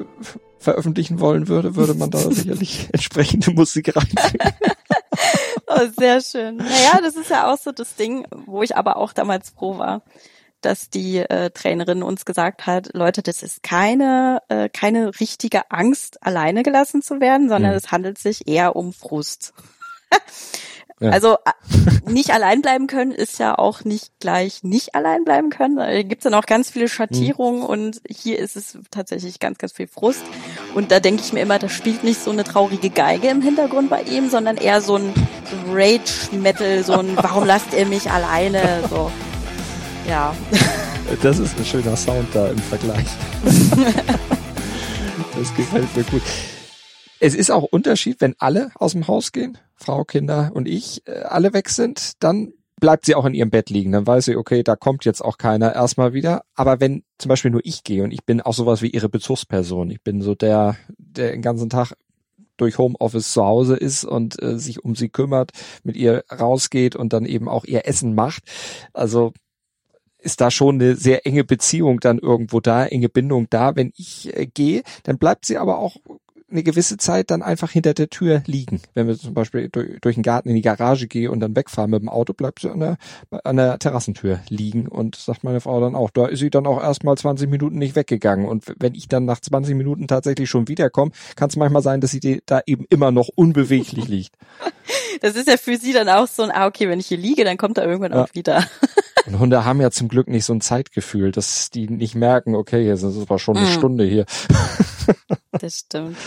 veröffentlichen 0.57 1.19
wollen 1.19 1.47
würde, 1.47 1.75
würde 1.75 1.93
man 1.93 2.09
da 2.09 2.17
sicherlich 2.17 2.89
entsprechende 2.91 3.51
Musik 3.51 3.95
reinbringen. 3.95 4.53
oh, 5.67 5.87
sehr 5.97 6.21
schön. 6.21 6.57
Naja, 6.57 6.99
das 7.01 7.15
ist 7.15 7.29
ja 7.29 7.51
auch 7.51 7.57
so 7.57 7.71
das 7.71 7.95
Ding, 7.95 8.25
wo 8.45 8.63
ich 8.63 8.75
aber 8.75 8.97
auch 8.97 9.13
damals 9.13 9.51
froh 9.51 9.77
war, 9.77 10.01
dass 10.61 10.89
die 10.89 11.17
äh, 11.17 11.49
Trainerin 11.51 12.03
uns 12.03 12.25
gesagt 12.25 12.65
hat, 12.67 12.89
Leute, 12.93 13.21
das 13.21 13.43
ist 13.43 13.63
keine, 13.63 14.41
äh, 14.49 14.69
keine 14.69 15.19
richtige 15.19 15.71
Angst, 15.71 16.23
alleine 16.23 16.63
gelassen 16.63 17.01
zu 17.01 17.19
werden, 17.19 17.49
sondern 17.49 17.71
mhm. 17.71 17.77
es 17.77 17.91
handelt 17.91 18.17
sich 18.17 18.47
eher 18.47 18.75
um 18.75 18.93
Frust. 18.93 19.53
Ja. 21.01 21.11
Also 21.11 21.35
äh, 21.35 22.09
nicht 22.11 22.31
allein 22.31 22.61
bleiben 22.61 22.87
können 22.87 23.13
ist 23.13 23.39
ja 23.39 23.57
auch 23.57 23.85
nicht 23.85 24.11
gleich 24.19 24.63
nicht 24.63 24.95
allein 24.95 25.23
bleiben 25.23 25.49
können. 25.49 25.77
Da 25.77 26.03
gibt 26.03 26.19
es 26.19 26.23
dann 26.23 26.33
auch 26.33 26.45
ganz 26.45 26.71
viele 26.71 26.89
Schattierungen 26.89 27.61
mhm. 27.61 27.67
und 27.67 28.01
hier 28.09 28.37
ist 28.37 28.57
es 28.57 28.77
tatsächlich 28.91 29.39
ganz, 29.39 29.59
ganz 29.59 29.71
viel 29.71 29.87
Frust. 29.87 30.23
Und 30.75 30.91
da 30.91 30.99
denke 30.99 31.21
ich 31.23 31.31
mir 31.31 31.39
immer, 31.39 31.57
da 31.57 31.69
spielt 31.69 32.03
nicht 32.03 32.21
so 32.21 32.31
eine 32.31 32.43
traurige 32.43 32.89
Geige 32.89 33.29
im 33.29 33.41
Hintergrund 33.41 33.89
bei 33.89 34.01
ihm, 34.01 34.29
sondern 34.29 34.57
eher 34.57 34.81
so 34.81 34.97
ein, 34.97 35.13
Rage-Metal, 35.71 36.83
so 36.83 36.93
ein 36.93 37.15
Warum 37.15 37.45
lasst 37.45 37.73
ihr 37.73 37.85
mich 37.85 38.11
alleine? 38.11 38.83
So. 38.89 39.11
Ja. 40.09 40.35
Das 41.23 41.39
ist 41.39 41.57
ein 41.57 41.65
schöner 41.65 41.95
Sound 41.95 42.27
da 42.33 42.49
im 42.49 42.57
Vergleich. 42.59 43.07
das 45.35 45.55
gefällt 45.55 45.97
mir 45.97 46.03
gut. 46.03 46.21
Es 47.19 47.33
ist 47.33 47.49
auch 47.49 47.63
Unterschied, 47.63 48.21
wenn 48.21 48.35
alle 48.37 48.69
aus 48.75 48.91
dem 48.91 49.07
Haus 49.07 49.31
gehen, 49.31 49.57
Frau, 49.75 50.03
Kinder 50.03 50.51
und 50.53 50.67
ich, 50.67 51.01
äh, 51.07 51.21
alle 51.21 51.51
weg 51.53 51.69
sind, 51.69 52.11
dann 52.19 52.53
bleibt 52.79 53.05
sie 53.05 53.15
auch 53.15 53.25
in 53.25 53.33
ihrem 53.33 53.49
Bett 53.49 53.71
liegen. 53.71 53.91
Dann 53.91 54.05
weiß 54.05 54.25
sie, 54.25 54.35
okay, 54.35 54.61
da 54.61 54.75
kommt 54.75 55.03
jetzt 55.03 55.25
auch 55.25 55.39
keiner 55.39 55.73
erstmal 55.73 56.13
wieder. 56.13 56.43
Aber 56.53 56.79
wenn 56.79 57.03
zum 57.17 57.29
Beispiel 57.29 57.49
nur 57.49 57.61
ich 57.63 57.83
gehe 57.83 58.03
und 58.03 58.11
ich 58.11 58.23
bin 58.23 58.39
auch 58.39 58.53
sowas 58.53 58.83
wie 58.83 58.89
ihre 58.89 59.09
Bezugsperson, 59.09 59.89
ich 59.89 60.03
bin 60.03 60.21
so 60.21 60.35
der, 60.35 60.75
der 60.99 61.31
den 61.31 61.41
ganzen 61.41 61.71
Tag 61.71 61.93
durch 62.57 62.77
Homeoffice 62.77 63.33
zu 63.33 63.43
Hause 63.43 63.77
ist 63.77 64.05
und 64.05 64.39
äh, 64.43 64.59
sich 64.59 64.83
um 64.83 64.95
sie 64.95 65.09
kümmert, 65.09 65.53
mit 65.83 65.95
ihr 65.95 66.23
rausgeht 66.31 66.95
und 66.95 67.13
dann 67.13 67.25
eben 67.25 67.49
auch 67.49 67.65
ihr 67.65 67.87
Essen 67.87 68.13
macht. 68.13 68.43
Also 68.93 69.33
ist 70.19 70.41
da 70.41 70.51
schon 70.51 70.75
eine 70.75 70.95
sehr 70.95 71.25
enge 71.25 71.43
Beziehung 71.43 71.99
dann 71.99 72.19
irgendwo 72.19 72.59
da, 72.59 72.85
enge 72.85 73.09
Bindung 73.09 73.47
da. 73.49 73.75
Wenn 73.75 73.93
ich 73.95 74.35
äh, 74.35 74.45
gehe, 74.45 74.83
dann 75.03 75.17
bleibt 75.17 75.45
sie 75.45 75.57
aber 75.57 75.79
auch 75.79 75.95
eine 76.51 76.63
gewisse 76.63 76.97
Zeit 76.97 77.31
dann 77.31 77.41
einfach 77.41 77.71
hinter 77.71 77.93
der 77.93 78.09
Tür 78.09 78.41
liegen. 78.45 78.81
Wenn 78.93 79.07
wir 79.07 79.17
zum 79.17 79.33
Beispiel 79.33 79.69
durch, 79.69 79.99
durch 80.01 80.15
den 80.15 80.23
Garten 80.23 80.49
in 80.49 80.55
die 80.55 80.61
Garage 80.61 81.07
gehen 81.07 81.29
und 81.29 81.39
dann 81.39 81.55
wegfahren 81.55 81.91
mit 81.91 82.01
dem 82.01 82.09
Auto, 82.09 82.33
bleibt 82.33 82.59
sie 82.61 82.71
an 82.71 82.79
der, 82.79 82.97
an 83.43 83.57
der 83.57 83.79
Terrassentür 83.79 84.39
liegen 84.49 84.87
und 84.87 85.15
sagt 85.15 85.43
meine 85.43 85.61
Frau 85.61 85.79
dann 85.81 85.95
auch, 85.95 86.09
da 86.09 86.27
ist 86.27 86.39
sie 86.39 86.49
dann 86.49 86.67
auch 86.67 86.81
erstmal 86.81 87.17
20 87.17 87.49
Minuten 87.49 87.77
nicht 87.77 87.95
weggegangen. 87.95 88.47
Und 88.47 88.73
wenn 88.79 88.95
ich 88.95 89.07
dann 89.07 89.25
nach 89.25 89.39
20 89.39 89.75
Minuten 89.75 90.07
tatsächlich 90.07 90.49
schon 90.49 90.67
wiederkomme, 90.67 91.11
kann 91.35 91.49
es 91.49 91.55
manchmal 91.55 91.81
sein, 91.81 92.01
dass 92.01 92.11
sie 92.11 92.41
da 92.45 92.61
eben 92.65 92.85
immer 92.89 93.11
noch 93.11 93.29
unbeweglich 93.35 94.07
liegt. 94.07 94.35
Das 95.21 95.35
ist 95.35 95.47
ja 95.47 95.57
für 95.57 95.77
sie 95.77 95.93
dann 95.93 96.09
auch 96.09 96.27
so 96.27 96.43
ein, 96.43 96.51
ah, 96.51 96.67
okay, 96.67 96.89
wenn 96.89 96.99
ich 96.99 97.07
hier 97.07 97.17
liege, 97.17 97.43
dann 97.43 97.57
kommt 97.57 97.77
er 97.77 97.85
irgendwann 97.85 98.13
ja. 98.13 98.23
auch 98.23 98.33
wieder. 98.33 98.65
Und 99.25 99.37
Hunde 99.37 99.63
haben 99.65 99.81
ja 99.81 99.91
zum 99.91 100.07
Glück 100.07 100.27
nicht 100.27 100.45
so 100.45 100.53
ein 100.53 100.61
Zeitgefühl, 100.61 101.31
dass 101.31 101.69
die 101.69 101.87
nicht 101.87 102.15
merken, 102.15 102.55
okay, 102.55 102.85
jetzt 102.85 103.03
ist 103.03 103.15
es 103.15 103.21
aber 103.21 103.37
schon 103.37 103.57
eine 103.57 103.67
mm. 103.67 103.71
Stunde 103.71 104.03
hier. 104.05 104.25
Das 105.51 105.79
stimmt. 105.79 106.17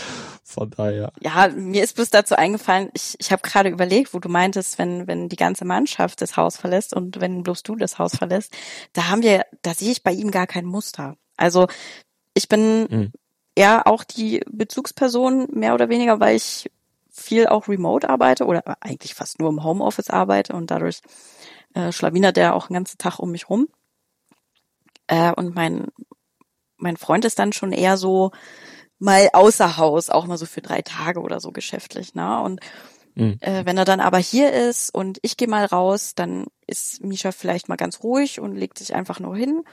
Von 0.43 0.69
daher. 0.71 1.11
Ja, 1.19 1.47
mir 1.47 1.83
ist 1.83 1.95
bloß 1.95 2.09
dazu 2.09 2.35
eingefallen, 2.35 2.89
ich, 2.93 3.15
ich 3.19 3.31
habe 3.31 3.41
gerade 3.41 3.69
überlegt, 3.69 4.13
wo 4.13 4.19
du 4.19 4.29
meintest, 4.29 4.77
wenn, 4.77 5.07
wenn 5.07 5.29
die 5.29 5.35
ganze 5.35 5.65
Mannschaft 5.65 6.21
das 6.21 6.37
Haus 6.37 6.57
verlässt 6.57 6.93
und 6.93 7.19
wenn 7.21 7.43
bloß 7.43 7.63
du 7.63 7.75
das 7.75 7.97
Haus 7.97 8.15
verlässt, 8.15 8.53
da 8.93 9.09
haben 9.09 9.23
wir, 9.23 9.45
da 9.61 9.73
sehe 9.73 9.91
ich 9.91 10.03
bei 10.03 10.11
ihm 10.11 10.31
gar 10.31 10.47
kein 10.47 10.65
Muster. 10.65 11.15
Also 11.37 11.67
ich 12.33 12.49
bin 12.49 12.87
mhm. 12.89 13.11
eher 13.55 13.87
auch 13.87 14.03
die 14.03 14.41
Bezugsperson, 14.51 15.47
mehr 15.51 15.73
oder 15.73 15.89
weniger, 15.89 16.19
weil 16.19 16.35
ich 16.35 16.69
viel 17.09 17.47
auch 17.47 17.67
remote 17.67 18.09
arbeite 18.09 18.45
oder 18.45 18.63
eigentlich 18.81 19.13
fast 19.13 19.39
nur 19.39 19.49
im 19.49 19.63
Homeoffice 19.63 20.09
arbeite 20.09 20.53
und 20.53 20.71
dadurch 20.71 21.01
äh, 21.73 21.91
schlawinert 21.91 22.37
der 22.37 22.55
auch 22.55 22.67
den 22.67 22.73
ganzen 22.73 22.97
Tag 22.97 23.19
um 23.19 23.31
mich 23.31 23.49
rum. 23.49 23.67
Äh, 25.07 25.31
und 25.33 25.55
mein, 25.55 25.87
mein 26.77 26.97
Freund 26.97 27.25
ist 27.25 27.39
dann 27.39 27.53
schon 27.53 27.71
eher 27.71 27.97
so, 27.97 28.31
mal 29.03 29.29
außer 29.33 29.77
Haus, 29.77 30.09
auch 30.09 30.25
mal 30.25 30.37
so 30.37 30.45
für 30.45 30.61
drei 30.61 30.81
Tage 30.81 31.19
oder 31.19 31.41
so 31.41 31.51
geschäftlich, 31.51 32.15
ne? 32.15 32.41
Und 32.41 32.61
mhm. 33.15 33.37
äh, 33.41 33.65
wenn 33.65 33.77
er 33.77 33.85
dann 33.85 33.99
aber 33.99 34.17
hier 34.17 34.53
ist 34.53 34.95
und 34.95 35.19
ich 35.21 35.35
gehe 35.35 35.49
mal 35.49 35.65
raus, 35.65 36.15
dann 36.15 36.45
ist 36.67 37.03
Misha 37.03 37.33
vielleicht 37.33 37.67
mal 37.67 37.75
ganz 37.75 38.01
ruhig 38.01 38.39
und 38.39 38.55
legt 38.55 38.79
sich 38.79 38.95
einfach 38.95 39.19
nur 39.19 39.35
hin. 39.35 39.63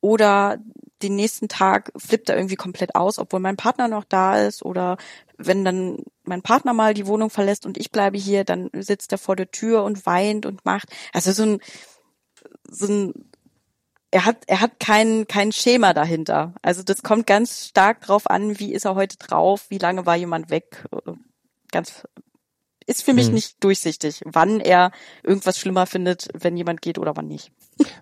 Oder 0.00 0.58
den 1.02 1.16
nächsten 1.16 1.48
Tag 1.48 1.90
flippt 1.96 2.28
er 2.28 2.36
irgendwie 2.36 2.54
komplett 2.54 2.94
aus, 2.94 3.18
obwohl 3.18 3.40
mein 3.40 3.56
Partner 3.56 3.88
noch 3.88 4.04
da 4.04 4.38
ist. 4.38 4.64
Oder 4.64 4.96
wenn 5.36 5.64
dann 5.64 6.04
mein 6.22 6.42
Partner 6.42 6.72
mal 6.72 6.94
die 6.94 7.08
Wohnung 7.08 7.30
verlässt 7.30 7.66
und 7.66 7.76
ich 7.78 7.90
bleibe 7.90 8.16
hier, 8.16 8.44
dann 8.44 8.70
sitzt 8.74 9.10
er 9.10 9.18
vor 9.18 9.34
der 9.34 9.50
Tür 9.50 9.82
und 9.82 10.06
weint 10.06 10.46
und 10.46 10.64
macht. 10.64 10.88
Also 11.12 11.32
so 11.32 11.42
ein, 11.42 11.58
so 12.70 12.86
ein 12.86 13.12
er 14.10 14.24
hat, 14.24 14.44
er 14.46 14.60
hat 14.60 14.80
kein, 14.80 15.26
kein 15.26 15.52
Schema 15.52 15.92
dahinter. 15.92 16.54
Also 16.62 16.82
das 16.82 17.02
kommt 17.02 17.26
ganz 17.26 17.66
stark 17.66 18.00
drauf 18.00 18.28
an, 18.28 18.58
wie 18.58 18.72
ist 18.72 18.86
er 18.86 18.94
heute 18.94 19.18
drauf, 19.18 19.66
wie 19.68 19.78
lange 19.78 20.06
war 20.06 20.16
jemand 20.16 20.50
weg. 20.50 20.84
Ganz, 21.70 22.04
ist 22.88 23.02
für 23.04 23.12
mich 23.12 23.26
hm. 23.26 23.34
nicht 23.34 23.62
durchsichtig, 23.62 24.22
wann 24.24 24.60
er 24.60 24.92
irgendwas 25.22 25.58
schlimmer 25.58 25.86
findet, 25.86 26.28
wenn 26.32 26.56
jemand 26.56 26.80
geht 26.80 26.98
oder 26.98 27.14
wann 27.16 27.28
nicht. 27.28 27.52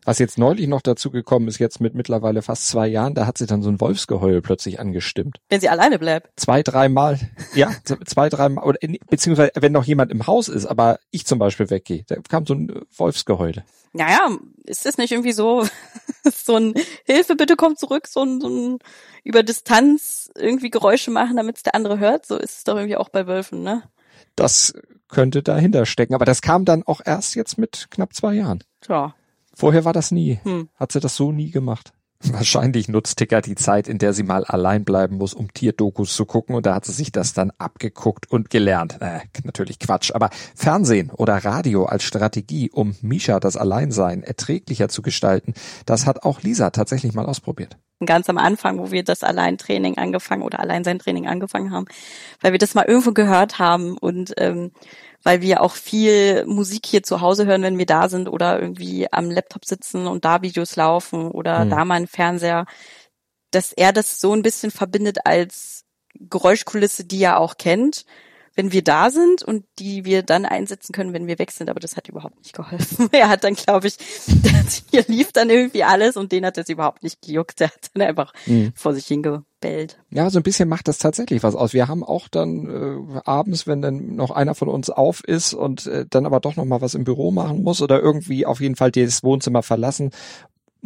Was 0.05 0.21
jetzt 0.21 0.39
neulich 0.39 0.69
noch 0.69 0.81
dazu 0.81 1.11
gekommen 1.11 1.49
ist, 1.49 1.59
jetzt 1.59 1.81
mit 1.81 1.95
mittlerweile 1.95 2.41
fast 2.41 2.69
zwei 2.69 2.87
Jahren, 2.87 3.15
da 3.15 3.27
hat 3.27 3.37
sie 3.37 3.47
dann 3.47 3.63
so 3.63 3.69
ein 3.69 3.81
Wolfsgeheul 3.81 4.41
plötzlich 4.41 4.79
angestimmt. 4.79 5.39
Wenn 5.49 5.61
sie 5.61 5.69
alleine 5.69 5.99
bleibt. 5.99 6.31
Zwei, 6.39 6.63
dreimal, 6.63 7.19
ja, 7.55 7.73
zwei, 8.07 8.29
dreimal, 8.29 8.65
oder 8.65 8.79
beziehungsweise 9.11 9.51
wenn 9.57 9.73
noch 9.73 9.85
jemand 9.85 10.13
im 10.13 10.27
Haus 10.29 10.49
ist, 10.49 10.67
aber 10.67 11.01
ich 11.11 11.27
zum 11.27 11.41
Beispiel 11.41 11.69
weggehe, 11.69 12.05
da 12.07 12.17
kam 12.29 12.47
so 12.47 12.55
ein 12.55 12.83
Wolfsgeheul. 12.97 13.65
Naja, 13.93 14.39
ist 14.65 14.87
das 14.87 14.99
nicht 14.99 15.11
irgendwie 15.11 15.33
so, 15.33 15.67
so 16.25 16.57
ein 16.57 16.75
Hilfe, 17.05 17.35
bitte 17.35 17.57
komm 17.57 17.77
zurück, 17.77 18.07
so 18.07 18.23
ein, 18.23 18.41
so 18.41 18.49
ein 18.49 18.79
über 19.25 19.43
Distanz 19.43 20.31
irgendwie 20.37 20.71
Geräusche 20.71 21.11
machen, 21.11 21.37
damit 21.37 21.57
es 21.57 21.63
der 21.65 21.75
andere 21.75 21.99
hört? 21.99 22.25
So 22.25 22.37
ist 22.37 22.59
es 22.59 22.65
doch 22.65 22.77
irgendwie 22.77 22.97
auch 22.97 23.09
bei 23.09 23.27
Wölfen, 23.27 23.65
ne? 23.65 23.83
Das 24.37 24.75
könnte 25.09 25.43
dahinter 25.43 25.87
stecken, 25.87 26.15
aber 26.15 26.25
das 26.25 26.43
kam 26.43 26.65
dann 26.65 26.83
auch 26.83 27.01
erst 27.05 27.35
jetzt 27.35 27.59
mit 27.59 27.89
knapp 27.91 28.15
zwei 28.15 28.35
Jahren. 28.35 28.63
Ja, 28.89 29.15
Vorher 29.57 29.87
war 29.87 29.95
das 29.95 30.11
nie. 30.11 30.39
Hm. 30.43 30.69
Hat 30.75 30.93
sie 30.93 31.01
das 31.01 31.17
so 31.17 31.33
nie 31.33 31.51
gemacht. 31.51 31.95
Wahrscheinlich 32.23 32.89
nutzt 32.89 33.19
Ticker 33.19 33.43
die 33.43 33.55
Zeit, 33.55 33.89
in 33.89 33.99
der 33.99 34.13
sie 34.13 34.23
mal 34.23 34.45
allein 34.45 34.85
bleiben 34.85 35.17
muss, 35.17 35.35
um 35.35 35.53
Tierdokus 35.53 36.15
zu 36.15 36.25
gucken 36.25 36.55
und 36.55 36.67
da 36.67 36.75
hat 36.75 36.85
sie 36.85 36.93
sich 36.93 37.13
das 37.13 37.35
dann 37.35 37.53
abgeguckt 37.59 38.31
und 38.31 38.51
gelernt. 38.51 38.99
Äh, 39.01 39.21
natürlich 39.45 39.79
Quatsch, 39.79 40.13
aber 40.15 40.31
Fernsehen 40.55 41.11
oder 41.11 41.37
Radio 41.37 41.85
als 41.85 42.05
Strategie, 42.05 42.71
um 42.71 42.97
Misha 43.03 43.39
das 43.39 43.57
Alleinsein 43.57 44.23
erträglicher 44.23 44.89
zu 44.89 45.03
gestalten, 45.03 45.55
das 45.85 46.07
hat 46.07 46.23
auch 46.23 46.43
Lisa 46.43 46.71
tatsächlich 46.71 47.13
mal 47.13 47.27
ausprobiert. 47.27 47.77
Ganz 48.05 48.29
am 48.29 48.37
Anfang, 48.37 48.79
wo 48.79 48.91
wir 48.91 49.05
das 49.05 49.23
Alleintraining 49.23 49.97
angefangen 49.97 50.43
oder 50.43 50.61
Alleinsein-Training 50.61 51.27
angefangen 51.27 51.71
haben, 51.71 51.87
weil 52.43 52.53
wir 52.53 52.59
das 52.59 52.75
mal 52.75 52.85
irgendwo 52.85 53.13
gehört 53.13 53.59
haben 53.59 53.97
und 53.97 54.35
ähm, 54.37 54.73
weil 55.23 55.41
wir 55.41 55.63
auch 55.63 55.75
viel 55.75 56.45
Musik 56.47 56.87
hier 56.87 57.03
zu 57.03 57.21
Hause 57.21 57.47
hören, 57.47 57.63
wenn 57.63 57.79
wir 57.79 57.87
da 57.87 58.09
sind 58.09 58.29
oder 58.29 58.61
irgendwie 58.61 59.13
am 59.13 59.31
Laptop 59.31 59.65
sitzen 59.65 60.07
und 60.07 60.25
da 60.25 60.43
Videos 60.43 60.77
laufen 60.77 61.31
oder 61.31 61.65
mhm. 61.65 61.71
da 61.71 61.85
mal 61.85 61.95
ein 61.95 62.07
Fernseher, 62.07 62.67
dass 63.51 63.73
er 63.73 63.93
das 63.93 64.21
so 64.21 64.33
ein 64.33 64.43
bisschen 64.43 64.71
verbindet 64.71 65.19
als 65.25 65.85
Geräuschkulisse, 66.19 67.05
die 67.05 67.23
er 67.23 67.39
auch 67.39 67.57
kennt, 67.57 68.05
wenn 68.57 68.73
wir 68.73 68.83
da 68.83 69.11
sind 69.11 69.43
und 69.43 69.65
die 69.79 70.05
wir 70.05 70.23
dann 70.23 70.47
einsetzen 70.47 70.93
können, 70.93 71.13
wenn 71.13 71.27
wir 71.27 71.39
weg 71.39 71.53
sind. 71.53 71.71
Aber 71.71 71.79
das 71.79 71.97
hat 71.97 72.09
überhaupt 72.09 72.39
nicht 72.39 72.55
geholfen. 72.55 73.09
Er 73.13 73.29
hat 73.29 73.45
dann, 73.45 73.55
glaube 73.55 73.87
ich, 73.87 73.97
hier 74.91 75.05
lief 75.07 75.33
dann 75.33 75.49
irgendwie 75.49 75.85
alles 75.85 76.17
und 76.17 76.33
den 76.33 76.45
hat 76.45 76.59
es 76.59 76.69
überhaupt 76.69 77.03
nicht 77.03 77.23
gejuckt. 77.23 77.61
Der 77.61 77.69
hat 77.69 77.91
dann 77.95 78.03
einfach 78.03 78.33
mhm. 78.47 78.73
vor 78.75 78.95
sich 78.95 79.07
hingebellt. 79.07 79.99
Ja, 80.11 80.29
so 80.31 80.39
ein 80.39 80.43
bisschen 80.43 80.69
macht 80.69 80.89
das 80.89 80.99
tatsächlich 80.99 81.43
was 81.43 81.55
aus. 81.55 81.73
Wir 81.73 81.89
haben 81.89 82.03
auch 82.03 82.29
dann 82.29 83.15
äh, 83.15 83.21
abends, 83.25 83.67
wenn 83.67 83.83
dann 83.83 84.17
noch 84.17 84.31
einer 84.31 84.55
von 84.55 84.69
uns 84.69 84.91
auf 84.91 85.23
ist 85.23 85.55
und 85.55 85.87
äh, 85.87 86.07
dann 86.09 86.27
aber 86.27 86.41
doch 86.41 86.57
noch 86.57 86.65
mal 86.65 86.81
was 86.81 86.95
im 86.95 87.05
Büro 87.05 87.31
machen 87.31 87.63
muss 87.63 87.83
oder 87.83 88.01
irgendwie 88.01 88.47
auf 88.47 88.61
jeden 88.61 88.77
Fall 88.77 88.91
das 88.91 89.23
Wohnzimmer 89.23 89.63
verlassen 89.63 90.11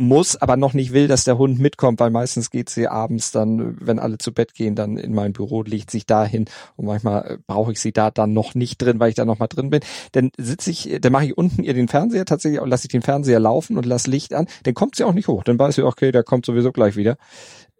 muss, 0.00 0.36
aber 0.36 0.56
noch 0.56 0.72
nicht 0.72 0.92
will, 0.92 1.08
dass 1.08 1.24
der 1.24 1.38
Hund 1.38 1.58
mitkommt, 1.58 2.00
weil 2.00 2.10
meistens 2.10 2.50
geht 2.50 2.70
sie 2.70 2.88
abends 2.88 3.32
dann, 3.32 3.76
wenn 3.80 3.98
alle 3.98 4.18
zu 4.18 4.32
Bett 4.32 4.54
gehen, 4.54 4.74
dann 4.74 4.96
in 4.96 5.14
mein 5.14 5.32
Büro, 5.32 5.62
legt 5.62 5.90
sich 5.90 6.06
dahin 6.06 6.46
und 6.76 6.86
manchmal 6.86 7.24
äh, 7.24 7.38
brauche 7.46 7.72
ich 7.72 7.80
sie 7.80 7.92
da 7.92 8.10
dann 8.10 8.32
noch 8.32 8.54
nicht 8.54 8.80
drin, 8.80 8.98
weil 8.98 9.10
ich 9.10 9.14
da 9.14 9.24
noch 9.24 9.38
mal 9.38 9.46
drin 9.46 9.70
bin. 9.70 9.80
Dann 10.12 10.30
sitze 10.36 10.70
ich, 10.70 10.98
dann 11.00 11.12
mache 11.12 11.26
ich 11.26 11.36
unten 11.36 11.62
ihr 11.62 11.74
den 11.74 11.88
Fernseher 11.88 12.24
tatsächlich 12.24 12.60
und 12.60 12.68
lasse 12.68 12.86
ich 12.86 12.90
den 12.90 13.02
Fernseher 13.02 13.40
laufen 13.40 13.76
und 13.76 13.86
lasse 13.86 14.10
Licht 14.10 14.34
an. 14.34 14.46
Dann 14.64 14.74
kommt 14.74 14.96
sie 14.96 15.04
auch 15.04 15.12
nicht 15.12 15.28
hoch. 15.28 15.44
Dann 15.44 15.58
weiß 15.58 15.76
sie, 15.76 15.82
okay, 15.82 16.12
der 16.12 16.22
kommt 16.22 16.46
sowieso 16.46 16.72
gleich 16.72 16.96
wieder. 16.96 17.16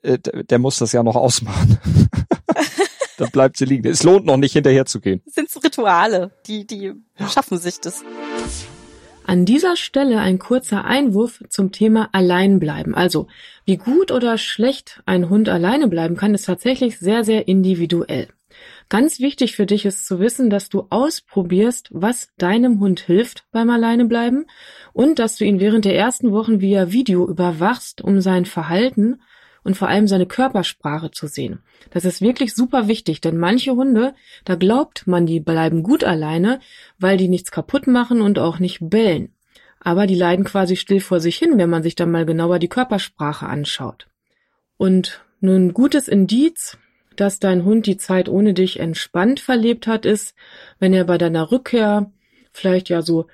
Äh, 0.03 0.19
der 0.19 0.59
muss 0.59 0.79
das 0.79 0.93
ja 0.93 1.03
noch 1.03 1.17
ausmachen. 1.17 1.79
dann 3.17 3.31
bleibt 3.31 3.57
sie 3.57 3.65
liegen. 3.65 3.87
Es 3.89 4.03
lohnt 4.03 4.27
noch 4.27 4.37
nicht 4.37 4.53
hinterher 4.53 4.87
zu 4.87 5.01
gehen. 5.01 5.23
Das 5.25 5.35
sind 5.35 5.65
Rituale, 5.65 6.33
die, 6.47 6.67
die 6.67 6.93
schaffen 7.29 7.59
sich 7.59 7.81
das. 7.81 8.03
An 9.31 9.45
dieser 9.45 9.77
Stelle 9.77 10.19
ein 10.19 10.41
kurzer 10.41 10.85
Einwurf 10.85 11.41
zum 11.51 11.71
Thema 11.71 12.09
Alleinbleiben. 12.11 12.97
Also, 12.97 13.29
wie 13.65 13.77
gut 13.77 14.11
oder 14.11 14.37
schlecht 14.39 15.05
ein 15.07 15.31
Hund 15.31 15.49
alleine 15.49 15.87
bleiben 15.87 16.17
kann, 16.17 16.35
ist 16.35 16.47
tatsächlich 16.47 16.99
sehr, 16.99 17.23
sehr 17.23 17.47
individuell. 17.47 18.27
Ganz 18.89 19.21
wichtig 19.21 19.55
für 19.55 19.67
dich 19.67 19.87
ist 19.87 20.05
zu 20.05 20.19
wissen, 20.19 20.51
dass 20.51 20.69
du 20.69 20.89
ausprobierst, 20.91 21.91
was 21.93 22.31
deinem 22.39 22.81
Hund 22.81 22.99
hilft 22.99 23.45
beim 23.53 23.71
Alleinebleiben 23.71 24.47
und 24.93 25.21
dass 25.21 25.37
du 25.37 25.45
ihn 25.45 25.61
während 25.61 25.85
der 25.85 25.95
ersten 25.95 26.33
Wochen 26.33 26.61
via 26.61 26.91
Video 26.91 27.29
überwachst, 27.29 28.03
um 28.03 28.21
sein 28.21 28.47
Verhalten 28.47 29.21
und 29.63 29.77
vor 29.77 29.89
allem 29.89 30.09
seine 30.09 30.27
Körpersprache 30.27 31.11
zu 31.11 31.27
sehen. 31.27 31.61
Das 31.91 32.05
ist 32.05 32.21
wirklich 32.21 32.55
super 32.55 32.89
wichtig, 32.89 33.21
denn 33.21 33.37
manche 33.37 33.73
Hunde, 33.73 34.15
da 34.45 34.55
glaubt 34.55 35.07
man, 35.07 35.27
die 35.27 35.41
bleiben 35.41 35.83
gut 35.83 36.05
alleine, 36.05 36.61
weil 36.99 37.17
die 37.17 37.29
nichts 37.29 37.51
kaputt 37.51 37.87
machen 37.87 38.21
und 38.21 38.39
auch 38.39 38.59
nicht 38.59 38.79
bellen. 38.81 39.35
Aber 39.81 40.07
die 40.07 40.15
leiden 40.15 40.45
quasi 40.45 40.77
still 40.77 41.01
vor 41.01 41.21
sich 41.21 41.37
hin, 41.39 41.57
wenn 41.57 41.71
man 41.71 41.83
sich 41.83 41.95
dann 41.95 42.11
mal 42.11 42.27
genauer 42.27 42.59
die 42.59 42.69
Körpersprache 42.69 43.47
anschaut. 43.47 44.09
Und 44.77 45.23
nun 45.41 45.73
gutes 45.73 46.07
Indiz, 46.07 46.77
dass 47.17 47.39
dein 47.39 47.65
Hund 47.65 47.87
die 47.87 47.97
Zeit 47.97 48.29
ohne 48.29 48.55
dich 48.55 48.79
entspannt 48.79 49.41
verlebt 49.41 49.87
hat, 49.87 50.07
ist, 50.07 50.35
wenn 50.79 50.93
er 50.93 51.05
bei 51.05 51.19
deiner 51.19 51.51
Rückkehr 51.51 52.11
vielleicht 52.53 52.89
ja 52.89 53.03
so 53.03 53.27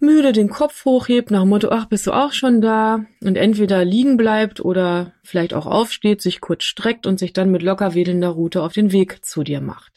müde 0.00 0.32
den 0.32 0.48
Kopf 0.48 0.84
hochhebt 0.84 1.30
nach 1.30 1.42
dem 1.42 1.50
Motto, 1.50 1.68
ach, 1.70 1.86
bist 1.86 2.06
du 2.06 2.12
auch 2.12 2.32
schon 2.32 2.60
da? 2.60 3.04
Und 3.22 3.36
entweder 3.36 3.84
liegen 3.84 4.16
bleibt 4.16 4.60
oder 4.60 5.12
vielleicht 5.22 5.54
auch 5.54 5.66
aufsteht, 5.66 6.20
sich 6.22 6.40
kurz 6.40 6.64
streckt 6.64 7.06
und 7.06 7.18
sich 7.18 7.32
dann 7.32 7.50
mit 7.50 7.62
locker 7.62 7.94
wedelnder 7.94 8.30
Route 8.30 8.62
auf 8.62 8.72
den 8.72 8.92
Weg 8.92 9.24
zu 9.24 9.42
dir 9.42 9.60
macht. 9.60 9.92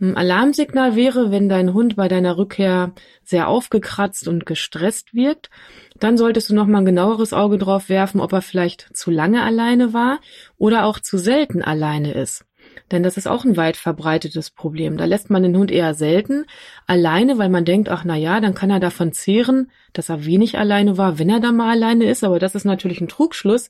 Ein 0.00 0.16
Alarmsignal 0.16 0.94
wäre, 0.94 1.32
wenn 1.32 1.48
dein 1.48 1.74
Hund 1.74 1.96
bei 1.96 2.06
deiner 2.06 2.38
Rückkehr 2.38 2.92
sehr 3.24 3.48
aufgekratzt 3.48 4.28
und 4.28 4.46
gestresst 4.46 5.12
wirkt, 5.12 5.50
dann 5.98 6.16
solltest 6.16 6.50
du 6.50 6.54
noch 6.54 6.66
mal 6.66 6.78
ein 6.78 6.84
genaueres 6.84 7.32
Auge 7.32 7.58
drauf 7.58 7.88
werfen, 7.88 8.20
ob 8.20 8.32
er 8.32 8.42
vielleicht 8.42 8.96
zu 8.96 9.10
lange 9.10 9.42
alleine 9.42 9.92
war 9.92 10.20
oder 10.56 10.84
auch 10.84 11.00
zu 11.00 11.18
selten 11.18 11.62
alleine 11.62 12.12
ist. 12.12 12.44
Denn 12.90 13.02
das 13.02 13.16
ist 13.16 13.28
auch 13.28 13.44
ein 13.44 13.56
weit 13.56 13.76
verbreitetes 13.76 14.50
Problem. 14.50 14.96
Da 14.96 15.04
lässt 15.04 15.28
man 15.28 15.42
den 15.42 15.56
Hund 15.56 15.70
eher 15.70 15.94
selten 15.94 16.46
alleine, 16.86 17.36
weil 17.36 17.50
man 17.50 17.64
denkt, 17.64 17.88
ach 17.88 18.04
na 18.04 18.16
ja, 18.16 18.40
dann 18.40 18.54
kann 18.54 18.70
er 18.70 18.80
davon 18.80 19.12
zehren, 19.12 19.70
dass 19.92 20.08
er 20.08 20.24
wenig 20.24 20.58
alleine 20.58 20.96
war, 20.96 21.18
wenn 21.18 21.28
er 21.28 21.40
da 21.40 21.52
mal 21.52 21.70
alleine 21.70 22.08
ist. 22.08 22.24
Aber 22.24 22.38
das 22.38 22.54
ist 22.54 22.64
natürlich 22.64 23.00
ein 23.00 23.08
Trugschluss. 23.08 23.68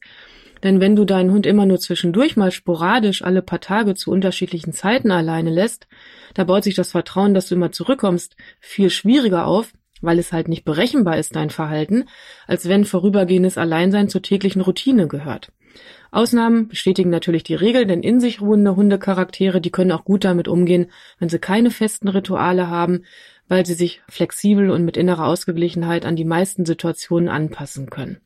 Denn 0.63 0.81
wenn 0.81 0.97
du 0.97 1.05
deinen 1.05 1.31
Hund 1.31 1.47
immer 1.47 1.67
nur 1.67 1.79
zwischendurch 1.79 2.37
mal 2.37 2.51
sporadisch 2.51 3.23
alle 3.23 3.43
paar 3.43 3.61
Tage 3.61 3.95
zu 3.95 4.11
unterschiedlichen 4.11 4.73
Zeiten 4.73 5.11
alleine 5.11 5.51
lässt, 5.51 5.87
da 6.35 6.45
baut 6.45 6.65
sich 6.65 6.75
das 6.75 6.91
Vertrauen, 6.91 7.35
dass 7.35 7.49
du 7.49 7.55
immer 7.55 7.73
zurückkommst, 7.73 8.37
viel 8.61 8.91
schwieriger 8.91 9.47
auf, 9.47 9.73
weil 10.01 10.19
es 10.19 10.33
halt 10.33 10.49
nicht 10.49 10.65
berechenbar 10.65 11.17
ist, 11.17 11.37
dein 11.37 11.51
Verhalten, 11.51 12.05
als 12.47 12.69
wenn 12.69 12.85
vorübergehendes 12.85 13.59
Alleinsein 13.59 14.09
zur 14.09 14.23
täglichen 14.23 14.63
Routine 14.63 15.09
gehört. 15.09 15.51
Ausnahmen 16.11 16.69
bestätigen 16.69 17.11
natürlich 17.11 17.43
die 17.43 17.55
Regel, 17.55 17.87
denn 17.87 18.03
in 18.03 18.21
sich 18.21 18.41
ruhende 18.41 18.77
Hundecharaktere, 18.77 19.61
die 19.61 19.71
können 19.71 19.93
auch 19.93 20.05
gut 20.05 20.25
damit 20.25 20.49
umgehen, 20.49 20.91
wenn 21.19 21.29
sie 21.29 21.39
keine 21.39 21.71
festen 21.71 22.09
Rituale 22.09 22.69
haben, 22.69 23.05
weil 23.49 23.67
sie 23.67 23.75
sich 23.75 24.03
flexibel 24.09 24.71
und 24.71 24.85
mit 24.85 24.97
innerer 24.97 25.27
Ausgeglichenheit 25.27 26.05
an 26.05 26.17
die 26.17 26.25
meisten 26.25 26.65
Situationen 26.65 27.29
anpassen 27.29 27.91
können. 27.91 28.19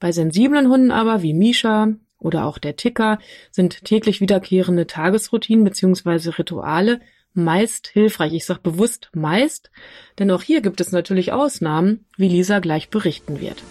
Bei 0.00 0.12
sensiblen 0.12 0.68
Hunden 0.68 0.90
aber, 0.90 1.22
wie 1.22 1.34
Misha 1.34 1.92
oder 2.18 2.46
auch 2.46 2.58
der 2.58 2.76
Ticker, 2.76 3.18
sind 3.50 3.84
täglich 3.84 4.20
wiederkehrende 4.20 4.86
Tagesroutinen 4.86 5.64
bzw. 5.64 6.30
Rituale 6.30 7.00
meist 7.34 7.88
hilfreich. 7.88 8.34
Ich 8.34 8.44
sage 8.44 8.60
bewusst 8.62 9.10
meist, 9.14 9.70
denn 10.18 10.30
auch 10.30 10.42
hier 10.42 10.60
gibt 10.60 10.80
es 10.80 10.92
natürlich 10.92 11.32
Ausnahmen, 11.32 12.04
wie 12.16 12.28
Lisa 12.28 12.58
gleich 12.58 12.90
berichten 12.90 13.40
wird. 13.40 13.62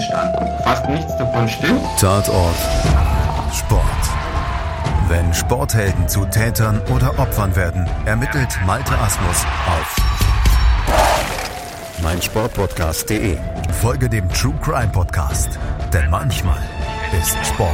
Entstanden. 0.00 0.62
Fast 0.62 0.88
nichts 0.88 1.16
davon 1.16 1.48
stimmt. 1.48 1.80
Tatort. 1.98 2.56
Sport. 3.52 3.82
Wenn 5.08 5.34
Sporthelden 5.34 6.08
zu 6.08 6.24
Tätern 6.26 6.80
oder 6.94 7.18
Opfern 7.18 7.54
werden, 7.56 7.86
ermittelt 8.06 8.48
Malte 8.66 8.96
Asmus 8.98 9.44
auf 9.66 9.96
meinsportpodcast.de. 12.02 13.36
Folge 13.80 14.08
dem 14.08 14.28
True 14.30 14.54
Crime 14.62 14.90
Podcast, 14.92 15.58
denn 15.92 16.08
manchmal 16.08 16.62
ist 17.20 17.36
Sport 17.44 17.70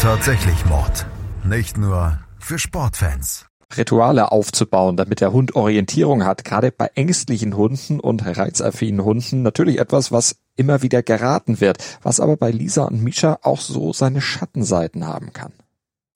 tatsächlich 0.00 0.64
Mord. 0.66 1.06
Nicht 1.44 1.76
nur 1.76 2.18
für 2.38 2.58
Sportfans. 2.58 3.46
Rituale 3.76 4.32
aufzubauen, 4.32 4.96
damit 4.96 5.20
der 5.20 5.32
Hund 5.32 5.54
Orientierung 5.54 6.24
hat, 6.24 6.44
gerade 6.44 6.72
bei 6.72 6.90
ängstlichen 6.94 7.56
Hunden 7.56 8.00
und 8.00 8.24
reizaffinen 8.24 9.04
Hunden 9.04 9.42
natürlich 9.42 9.78
etwas, 9.78 10.10
was 10.10 10.36
immer 10.58 10.82
wieder 10.82 11.02
geraten 11.02 11.60
wird, 11.60 11.78
was 12.02 12.20
aber 12.20 12.36
bei 12.36 12.50
Lisa 12.50 12.84
und 12.84 13.02
Misha 13.02 13.38
auch 13.42 13.60
so 13.60 13.92
seine 13.92 14.20
Schattenseiten 14.20 15.06
haben 15.06 15.32
kann. 15.32 15.52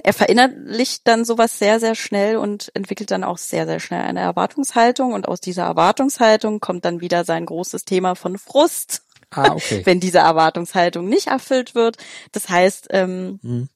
Er 0.04 0.12
verinnerlicht 0.12 1.06
dann 1.06 1.24
sowas 1.24 1.58
sehr, 1.58 1.78
sehr 1.78 1.94
schnell 1.94 2.36
und 2.36 2.72
entwickelt 2.74 3.12
dann 3.12 3.22
auch 3.22 3.38
sehr, 3.38 3.66
sehr 3.66 3.78
schnell 3.78 4.02
eine 4.02 4.20
Erwartungshaltung 4.20 5.12
und 5.12 5.28
aus 5.28 5.40
dieser 5.40 5.62
Erwartungshaltung 5.62 6.60
kommt 6.60 6.84
dann 6.84 7.00
wieder 7.00 7.24
sein 7.24 7.46
großes 7.46 7.84
Thema 7.84 8.16
von 8.16 8.36
Frust. 8.36 9.02
Ah, 9.30 9.52
okay. 9.54 9.82
wenn 9.84 10.00
diese 10.00 10.18
Erwartungshaltung 10.18 11.08
nicht 11.08 11.28
erfüllt 11.28 11.74
wird. 11.74 11.96
Das 12.32 12.48
heißt, 12.48 12.88
ähm, 12.90 13.38
hm 13.42 13.68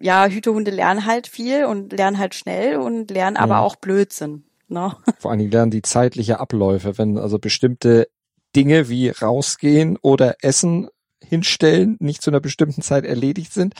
ja, 0.00 0.26
Hütehunde 0.26 0.70
lernen 0.70 1.06
halt 1.06 1.26
viel 1.26 1.66
und 1.66 1.92
lernen 1.92 2.18
halt 2.18 2.34
schnell 2.34 2.76
und 2.76 3.10
lernen 3.10 3.36
aber 3.36 3.54
ja. 3.54 3.60
auch 3.60 3.76
Blödsinn. 3.76 4.44
Ne? 4.68 4.96
Vor 5.18 5.30
allen 5.30 5.38
Dingen 5.40 5.50
lernen 5.50 5.70
die 5.70 5.82
zeitliche 5.82 6.40
Abläufe, 6.40 6.96
wenn 6.96 7.18
also 7.18 7.38
bestimmte 7.38 8.08
Dinge 8.56 8.88
wie 8.88 9.08
rausgehen 9.08 9.96
oder 10.00 10.36
Essen 10.42 10.88
hinstellen 11.22 11.96
nicht 12.00 12.22
zu 12.22 12.30
einer 12.30 12.40
bestimmten 12.40 12.82
Zeit 12.82 13.04
erledigt 13.04 13.52
sind, 13.52 13.74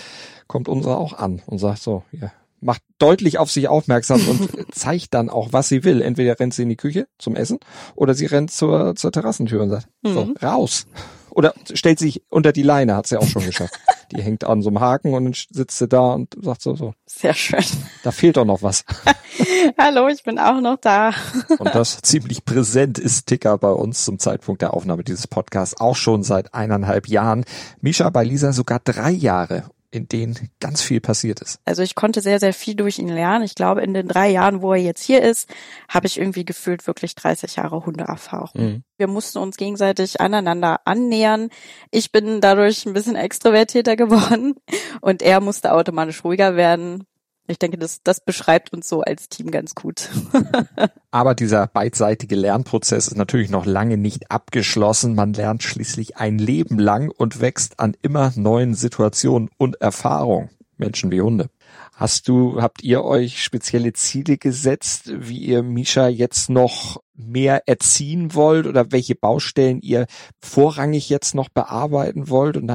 kommt 0.46 0.68
unsere 0.68 0.96
auch 0.98 1.14
an 1.14 1.42
und 1.46 1.58
sagt 1.58 1.82
so, 1.82 2.04
ja, 2.12 2.32
macht 2.60 2.82
deutlich 2.98 3.38
auf 3.38 3.50
sich 3.50 3.68
aufmerksam 3.68 4.20
und 4.28 4.74
zeigt 4.74 5.14
dann 5.14 5.30
auch, 5.30 5.52
was 5.52 5.68
sie 5.68 5.84
will. 5.84 6.02
Entweder 6.02 6.38
rennt 6.38 6.54
sie 6.54 6.62
in 6.62 6.68
die 6.68 6.76
Küche 6.76 7.08
zum 7.18 7.34
Essen 7.34 7.58
oder 7.94 8.14
sie 8.14 8.26
rennt 8.26 8.50
zur, 8.50 8.94
zur 8.96 9.12
Terrassentür 9.12 9.62
und 9.62 9.70
sagt, 9.70 9.88
mhm. 10.02 10.12
so, 10.12 10.34
raus. 10.42 10.86
Oder 11.30 11.54
stellt 11.72 11.98
sich 11.98 12.22
unter 12.28 12.52
die 12.52 12.62
Leine, 12.62 12.96
hat 12.96 13.06
sie 13.06 13.16
auch 13.16 13.26
schon 13.26 13.46
geschafft. 13.46 13.74
Die 14.12 14.22
hängt 14.22 14.44
an 14.44 14.62
so 14.62 14.70
einem 14.70 14.80
Haken 14.80 15.14
und 15.14 15.24
dann 15.24 15.34
sitzt 15.50 15.78
sie 15.78 15.88
da 15.88 16.12
und 16.12 16.34
sagt 16.40 16.62
so, 16.62 16.74
so. 16.74 16.94
Sehr 17.06 17.34
schön. 17.34 17.64
Da 18.02 18.10
fehlt 18.10 18.36
doch 18.36 18.44
noch 18.44 18.62
was. 18.62 18.84
Hallo, 19.78 20.08
ich 20.08 20.22
bin 20.22 20.38
auch 20.38 20.60
noch 20.60 20.76
da. 20.76 21.12
und 21.58 21.74
das 21.74 22.00
ziemlich 22.02 22.44
präsent 22.44 22.98
ist 22.98 23.26
Ticker 23.26 23.56
bei 23.58 23.70
uns 23.70 24.04
zum 24.04 24.18
Zeitpunkt 24.18 24.62
der 24.62 24.74
Aufnahme 24.74 25.04
dieses 25.04 25.26
Podcasts 25.26 25.80
auch 25.80 25.96
schon 25.96 26.22
seit 26.22 26.54
eineinhalb 26.54 27.08
Jahren. 27.08 27.44
Misha 27.80 28.10
bei 28.10 28.24
Lisa 28.24 28.52
sogar 28.52 28.80
drei 28.80 29.10
Jahre 29.10 29.64
in 29.90 30.08
denen 30.08 30.50
ganz 30.60 30.82
viel 30.82 31.00
passiert 31.00 31.40
ist. 31.40 31.60
Also 31.64 31.82
ich 31.82 31.94
konnte 31.94 32.20
sehr, 32.20 32.38
sehr 32.38 32.54
viel 32.54 32.74
durch 32.74 32.98
ihn 32.98 33.08
lernen. 33.08 33.44
Ich 33.44 33.54
glaube, 33.54 33.82
in 33.82 33.92
den 33.92 34.08
drei 34.08 34.30
Jahren, 34.30 34.62
wo 34.62 34.72
er 34.72 34.80
jetzt 34.80 35.02
hier 35.02 35.22
ist, 35.22 35.48
habe 35.88 36.06
ich 36.06 36.18
irgendwie 36.18 36.44
gefühlt 36.44 36.86
wirklich 36.86 37.14
30 37.16 37.56
Jahre 37.56 37.84
Hundeerfahrung. 37.84 38.50
Mhm. 38.54 38.84
Wir 38.98 39.08
mussten 39.08 39.38
uns 39.38 39.56
gegenseitig 39.56 40.20
aneinander 40.20 40.80
annähern. 40.84 41.48
Ich 41.90 42.12
bin 42.12 42.40
dadurch 42.40 42.86
ein 42.86 42.92
bisschen 42.92 43.16
extrovertierter 43.16 43.96
geworden 43.96 44.54
und 45.00 45.22
er 45.22 45.40
musste 45.40 45.72
automatisch 45.72 46.22
ruhiger 46.24 46.54
werden. 46.54 47.04
Ich 47.50 47.58
denke, 47.58 47.78
das, 47.78 48.00
das 48.04 48.20
beschreibt 48.20 48.72
uns 48.72 48.88
so 48.88 49.00
als 49.00 49.28
Team 49.28 49.50
ganz 49.50 49.74
gut. 49.74 50.08
Aber 51.10 51.34
dieser 51.34 51.66
beidseitige 51.66 52.36
Lernprozess 52.36 53.08
ist 53.08 53.16
natürlich 53.16 53.50
noch 53.50 53.66
lange 53.66 53.96
nicht 53.96 54.30
abgeschlossen. 54.30 55.16
Man 55.16 55.32
lernt 55.32 55.64
schließlich 55.64 56.16
ein 56.16 56.38
Leben 56.38 56.78
lang 56.78 57.10
und 57.10 57.40
wächst 57.40 57.80
an 57.80 57.96
immer 58.02 58.32
neuen 58.36 58.74
Situationen 58.74 59.50
und 59.58 59.80
Erfahrungen. 59.80 60.50
Menschen 60.76 61.10
wie 61.10 61.20
Hunde. 61.20 61.50
Hast 61.92 62.28
du, 62.28 62.62
habt 62.62 62.84
ihr 62.84 63.04
euch 63.04 63.42
spezielle 63.42 63.94
Ziele 63.94 64.38
gesetzt, 64.38 65.10
wie 65.12 65.38
ihr 65.38 65.64
Misha 65.64 66.06
jetzt 66.06 66.50
noch 66.50 67.02
mehr 67.16 67.68
erziehen 67.68 68.32
wollt 68.32 68.68
oder 68.68 68.92
welche 68.92 69.16
Baustellen 69.16 69.80
ihr 69.80 70.06
vorrangig 70.38 71.08
jetzt 71.08 71.34
noch 71.34 71.48
bearbeiten 71.48 72.28
wollt? 72.28 72.56
Und 72.56 72.70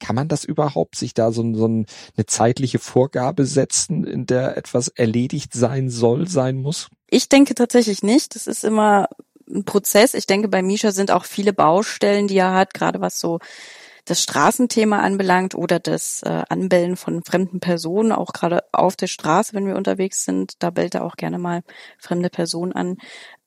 kann 0.00 0.16
man 0.16 0.28
das 0.28 0.44
überhaupt, 0.44 0.96
sich 0.96 1.14
da 1.14 1.30
so, 1.30 1.54
so 1.54 1.66
eine 1.66 1.86
zeitliche 2.26 2.78
Vorgabe 2.78 3.46
setzen, 3.46 4.04
in 4.04 4.26
der 4.26 4.56
etwas 4.56 4.88
erledigt 4.88 5.54
sein 5.54 5.90
soll, 5.90 6.26
sein 6.26 6.56
muss? 6.56 6.88
Ich 7.08 7.28
denke 7.28 7.54
tatsächlich 7.54 8.02
nicht. 8.02 8.34
Das 8.34 8.46
ist 8.46 8.64
immer 8.64 9.08
ein 9.48 9.64
Prozess. 9.64 10.14
Ich 10.14 10.26
denke, 10.26 10.48
bei 10.48 10.62
Misha 10.62 10.92
sind 10.92 11.10
auch 11.10 11.24
viele 11.24 11.52
Baustellen, 11.52 12.28
die 12.28 12.38
er 12.38 12.54
hat, 12.54 12.74
gerade 12.74 13.00
was 13.00 13.20
so 13.20 13.38
das 14.04 14.22
Straßenthema 14.22 15.00
anbelangt 15.00 15.54
oder 15.54 15.78
das 15.78 16.22
äh, 16.22 16.42
Anbellen 16.48 16.96
von 16.96 17.22
fremden 17.22 17.60
Personen, 17.60 18.12
auch 18.12 18.32
gerade 18.32 18.64
auf 18.72 18.96
der 18.96 19.06
Straße, 19.06 19.54
wenn 19.54 19.66
wir 19.66 19.76
unterwegs 19.76 20.24
sind, 20.24 20.54
da 20.58 20.70
bellt 20.70 20.94
er 20.94 21.04
auch 21.04 21.16
gerne 21.16 21.38
mal 21.38 21.62
fremde 21.98 22.30
Personen 22.30 22.72
an. 22.72 22.96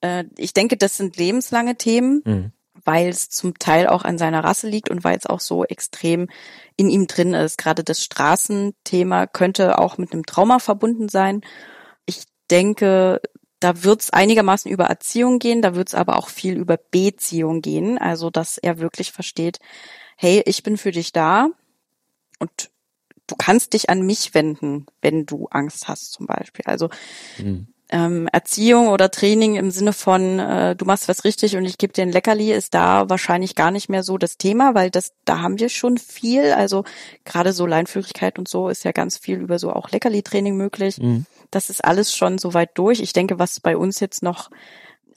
Äh, 0.02 0.26
ich 0.38 0.54
denke, 0.54 0.78
das 0.78 0.96
sind 0.98 1.18
lebenslange 1.18 1.76
Themen, 1.76 2.22
mhm. 2.24 2.52
Weil 2.86 3.10
es 3.10 3.30
zum 3.30 3.58
Teil 3.60 3.88
auch 3.88 4.04
an 4.04 4.18
seiner 4.18 4.44
Rasse 4.44 4.68
liegt 4.68 4.90
und 4.90 5.04
weil 5.04 5.18
es 5.18 5.26
auch 5.26 5.40
so 5.40 5.64
extrem 5.64 6.28
in 6.76 6.90
ihm 6.90 7.08
drin 7.08 7.34
ist. 7.34 7.58
Gerade 7.58 7.84
das 7.84 8.04
Straßenthema 8.04 9.28
könnte 9.28 9.80
auch 9.80 9.98
mit 9.98 10.14
einem 10.14 10.26
Trauma 10.26 10.60
verbunden 10.60 11.10
sein. 11.10 11.42
Ich 12.06 12.24
denke, 12.50 13.22
da 13.60 13.84
wird 13.84 14.02
es 14.02 14.10
einigermaßen 14.10 14.70
über 14.70 14.86
Erziehung 14.86 15.40
gehen, 15.40 15.62
da 15.62 15.76
wird 15.76 15.90
es 15.90 15.96
aber 15.96 16.18
auch 16.18 16.28
viel 16.28 16.58
über 16.58 16.78
Beziehung 16.78 17.62
gehen, 17.62 17.98
also 17.98 18.30
dass 18.30 18.58
er 18.58 18.80
wirklich 18.80 19.12
versteht, 19.12 19.60
hey, 20.18 20.44
ich 20.46 20.64
bin 20.64 20.78
für 20.78 20.92
dich 20.92 21.14
da 21.14 21.48
und 22.40 22.72
du 23.28 23.36
kannst 23.36 23.74
dich 23.74 23.90
an 23.90 24.02
mich 24.02 24.34
wenden, 24.34 24.86
wenn 25.02 25.26
du 25.26 25.48
Angst 25.50 25.88
hast 25.88 26.12
zum 26.12 26.28
Beispiel. 26.28 26.66
Also 26.66 26.90
mhm. 27.38 27.73
Ähm, 27.90 28.28
Erziehung 28.32 28.88
oder 28.88 29.12
Training 29.12 29.56
im 29.56 29.70
Sinne 29.70 29.94
von, 29.94 30.40
äh, 30.40 30.76
du 30.76 30.86
machst 30.86 31.08
was 31.08 31.26
richtig 31.26 31.56
und 31.58 31.66
ich 31.66 31.78
gebe 31.78 31.94
dir 31.94 32.04
ein 32.04 32.12
Leckerli, 32.12 32.52
ist 32.52 32.74
da 32.74 33.10
wahrscheinlich 33.10 33.56
gar 33.56 33.72
nicht 33.72 33.90
mehr 33.90 34.04
so 34.04 34.18
das 34.18 34.38
Thema, 34.38 34.74
weil 34.74 34.90
das, 34.90 35.14
da 35.26 35.42
haben 35.42 35.60
wir 35.60 35.70
schon 35.70 35.98
viel. 35.98 36.54
Also 36.54 36.86
gerade 37.26 37.54
so 37.54 37.66
Leinführigkeit 37.66 38.40
und 38.40 38.48
so 38.48 38.70
ist 38.70 38.84
ja 38.84 38.92
ganz 38.92 39.18
viel 39.18 39.40
über 39.40 39.60
so 39.60 39.72
auch 39.72 39.92
Leckerli-Training 39.92 40.56
möglich. 40.56 40.98
Mhm. 40.98 41.26
Das 41.52 41.70
ist 41.70 41.84
alles 41.84 42.16
schon 42.16 42.38
so 42.38 42.54
weit 42.54 42.72
durch. 42.76 43.00
Ich 43.00 43.14
denke, 43.14 43.38
was 43.38 43.60
bei 43.60 43.78
uns 43.78 44.00
jetzt 44.00 44.24
noch 44.24 44.50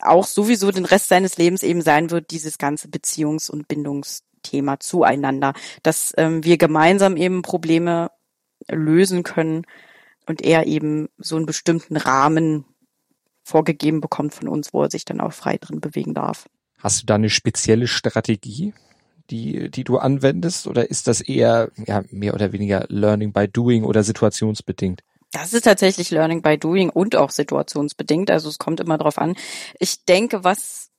auch 0.01 0.27
sowieso 0.27 0.71
den 0.71 0.85
Rest 0.85 1.09
seines 1.09 1.39
Lebens 1.39 1.63
eben 1.63 1.81
sein 1.81 2.11
wird, 2.11 2.31
dieses 2.31 2.59
ganze 2.59 2.89
Beziehungs- 2.89 3.51
und 3.51 3.69
Bindungs 3.69 4.23
Thema 4.43 4.79
zueinander, 4.79 5.55
dass 5.83 6.13
ähm, 6.17 6.45
wir 6.45 6.57
gemeinsam 6.59 7.17
eben 7.17 7.43
Probleme 7.43 8.11
lösen 8.69 9.23
können 9.23 9.67
und 10.27 10.43
er 10.43 10.67
eben 10.67 11.09
so 11.19 11.37
einen 11.37 11.47
bestimmten 11.47 11.97
Rahmen 11.97 12.65
vorgegeben 13.43 14.01
bekommt 14.01 14.35
von 14.35 14.49
uns, 14.49 14.75
wo 14.75 14.83
er 14.83 14.91
sich 14.91 15.05
dann 15.05 15.21
auch 15.21 15.33
frei 15.33 15.57
drin 15.59 15.81
bewegen 15.81 16.15
darf. 16.15 16.47
Hast 16.79 17.03
du 17.03 17.07
da 17.07 17.15
eine 17.15 17.31
spezielle 17.31 17.87
Strategie, 17.87 18.75
die, 19.31 19.71
die 19.71 19.85
du 19.85 19.99
anwendest, 19.99 20.67
oder 20.67 20.91
ist 20.91 21.07
das 21.07 21.21
eher 21.21 21.71
ja, 21.87 22.03
mehr 22.11 22.35
oder 22.35 22.53
weniger 22.53 22.87
Learning 22.89 23.33
by 23.33 23.49
Doing 23.49 23.85
oder 23.85 24.03
situationsbedingt? 24.03 25.03
Das 25.33 25.53
ist 25.53 25.63
tatsächlich 25.63 26.11
Learning 26.11 26.43
by 26.43 26.59
Doing 26.59 26.91
und 26.91 27.17
auch 27.17 27.31
situationsbedingt. 27.31 28.31
Also 28.31 28.49
es 28.49 28.59
kommt 28.59 28.81
immer 28.81 28.99
drauf 28.99 29.19
an. 29.19 29.37
Ich 29.79 30.05
denke, 30.05 30.45
was 30.45 30.91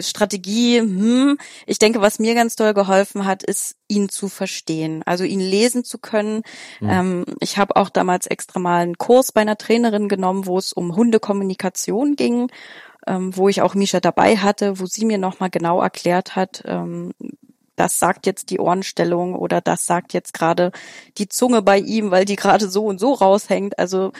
Strategie, 0.00 0.80
hm, 0.80 1.38
ich 1.66 1.78
denke, 1.78 2.00
was 2.00 2.18
mir 2.18 2.34
ganz 2.34 2.56
doll 2.56 2.74
geholfen 2.74 3.24
hat, 3.24 3.42
ist, 3.42 3.76
ihn 3.88 4.08
zu 4.08 4.28
verstehen, 4.28 5.02
also 5.06 5.24
ihn 5.24 5.40
lesen 5.40 5.84
zu 5.84 5.98
können. 5.98 6.42
Mhm. 6.80 6.90
Ähm, 6.90 7.24
ich 7.40 7.58
habe 7.58 7.76
auch 7.76 7.88
damals 7.88 8.26
extra 8.26 8.58
mal 8.58 8.82
einen 8.82 8.98
Kurs 8.98 9.32
bei 9.32 9.42
einer 9.42 9.58
Trainerin 9.58 10.08
genommen, 10.08 10.46
wo 10.46 10.58
es 10.58 10.72
um 10.72 10.96
Hundekommunikation 10.96 12.16
ging, 12.16 12.50
ähm, 13.06 13.36
wo 13.36 13.48
ich 13.48 13.62
auch 13.62 13.74
Misha 13.74 14.00
dabei 14.00 14.36
hatte, 14.36 14.80
wo 14.80 14.86
sie 14.86 15.04
mir 15.04 15.18
nochmal 15.18 15.50
genau 15.50 15.80
erklärt 15.80 16.36
hat, 16.36 16.62
ähm, 16.66 17.12
das 17.76 17.98
sagt 17.98 18.26
jetzt 18.26 18.50
die 18.50 18.58
Ohrenstellung 18.58 19.34
oder 19.34 19.60
das 19.60 19.84
sagt 19.84 20.14
jetzt 20.14 20.32
gerade 20.32 20.72
die 21.18 21.28
Zunge 21.28 21.62
bei 21.62 21.78
ihm, 21.78 22.10
weil 22.10 22.24
die 22.24 22.36
gerade 22.36 22.68
so 22.68 22.86
und 22.86 22.98
so 22.98 23.12
raushängt. 23.12 23.78
Also 23.78 24.12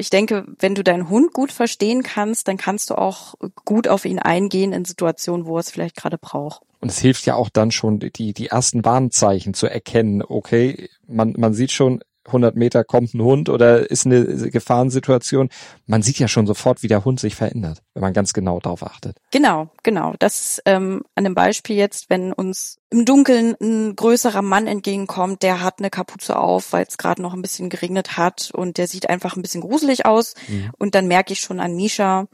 ich 0.00 0.10
denke, 0.10 0.46
wenn 0.58 0.74
du 0.74 0.82
deinen 0.82 1.08
Hund 1.08 1.32
gut 1.32 1.52
verstehen 1.52 2.02
kannst, 2.02 2.48
dann 2.48 2.56
kannst 2.56 2.90
du 2.90 2.96
auch 2.96 3.34
gut 3.64 3.86
auf 3.86 4.04
ihn 4.04 4.18
eingehen 4.18 4.72
in 4.72 4.84
Situationen, 4.84 5.46
wo 5.46 5.56
er 5.56 5.60
es 5.60 5.70
vielleicht 5.70 5.96
gerade 5.96 6.18
braucht. 6.18 6.62
Und 6.80 6.90
es 6.90 6.98
hilft 6.98 7.26
ja 7.26 7.34
auch 7.34 7.50
dann 7.50 7.70
schon, 7.70 8.00
die, 8.00 8.32
die 8.32 8.46
ersten 8.46 8.84
Warnzeichen 8.84 9.52
zu 9.52 9.66
erkennen. 9.66 10.22
Okay, 10.26 10.88
man, 11.06 11.34
man 11.36 11.52
sieht 11.52 11.72
schon, 11.72 12.02
100 12.26 12.54
Meter 12.56 12.84
kommt 12.84 13.14
ein 13.14 13.22
Hund 13.22 13.48
oder 13.48 13.90
ist 13.90 14.06
eine 14.06 14.24
Gefahrensituation. 14.24 15.48
Man 15.86 16.02
sieht 16.02 16.18
ja 16.18 16.28
schon 16.28 16.46
sofort, 16.46 16.82
wie 16.82 16.88
der 16.88 17.04
Hund 17.04 17.18
sich 17.18 17.34
verändert, 17.34 17.82
wenn 17.94 18.02
man 18.02 18.12
ganz 18.12 18.32
genau 18.32 18.60
darauf 18.60 18.82
achtet. 18.84 19.16
Genau, 19.30 19.70
genau. 19.82 20.14
Das 20.18 20.60
ähm, 20.66 21.02
an 21.14 21.24
dem 21.24 21.34
Beispiel 21.34 21.76
jetzt, 21.76 22.10
wenn 22.10 22.32
uns 22.32 22.78
im 22.90 23.04
Dunkeln 23.04 23.56
ein 23.60 23.96
größerer 23.96 24.42
Mann 24.42 24.66
entgegenkommt, 24.66 25.42
der 25.42 25.62
hat 25.62 25.78
eine 25.78 25.90
Kapuze 25.90 26.36
auf, 26.36 26.72
weil 26.72 26.84
es 26.88 26.98
gerade 26.98 27.22
noch 27.22 27.34
ein 27.34 27.42
bisschen 27.42 27.70
geregnet 27.70 28.16
hat 28.16 28.50
und 28.52 28.78
der 28.78 28.86
sieht 28.86 29.08
einfach 29.08 29.36
ein 29.36 29.42
bisschen 29.42 29.62
gruselig 29.62 30.06
aus. 30.06 30.34
Mhm. 30.48 30.70
Und 30.78 30.94
dann 30.94 31.08
merke 31.08 31.32
ich 31.32 31.40
schon 31.40 31.60
an 31.60 31.74
Misha, 31.74 32.26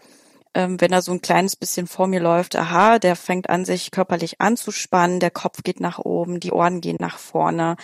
ähm, 0.57 0.80
wenn 0.80 0.91
er 0.91 1.03
so 1.03 1.12
ein 1.12 1.20
kleines 1.20 1.55
bisschen 1.55 1.87
vor 1.87 2.07
mir 2.07 2.18
läuft, 2.18 2.57
aha, 2.57 2.99
der 2.99 3.14
fängt 3.14 3.51
an, 3.51 3.66
sich 3.66 3.91
körperlich 3.91 4.41
anzuspannen, 4.41 5.20
der 5.20 5.30
Kopf 5.30 5.62
geht 5.62 5.80
nach 5.80 5.99
oben, 5.99 6.41
die 6.41 6.51
Ohren 6.51 6.80
gehen 6.80 6.97
nach 6.99 7.18
vorne, 7.18 7.76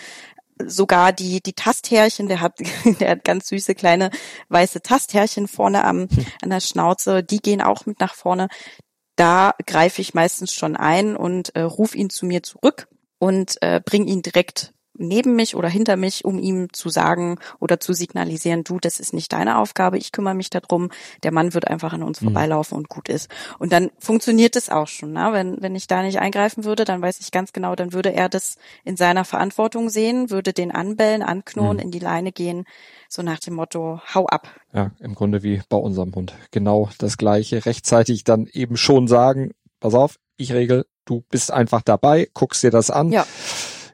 sogar 0.69 1.13
die, 1.13 1.43
die 1.43 1.53
Tasthärchen, 1.53 2.29
der 2.29 2.41
hat, 2.41 2.59
der 3.01 3.11
hat 3.11 3.25
ganz 3.25 3.49
süße 3.49 3.75
kleine 3.75 4.11
weiße 4.49 4.83
Tasthärchen 4.83 5.49
vorne 5.49 5.85
am, 5.85 6.09
an 6.43 6.51
der 6.51 6.61
Schnauze, 6.61 7.23
die 7.23 7.39
gehen 7.39 7.61
auch 7.61 7.87
mit 7.87 8.01
nach 8.01 8.15
vorne. 8.15 8.49
Da 9.17 9.55
greife 9.67 10.01
ich 10.01 10.15
meistens 10.15 10.53
schon 10.53 10.77
ein 10.77 11.17
und 11.17 11.55
äh, 11.55 11.63
ruf 11.63 11.95
ihn 11.95 12.11
zu 12.11 12.27
mir 12.27 12.43
zurück 12.43 12.89
und 13.19 13.61
äh, 13.61 13.81
bring 13.85 14.07
ihn 14.07 14.23
direkt 14.23 14.73
neben 15.03 15.34
mich 15.34 15.55
oder 15.55 15.68
hinter 15.68 15.96
mich, 15.96 16.24
um 16.24 16.38
ihm 16.38 16.72
zu 16.72 16.88
sagen 16.88 17.38
oder 17.61 17.80
zu 17.80 17.92
signalisieren, 17.92 18.64
du, 18.64 18.78
das 18.78 19.00
ist 19.00 19.12
nicht 19.12 19.32
deine 19.32 19.59
Aufgabe, 19.59 19.98
ich 19.98 20.12
kümmere 20.12 20.34
mich 20.34 20.50
darum, 20.50 20.90
der 21.22 21.32
Mann 21.32 21.55
wird 21.55 21.68
einfach 21.68 21.92
an 21.92 22.03
uns 22.03 22.20
mhm. 22.20 22.26
vorbeilaufen 22.26 22.76
und 22.76 22.88
gut 22.88 23.09
ist. 23.09 23.28
Und 23.59 23.72
dann 23.72 23.90
funktioniert 23.98 24.57
es 24.57 24.70
auch 24.70 24.88
schon. 24.88 25.12
Ne? 25.12 25.30
Wenn, 25.32 25.61
wenn 25.61 25.74
ich 25.74 25.86
da 25.86 26.03
nicht 26.03 26.20
eingreifen 26.20 26.64
würde, 26.64 26.84
dann 26.84 27.03
weiß 27.03 27.20
ich 27.20 27.30
ganz 27.30 27.53
genau, 27.53 27.74
dann 27.74 27.92
würde 27.92 28.12
er 28.12 28.28
das 28.28 28.57
in 28.84 28.96
seiner 28.96 29.24
Verantwortung 29.24 29.90
sehen, 29.90 30.30
würde 30.30 30.53
den 30.53 30.70
anbellen, 30.70 31.22
anknurren, 31.22 31.76
mhm. 31.76 31.82
in 31.82 31.90
die 31.90 31.98
Leine 31.98 32.32
gehen, 32.32 32.64
so 33.09 33.22
nach 33.22 33.40
dem 33.40 33.55
Motto, 33.55 34.00
hau 34.14 34.26
ab. 34.26 34.48
Ja, 34.72 34.90
im 35.00 35.14
Grunde 35.14 35.42
wie 35.42 35.61
bei 35.68 35.76
unserem 35.76 36.14
Hund. 36.14 36.34
Genau 36.50 36.88
das 36.98 37.18
gleiche. 37.18 37.66
Rechtzeitig 37.66 38.24
dann 38.24 38.46
eben 38.53 38.76
schon 38.76 39.07
sagen, 39.07 39.53
pass 39.80 39.94
auf, 39.94 40.18
ich 40.36 40.53
regel, 40.53 40.86
du 41.05 41.22
bist 41.28 41.50
einfach 41.50 41.82
dabei, 41.82 42.28
guckst 42.32 42.62
dir 42.62 42.70
das 42.70 42.90
an. 42.90 43.12
Ja 43.12 43.26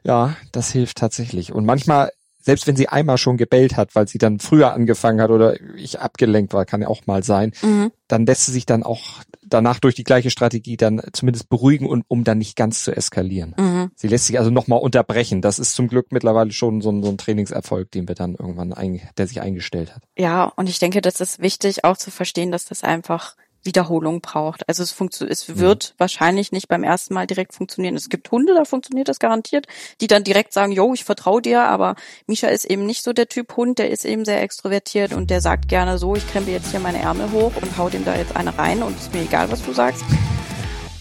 ja, 0.09 0.35
das 0.51 0.71
hilft 0.71 0.97
tatsächlich. 0.97 1.53
Und 1.53 1.65
manchmal, 1.65 2.11
selbst 2.41 2.65
wenn 2.65 2.75
sie 2.75 2.89
einmal 2.89 3.19
schon 3.19 3.37
gebellt 3.37 3.77
hat, 3.77 3.93
weil 3.93 4.07
sie 4.07 4.17
dann 4.17 4.39
früher 4.39 4.73
angefangen 4.73 5.21
hat 5.21 5.29
oder 5.29 5.55
ich 5.75 5.99
abgelenkt 5.99 6.51
war, 6.51 6.65
kann 6.65 6.81
ja 6.81 6.87
auch 6.87 7.05
mal 7.05 7.23
sein, 7.23 7.51
mhm. 7.61 7.91
dann 8.07 8.25
lässt 8.25 8.47
sie 8.47 8.51
sich 8.51 8.65
dann 8.65 8.81
auch 8.81 9.21
danach 9.43 9.79
durch 9.79 9.93
die 9.93 10.03
gleiche 10.03 10.31
Strategie 10.31 10.77
dann 10.77 10.99
zumindest 11.13 11.47
beruhigen 11.49 11.85
und 11.87 12.05
um 12.07 12.23
dann 12.23 12.39
nicht 12.39 12.55
ganz 12.55 12.83
zu 12.83 12.91
eskalieren. 12.91 13.53
Mhm. 13.55 13.91
Sie 13.95 14.07
lässt 14.07 14.25
sich 14.25 14.39
also 14.39 14.49
nochmal 14.49 14.79
unterbrechen. 14.79 15.43
Das 15.43 15.59
ist 15.59 15.75
zum 15.75 15.87
Glück 15.87 16.11
mittlerweile 16.11 16.51
schon 16.51 16.81
so 16.81 16.91
ein, 16.91 17.03
so 17.03 17.09
ein 17.09 17.19
Trainingserfolg, 17.19 17.91
den 17.91 18.07
wir 18.07 18.15
dann 18.15 18.33
irgendwann, 18.33 18.73
ein, 18.73 19.01
der 19.17 19.27
sich 19.27 19.41
eingestellt 19.41 19.93
hat. 19.93 20.01
Ja, 20.17 20.45
und 20.55 20.69
ich 20.69 20.79
denke, 20.79 21.01
das 21.01 21.21
ist 21.21 21.39
wichtig 21.39 21.83
auch 21.83 21.97
zu 21.97 22.09
verstehen, 22.09 22.51
dass 22.51 22.65
das 22.65 22.83
einfach 22.83 23.35
Wiederholung 23.63 24.21
braucht. 24.21 24.67
Also 24.67 24.83
es, 24.83 24.91
funktioniert, 24.91 25.37
es 25.37 25.47
mhm. 25.47 25.59
wird 25.59 25.93
mhm. 25.93 25.99
wahrscheinlich 25.99 26.51
nicht 26.51 26.67
beim 26.67 26.83
ersten 26.83 27.13
Mal 27.13 27.27
direkt 27.27 27.53
funktionieren. 27.53 27.95
Es 27.95 28.09
gibt 28.09 28.31
Hunde, 28.31 28.53
da 28.53 28.65
funktioniert 28.65 29.07
das 29.07 29.19
garantiert, 29.19 29.67
die 30.01 30.07
dann 30.07 30.23
direkt 30.23 30.53
sagen, 30.53 30.71
yo, 30.71 30.93
ich 30.93 31.03
vertraue 31.03 31.41
dir, 31.41 31.63
aber 31.63 31.95
Misha 32.27 32.47
ist 32.47 32.65
eben 32.65 32.85
nicht 32.85 33.03
so 33.03 33.13
der 33.13 33.27
Typ 33.27 33.55
Hund, 33.57 33.79
der 33.79 33.89
ist 33.89 34.05
eben 34.05 34.25
sehr 34.25 34.41
extrovertiert 34.41 35.13
und 35.13 35.29
der 35.29 35.41
sagt 35.41 35.67
gerne 35.67 35.97
so, 35.97 36.15
ich 36.15 36.27
krempe 36.29 36.51
jetzt 36.51 36.71
hier 36.71 36.79
meine 36.79 36.99
Ärmel 36.99 37.31
hoch 37.31 37.51
und 37.61 37.77
hau 37.77 37.89
dem 37.89 38.05
da 38.05 38.15
jetzt 38.15 38.35
eine 38.35 38.57
rein 38.57 38.81
und 38.83 38.97
ist 38.97 39.13
mir 39.13 39.21
egal, 39.21 39.51
was 39.51 39.63
du 39.63 39.73
sagst. 39.73 40.03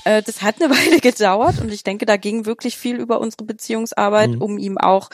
Äh, 0.05 0.23
das 0.23 0.43
hat 0.43 0.61
eine 0.61 0.71
Weile 0.75 1.01
gedauert 1.01 1.61
und 1.61 1.73
ich 1.73 1.85
denke, 1.85 2.07
da 2.07 2.17
ging 2.17 2.47
wirklich 2.47 2.77
viel 2.77 2.97
über 2.97 3.21
unsere 3.21 3.45
Beziehungsarbeit, 3.45 4.31
mhm. 4.31 4.43
um 4.43 4.59
ihm 4.59 4.79
auch 4.79 5.11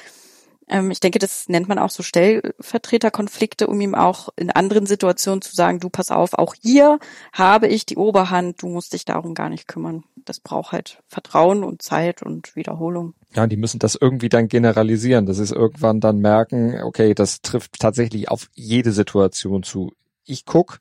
ich 0.67 1.01
denke, 1.01 1.19
das 1.19 1.49
nennt 1.49 1.69
man 1.69 1.79
auch 1.79 1.91
so 1.91 2.03
Stellvertreterkonflikte, 2.03 3.67
um 3.67 3.81
ihm 3.81 3.95
auch 3.95 4.31
in 4.37 4.51
anderen 4.51 4.87
Situationen 4.87 5.43
zu 5.43 5.55
sagen, 5.55 5.79
du 5.79 5.91
pass 5.91 6.11
auf, 6.11 6.35
auch 6.35 6.55
hier 6.55 6.99
habe 7.33 7.69
ich 7.69 7.85
die 7.85 7.97
Oberhand, 7.97 8.63
du 8.63 8.69
musst 8.69 8.95
dich 8.95 9.05
darum 9.05 9.35
gar 9.35 9.51
nicht 9.51 9.69
kümmern. 9.69 10.05
Das 10.25 10.41
braucht 10.41 10.73
halt 10.73 11.03
Vertrauen 11.07 11.65
und 11.65 11.83
Zeit 11.83 12.23
und 12.23 12.57
Wiederholung. 12.57 13.15
Ja, 13.35 13.47
die 13.47 13.59
müssen 13.59 13.79
das 13.79 13.99
irgendwie 14.01 14.31
dann 14.31 14.49
generalisieren. 14.49 15.27
Das 15.27 15.39
ist 15.39 15.53
irgendwann 15.53 16.01
dann 16.01 16.19
merken, 16.19 16.81
okay, 16.83 17.15
das 17.15 17.43
trifft 17.43 17.79
tatsächlich 17.81 18.31
auf 18.31 18.49
jede 18.55 18.93
Situation 18.93 19.65
zu. 19.65 19.93
Ich 20.25 20.47
guck, 20.47 20.79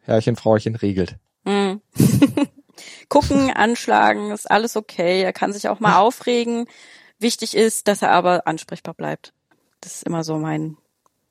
Herrchen, 0.00 0.36
Frauchen 0.36 0.76
regelt. 0.76 1.16
Mm. 1.44 1.74
Gucken, 3.08 3.50
anschlagen, 3.50 4.30
ist 4.30 4.50
alles 4.50 4.76
okay. 4.76 5.22
Er 5.22 5.34
kann 5.34 5.52
sich 5.52 5.68
auch 5.68 5.80
mal 5.80 5.96
aufregen. 5.98 6.66
Wichtig 7.22 7.56
ist, 7.56 7.88
dass 7.88 8.02
er 8.02 8.10
aber 8.10 8.46
ansprechbar 8.46 8.94
bleibt. 8.94 9.32
Das 9.80 9.94
ist 9.96 10.02
immer 10.04 10.24
so 10.24 10.38
mein, 10.38 10.76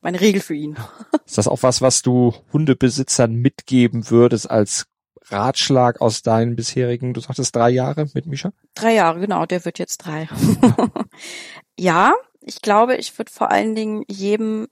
meine 0.02 0.20
Regel 0.20 0.42
für 0.42 0.56
ihn. 0.56 0.78
Ist 1.26 1.38
das 1.38 1.48
auch 1.48 1.64
was, 1.64 1.82
was 1.82 2.02
du 2.02 2.34
Hundebesitzern 2.52 3.34
mitgeben 3.34 4.10
würdest 4.10 4.50
als 4.50 4.88
Ratschlag 5.30 6.02
aus 6.02 6.24
deinen 6.24 6.56
bisherigen, 6.56 7.14
du 7.14 7.22
sagtest 7.22 7.56
drei 7.56 7.70
Jahre 7.70 8.08
mit 8.14 8.26
Misha? 8.26 8.52
Drei 8.74 8.96
Jahre, 8.96 9.22
genau, 9.22 9.46
der 9.46 9.64
wird 9.64 9.80
jetzt 9.80 10.00
drei. 10.00 10.28
ja, 11.80 12.14
ich 12.42 12.62
glaube, 12.62 12.96
ich 12.96 13.18
würde 13.18 13.32
vor 13.32 13.52
allen 13.52 13.76
Dingen 13.76 14.04
jedem 14.10 14.68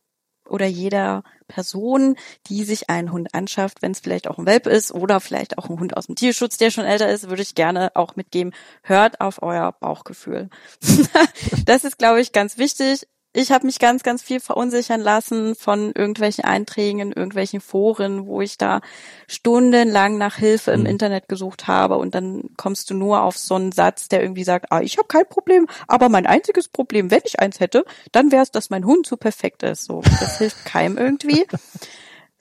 oder 0.50 0.66
jeder 0.66 1.24
Person, 1.48 2.16
die 2.48 2.64
sich 2.64 2.90
einen 2.90 3.12
Hund 3.12 3.34
anschafft, 3.34 3.82
wenn 3.82 3.92
es 3.92 4.00
vielleicht 4.00 4.28
auch 4.28 4.38
ein 4.38 4.46
Welpe 4.46 4.70
ist 4.70 4.94
oder 4.94 5.20
vielleicht 5.20 5.58
auch 5.58 5.70
ein 5.70 5.80
Hund 5.80 5.98
aus 5.98 6.08
dem 6.08 6.16
Tierschutz, 6.16 6.58
der 6.58 6.72
schon 6.72 6.86
älter 6.86 7.10
ist, 7.10 7.30
würde 7.30 7.42
ich 7.42 7.56
gerne 7.56 7.92
auch 7.96 8.16
mitgeben, 8.16 8.54
hört 8.84 9.22
auf 9.22 9.42
euer 9.42 9.72
Bauchgefühl. 9.72 10.50
das 11.66 11.84
ist, 11.84 11.98
glaube 11.98 12.22
ich, 12.22 12.32
ganz 12.32 12.58
wichtig 12.58 13.08
ich 13.32 13.52
habe 13.52 13.68
mich 13.68 13.78
ganz, 13.78 14.02
ganz 14.02 14.24
viel 14.24 14.40
verunsichern 14.40 15.02
lassen 15.02 15.54
von 15.54 15.92
irgendwelchen 15.94 16.46
Einträgen 16.46 17.00
in 17.00 17.12
irgendwelchen 17.12 17.62
Foren, 17.62 18.26
wo 18.26 18.42
ich 18.42 18.58
da 18.58 18.82
stundenlang 19.28 20.18
nach 20.18 20.36
Hilfe 20.36 20.72
im 20.72 20.82
mhm. 20.82 20.86
Internet 20.88 21.28
gesucht 21.28 21.68
habe 21.68 21.98
und 21.98 22.16
dann 22.16 22.50
kommst 22.58 22.90
du 22.90 22.96
nur 22.96 23.22
auf 23.22 23.38
so 23.38 23.56
einen 23.56 23.72
Satz, 23.72 24.10
der 24.10 24.24
irgendwie 24.24 24.44
sagt, 24.44 24.72
ah, 24.72 24.82
ich 24.82 24.98
habe 24.98 25.08
kein 25.08 25.28
Problem, 25.28 25.68
aber 25.88 26.10
mein 26.10 26.26
einziges 26.26 26.68
Problem, 26.68 27.12
wenn 27.12 27.22
ich 27.24 27.40
eins 27.40 27.60
hätte, 27.60 27.86
dann 28.12 28.32
wäre 28.32 28.44
es, 28.44 28.52
dass 28.52 28.72
mein 28.72 28.86
Hund 28.86 29.06
zu 29.06 29.16
perfekt 29.16 29.62
ist. 29.62 29.86
So, 29.86 30.02
das 30.02 30.40
hilft 30.40 30.66
keinem 30.66 30.98
irgendwie. 30.98 31.46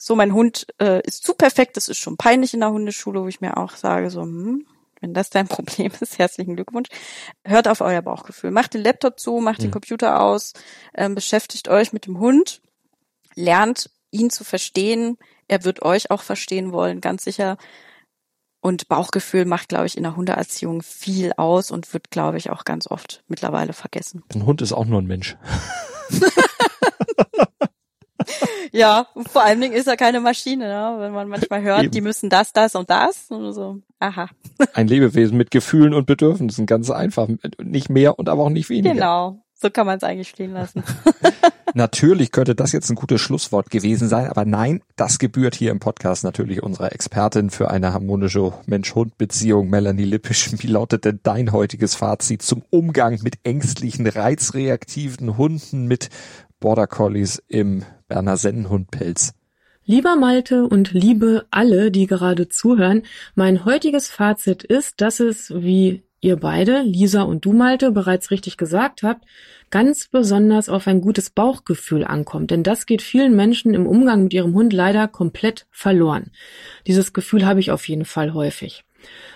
So, 0.01 0.15
mein 0.15 0.33
Hund 0.33 0.65
äh, 0.79 1.01
ist 1.05 1.23
zu 1.23 1.33
perfekt, 1.33 1.75
das 1.75 1.89
ist 1.89 1.97
schon 1.97 2.15
peinlich 2.17 2.53
in 2.53 2.61
der 2.61 2.71
Hundeschule, 2.71 3.21
wo 3.21 3.27
ich 3.27 3.41
mir 3.41 3.57
auch 3.57 3.75
sage, 3.75 4.09
so, 4.09 4.21
hm, 4.21 4.65
wenn 5.01 5.13
das 5.13 5.29
dein 5.29 5.47
Problem 5.49 5.91
ist, 5.99 6.19
herzlichen 6.19 6.55
Glückwunsch. 6.55 6.89
Hört 7.45 7.67
auf 7.67 7.81
euer 7.81 8.01
Bauchgefühl. 8.01 8.51
Macht 8.51 8.73
den 8.73 8.83
Laptop 8.83 9.19
zu, 9.19 9.39
macht 9.39 9.59
mhm. 9.59 9.63
den 9.63 9.71
Computer 9.71 10.21
aus, 10.21 10.53
ähm, 10.95 11.15
beschäftigt 11.15 11.67
euch 11.67 11.93
mit 11.93 12.05
dem 12.05 12.19
Hund, 12.19 12.61
lernt 13.35 13.89
ihn 14.11 14.29
zu 14.29 14.43
verstehen. 14.43 15.17
Er 15.47 15.63
wird 15.63 15.81
euch 15.81 16.11
auch 16.11 16.21
verstehen 16.21 16.71
wollen, 16.71 17.01
ganz 17.01 17.23
sicher. 17.23 17.57
Und 18.61 18.89
Bauchgefühl 18.89 19.45
macht, 19.45 19.69
glaube 19.69 19.85
ich, 19.85 19.95
in 19.95 20.03
der 20.03 20.17
Hundeerziehung 20.17 20.81
viel 20.81 21.31
aus 21.37 21.71
und 21.71 21.93
wird, 21.93 22.11
glaube 22.11 22.37
ich, 22.37 22.49
auch 22.49 22.65
ganz 22.65 22.87
oft 22.87 23.23
mittlerweile 23.27 23.71
vergessen. 23.71 24.21
Ein 24.33 24.45
Hund 24.45 24.61
ist 24.61 24.73
auch 24.73 24.85
nur 24.85 25.01
ein 25.01 25.07
Mensch. 25.07 25.37
ja, 28.71 29.07
vor 29.31 29.43
allen 29.43 29.61
Dingen 29.61 29.73
ist 29.73 29.87
er 29.87 29.97
keine 29.97 30.19
Maschine, 30.19 30.67
ne? 30.67 30.95
wenn 30.99 31.11
man 31.11 31.27
manchmal 31.27 31.61
hört, 31.61 31.83
Eben. 31.83 31.91
die 31.91 32.01
müssen 32.01 32.29
das, 32.29 32.53
das 32.53 32.75
und 32.75 32.89
das 32.89 33.25
und 33.29 33.53
so. 33.53 33.79
Aha. 33.99 34.29
Ein 34.73 34.87
Lebewesen 34.87 35.37
mit 35.37 35.51
Gefühlen 35.51 35.93
und 35.93 36.05
Bedürfnissen, 36.05 36.65
ganz 36.65 36.89
einfach. 36.89 37.27
Nicht 37.61 37.89
mehr 37.89 38.17
und 38.17 38.29
aber 38.29 38.43
auch 38.43 38.49
nicht 38.49 38.69
weniger. 38.69 38.93
Genau. 38.93 39.41
So 39.61 39.69
kann 39.69 39.85
man 39.85 39.97
es 39.97 40.03
eigentlich 40.03 40.29
stehen 40.29 40.53
lassen. 40.53 40.83
natürlich 41.73 42.31
könnte 42.31 42.55
das 42.55 42.71
jetzt 42.71 42.89
ein 42.89 42.95
gutes 42.95 43.19
Schlusswort 43.19 43.69
gewesen 43.69 44.07
sein, 44.07 44.27
aber 44.27 44.45
nein, 44.45 44.81
das 44.95 45.19
gebührt 45.19 45.53
hier 45.53 45.71
im 45.71 45.81
Podcast 45.81 46.23
natürlich 46.23 46.63
unserer 46.63 46.93
Expertin 46.93 47.49
für 47.49 47.69
eine 47.69 47.91
harmonische 47.91 48.53
Mensch-Hund-Beziehung, 48.67 49.69
Melanie 49.69 50.05
Lippisch. 50.05 50.49
Wie 50.57 50.67
lautet 50.67 51.03
denn 51.03 51.19
dein 51.23 51.51
heutiges 51.51 51.95
Fazit 51.95 52.41
zum 52.41 52.63
Umgang 52.69 53.19
mit 53.21 53.39
ängstlichen, 53.43 54.07
reizreaktiven 54.07 55.35
Hunden, 55.35 55.87
mit 55.87 56.09
Border 56.61 56.87
Collies 56.87 57.43
im 57.49 57.83
Berner 58.09 58.35
Sennenhundpelz. 58.35 59.33
Lieber 59.85 60.17
Malte 60.17 60.67
und 60.67 60.91
liebe 60.91 61.45
alle, 61.49 61.89
die 61.89 62.05
gerade 62.05 62.49
zuhören, 62.49 63.03
mein 63.33 63.65
heutiges 63.65 64.09
Fazit 64.09 64.63
ist, 64.63 65.01
dass 65.01 65.19
es, 65.19 65.51
wie 65.55 66.03
ihr 66.21 66.35
beide, 66.35 66.81
Lisa 66.81 67.21
und 67.21 67.45
du 67.45 67.53
Malte, 67.53 67.91
bereits 67.91 68.29
richtig 68.29 68.57
gesagt 68.57 69.03
habt, 69.03 69.25
ganz 69.69 70.07
besonders 70.07 70.69
auf 70.69 70.87
ein 70.87 71.01
gutes 71.01 71.29
Bauchgefühl 71.29 72.03
ankommt. 72.03 72.51
Denn 72.51 72.63
das 72.63 72.85
geht 72.85 73.01
vielen 73.01 73.35
Menschen 73.35 73.73
im 73.73 73.87
Umgang 73.87 74.23
mit 74.23 74.33
ihrem 74.33 74.53
Hund 74.53 74.73
leider 74.73 75.07
komplett 75.07 75.65
verloren. 75.71 76.31
Dieses 76.85 77.13
Gefühl 77.13 77.45
habe 77.45 77.59
ich 77.59 77.71
auf 77.71 77.87
jeden 77.87 78.05
Fall 78.05 78.33
häufig. 78.33 78.83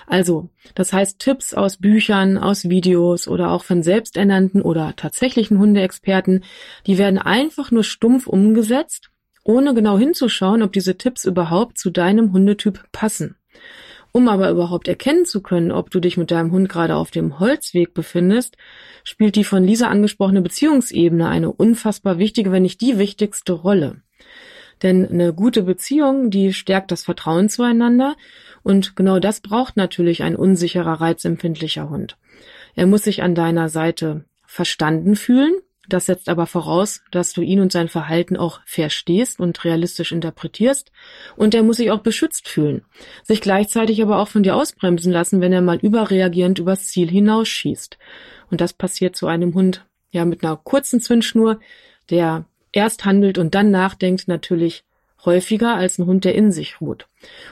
Also, 0.07 0.49
das 0.75 0.93
heißt 0.93 1.19
Tipps 1.19 1.53
aus 1.53 1.77
Büchern, 1.77 2.37
aus 2.37 2.69
Videos 2.69 3.27
oder 3.27 3.51
auch 3.51 3.63
von 3.63 3.83
selbsternannten 3.83 4.61
oder 4.61 4.95
tatsächlichen 4.95 5.59
Hundeexperten, 5.59 6.43
die 6.87 6.97
werden 6.97 7.17
einfach 7.17 7.71
nur 7.71 7.83
stumpf 7.83 8.27
umgesetzt, 8.27 9.09
ohne 9.43 9.73
genau 9.73 9.97
hinzuschauen, 9.97 10.63
ob 10.63 10.73
diese 10.73 10.97
Tipps 10.97 11.25
überhaupt 11.25 11.77
zu 11.77 11.89
deinem 11.89 12.31
Hundetyp 12.31 12.83
passen. 12.91 13.35
Um 14.15 14.29
aber 14.29 14.51
überhaupt 14.51 14.87
erkennen 14.87 15.25
zu 15.25 15.41
können, 15.41 15.71
ob 15.71 15.89
du 15.89 15.99
dich 15.99 16.17
mit 16.17 16.29
deinem 16.29 16.51
Hund 16.51 16.69
gerade 16.69 16.95
auf 16.95 17.09
dem 17.09 17.39
Holzweg 17.39 17.95
befindest, 17.95 18.57
spielt 19.03 19.35
die 19.35 19.43
von 19.43 19.63
Lisa 19.63 19.87
angesprochene 19.87 20.41
Beziehungsebene 20.41 21.27
eine 21.27 21.51
unfassbar 21.51 22.19
wichtige, 22.19 22.51
wenn 22.51 22.61
nicht 22.61 22.79
die 22.79 22.99
wichtigste 22.99 23.53
Rolle. 23.53 24.03
Denn 24.83 25.07
eine 25.09 25.33
gute 25.33 25.63
Beziehung, 25.63 26.29
die 26.29 26.53
stärkt 26.53 26.91
das 26.91 27.03
Vertrauen 27.03 27.49
zueinander 27.49 28.15
und 28.63 28.95
genau 28.95 29.19
das 29.19 29.41
braucht 29.41 29.77
natürlich 29.77 30.23
ein 30.23 30.35
unsicherer, 30.35 31.01
reizempfindlicher 31.01 31.89
Hund. 31.89 32.17
Er 32.75 32.87
muss 32.87 33.03
sich 33.03 33.21
an 33.21 33.35
deiner 33.35 33.69
Seite 33.69 34.25
verstanden 34.45 35.15
fühlen. 35.15 35.53
Das 35.89 36.05
setzt 36.05 36.29
aber 36.29 36.45
voraus, 36.45 37.01
dass 37.11 37.33
du 37.33 37.41
ihn 37.41 37.59
und 37.59 37.73
sein 37.73 37.89
Verhalten 37.89 38.37
auch 38.37 38.61
verstehst 38.65 39.41
und 39.41 39.65
realistisch 39.65 40.13
interpretierst. 40.13 40.91
Und 41.35 41.53
er 41.53 41.63
muss 41.63 41.77
sich 41.77 41.91
auch 41.91 41.99
beschützt 41.99 42.47
fühlen. 42.47 42.85
Sich 43.23 43.41
gleichzeitig 43.41 44.01
aber 44.01 44.19
auch 44.19 44.29
von 44.29 44.43
dir 44.43 44.55
ausbremsen 44.55 45.11
lassen, 45.11 45.41
wenn 45.41 45.51
er 45.51 45.61
mal 45.61 45.77
überreagierend 45.77 46.59
übers 46.59 46.87
Ziel 46.87 47.09
hinausschießt. 47.09 47.97
Und 48.49 48.61
das 48.61 48.71
passiert 48.71 49.17
zu 49.17 49.27
einem 49.27 49.55
Hund, 49.55 49.85
ja, 50.11 50.23
mit 50.23 50.43
einer 50.43 50.55
kurzen 50.55 51.01
Zündschnur, 51.01 51.59
der 52.09 52.45
erst 52.71 53.03
handelt 53.03 53.37
und 53.37 53.53
dann 53.53 53.69
nachdenkt, 53.69 54.29
natürlich 54.29 54.85
häufiger 55.25 55.75
als 55.75 55.97
ein 55.97 56.05
Hund, 56.05 56.25
der 56.25 56.35
in 56.35 56.51
sich 56.51 56.81
ruht. 56.81 57.07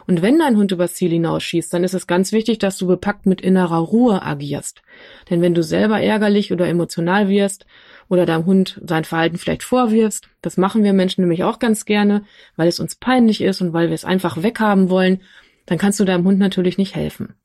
Und 0.08 0.22
wenn 0.22 0.40
dein 0.40 0.58
Hund 0.58 0.72
übers 0.72 0.96
Ziel 0.96 1.12
hinausschießt, 1.12 1.74
dann 1.74 1.84
ist 1.84 1.94
es 1.94 2.08
ganz 2.08 2.32
wichtig, 2.32 2.60
dass 2.60 2.78
du 2.78 2.88
bepackt 2.88 3.26
mit 3.26 3.42
innerer 3.42 3.78
Ruhe 3.78 4.22
agierst. 4.22 4.82
Denn 5.30 5.42
wenn 5.42 5.54
du 5.54 5.64
selber 5.64 6.02
ärgerlich 6.02 6.52
oder 6.52 6.68
emotional 6.68 7.30
wirst 7.30 7.66
oder 8.10 8.26
deinem 8.26 8.46
Hund 8.46 8.82
sein 8.86 9.06
Verhalten 9.06 9.38
vielleicht 9.38 9.64
vorwirfst, 9.64 10.28
das 10.42 10.58
machen 10.58 10.84
wir 10.84 10.94
Menschen 10.94 11.22
nämlich 11.22 11.44
auch 11.44 11.60
ganz 11.60 11.86
gerne, 11.86 12.24
weil 12.56 12.68
es 12.68 12.80
uns 12.80 12.96
peinlich 12.96 13.42
ist 13.42 13.62
und 13.62 13.74
weil 13.74 13.88
wir 13.88 13.96
es 13.96 14.06
einfach 14.06 14.44
weghaben 14.44 14.90
wollen, 14.90 15.22
dann 15.66 15.78
kannst 15.78 16.00
du 16.00 16.06
deinem 16.06 16.26
Hund 16.26 16.40
natürlich 16.40 16.78
nicht 16.78 16.96
helfen. 16.96 17.36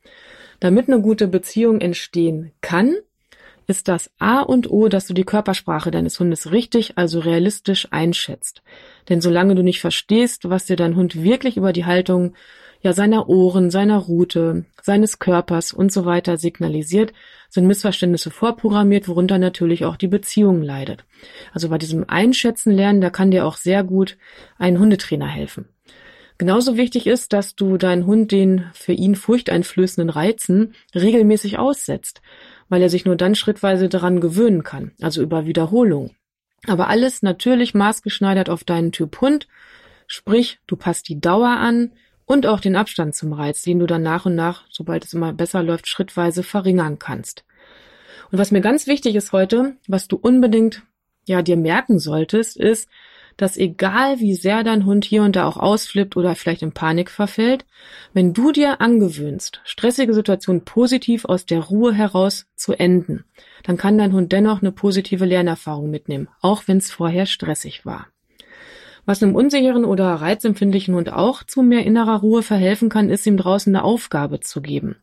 Damit 0.61 0.89
eine 0.89 1.01
gute 1.01 1.29
Beziehung 1.29 1.81
entstehen 1.81 2.53
kann, 2.63 2.97
ist 3.67 3.89
das 3.89 4.11
A 4.19 4.41
und 4.41 4.71
O, 4.71 4.89
dass 4.89 5.07
du 5.07 5.15
die 5.15 5.25
Körpersprache 5.25 5.91
deines 5.91 6.19
Hundes 6.21 6.53
richtig, 6.53 6.97
also 6.97 7.21
realistisch 7.21 7.89
einschätzt. 7.91 8.63
Denn 9.09 9.21
solange 9.21 9.55
du 9.55 9.63
nicht 9.63 9.81
verstehst, 9.81 10.49
was 10.49 10.67
dir 10.67 10.77
dein 10.77 10.97
Hund 10.97 11.23
wirklich 11.23 11.57
über 11.57 11.73
die 11.73 11.85
Haltung 11.85 12.35
ja 12.83 12.93
seiner 12.93 13.29
Ohren, 13.29 13.71
seiner 13.71 13.99
Rute, 13.99 14.65
seines 14.83 15.19
Körpers 15.19 15.73
und 15.73 15.91
so 15.91 16.05
weiter 16.05 16.37
signalisiert, 16.37 17.13
sind 17.49 17.67
Missverständnisse 17.67 18.31
vorprogrammiert, 18.31 19.09
worunter 19.09 19.39
natürlich 19.39 19.85
auch 19.85 19.97
die 19.97 20.09
Beziehung 20.09 20.63
leidet. 20.63 21.05
Also 21.53 21.69
bei 21.69 21.79
diesem 21.79 22.09
Einschätzen 22.09 22.73
lernen, 22.73 23.01
da 23.01 23.11
kann 23.11 23.31
dir 23.31 23.47
auch 23.47 23.57
sehr 23.57 23.83
gut 23.83 24.17
ein 24.59 24.79
Hundetrainer 24.79 25.27
helfen. 25.27 25.69
Genauso 26.39 26.77
wichtig 26.77 27.07
ist, 27.07 27.33
dass 27.33 27.57
du 27.57 27.79
deinen 27.79 28.05
Hund 28.05 28.31
den 28.31 28.67
für 28.75 28.93
ihn 28.93 29.15
furchteinflößenden 29.15 30.11
Reizen 30.11 30.75
regelmäßig 30.95 31.59
aussetzt 31.59 32.21
weil 32.69 32.83
er 32.83 32.91
sich 32.91 33.05
nur 33.05 33.17
dann 33.17 33.35
schrittweise 33.35 33.89
daran 33.89 34.21
gewöhnen 34.21 34.63
kann, 34.63 34.93
also 35.01 35.23
über 35.23 35.47
Wiederholung. 35.47 36.15
Aber 36.67 36.89
alles 36.89 37.23
natürlich 37.23 37.75
maßgeschneidert 37.75 38.51
auf 38.51 38.65
deinen 38.65 38.93
Typ 38.93 39.21
Hund, 39.21 39.47
sprich, 40.07 40.59
du 40.67 40.77
passt 40.77 41.09
die 41.09 41.21
Dauer 41.21 41.51
an 41.51 41.93
und 42.25 42.47
auch 42.47 42.61
den 42.61 42.77
Abstand 42.77 43.15
zum 43.15 43.33
Reiz, 43.33 43.63
den 43.63 43.79
du 43.79 43.87
dann 43.87 44.03
nach 44.03 44.27
und 44.27 44.35
nach, 44.35 44.65
sobald 44.71 45.05
es 45.05 45.15
immer 45.15 45.33
besser 45.33 45.63
läuft, 45.63 45.87
schrittweise 45.87 46.43
verringern 46.43 46.99
kannst. 46.99 47.45
Und 48.33 48.39
was 48.39 48.51
mir 48.51 48.61
ganz 48.61 48.87
wichtig 48.87 49.15
ist 49.15 49.33
heute, 49.33 49.77
was 49.87 50.09
du 50.09 50.17
unbedingt 50.17 50.83
ja 51.27 51.43
dir 51.43 51.57
merken 51.57 51.99
solltest, 51.99 52.57
ist, 52.57 52.89
dass 53.37 53.57
egal 53.57 54.19
wie 54.21 54.35
sehr 54.35 54.65
dein 54.65 54.87
Hund 54.87 55.05
hier 55.05 55.23
und 55.23 55.37
da 55.37 55.47
auch 55.47 55.57
ausflippt 55.57 56.17
oder 56.17 56.35
vielleicht 56.35 56.63
in 56.63 56.73
Panik 56.73 57.11
verfällt, 57.11 57.67
wenn 58.13 58.33
du 58.33 58.53
dir 58.53 58.81
angewöhnst, 58.81 59.61
stressige 59.65 60.15
Situationen 60.15 60.65
positiv 60.65 61.25
aus 61.25 61.47
der 61.47 61.61
Ruhe 61.61 61.93
heraus 61.93 62.47
zu 62.55 62.73
enden, 62.73 63.25
dann 63.63 63.77
kann 63.77 63.99
dein 63.99 64.13
Hund 64.13 64.33
dennoch 64.33 64.63
eine 64.63 64.73
positive 64.73 65.25
Lernerfahrung 65.25 65.91
mitnehmen, 65.91 66.29
auch 66.41 66.63
wenn 66.67 66.79
es 66.79 66.91
vorher 66.91 67.27
stressig 67.27 67.85
war. 67.85 68.07
Was 69.05 69.23
einem 69.23 69.37
unsicheren 69.37 69.85
oder 69.85 70.07
reizempfindlichen 70.15 70.95
Hund 70.95 71.13
auch 71.13 71.45
zu 71.45 71.63
mehr 71.63 71.85
innerer 71.85 72.21
Ruhe 72.21 72.43
verhelfen 72.43 72.89
kann, 72.89 73.09
ist 73.09 73.27
ihm 73.27 73.37
draußen 73.37 73.75
eine 73.75 73.85
Aufgabe 73.85 74.41
zu 74.41 74.61
geben. 74.61 74.97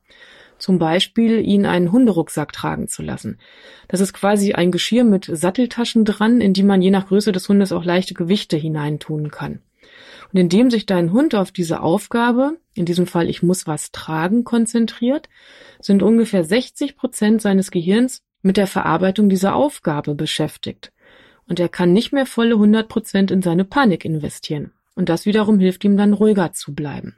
Zum 0.63 0.79
Beispiel 0.79 1.45
ihn 1.45 1.65
einen 1.65 1.91
Hunderucksack 1.91 2.53
tragen 2.53 2.87
zu 2.87 3.01
lassen. 3.01 3.37
Das 3.89 3.99
ist 3.99 4.13
quasi 4.13 4.53
ein 4.53 4.71
Geschirr 4.71 5.03
mit 5.03 5.25
Satteltaschen 5.25 6.05
dran, 6.05 6.39
in 6.39 6.53
die 6.53 6.63
man 6.63 6.81
je 6.81 6.89
nach 6.89 7.07
Größe 7.07 7.33
des 7.33 7.49
Hundes 7.49 7.73
auch 7.73 7.83
leichte 7.83 8.13
Gewichte 8.13 8.55
hineintun 8.55 9.29
kann. 9.29 9.59
Und 10.31 10.39
indem 10.39 10.71
sich 10.71 10.85
dein 10.85 11.11
Hund 11.11 11.35
auf 11.35 11.51
diese 11.51 11.81
Aufgabe, 11.81 12.59
in 12.75 12.85
diesem 12.85 13.07
Fall 13.07 13.29
ich 13.29 13.43
muss 13.43 13.67
was 13.67 13.91
tragen, 13.91 14.45
konzentriert, 14.45 15.27
sind 15.81 16.01
ungefähr 16.01 16.45
60 16.45 16.95
Prozent 16.95 17.41
seines 17.41 17.69
Gehirns 17.69 18.21
mit 18.41 18.55
der 18.55 18.67
Verarbeitung 18.67 19.27
dieser 19.27 19.55
Aufgabe 19.55 20.15
beschäftigt. 20.15 20.93
Und 21.45 21.59
er 21.59 21.67
kann 21.67 21.91
nicht 21.91 22.13
mehr 22.13 22.25
volle 22.25 22.53
100 22.53 22.87
Prozent 22.87 23.31
in 23.31 23.41
seine 23.41 23.65
Panik 23.65 24.05
investieren. 24.05 24.71
Und 24.95 25.09
das 25.09 25.25
wiederum 25.25 25.59
hilft 25.59 25.83
ihm 25.83 25.97
dann 25.97 26.13
ruhiger 26.13 26.53
zu 26.53 26.73
bleiben 26.73 27.17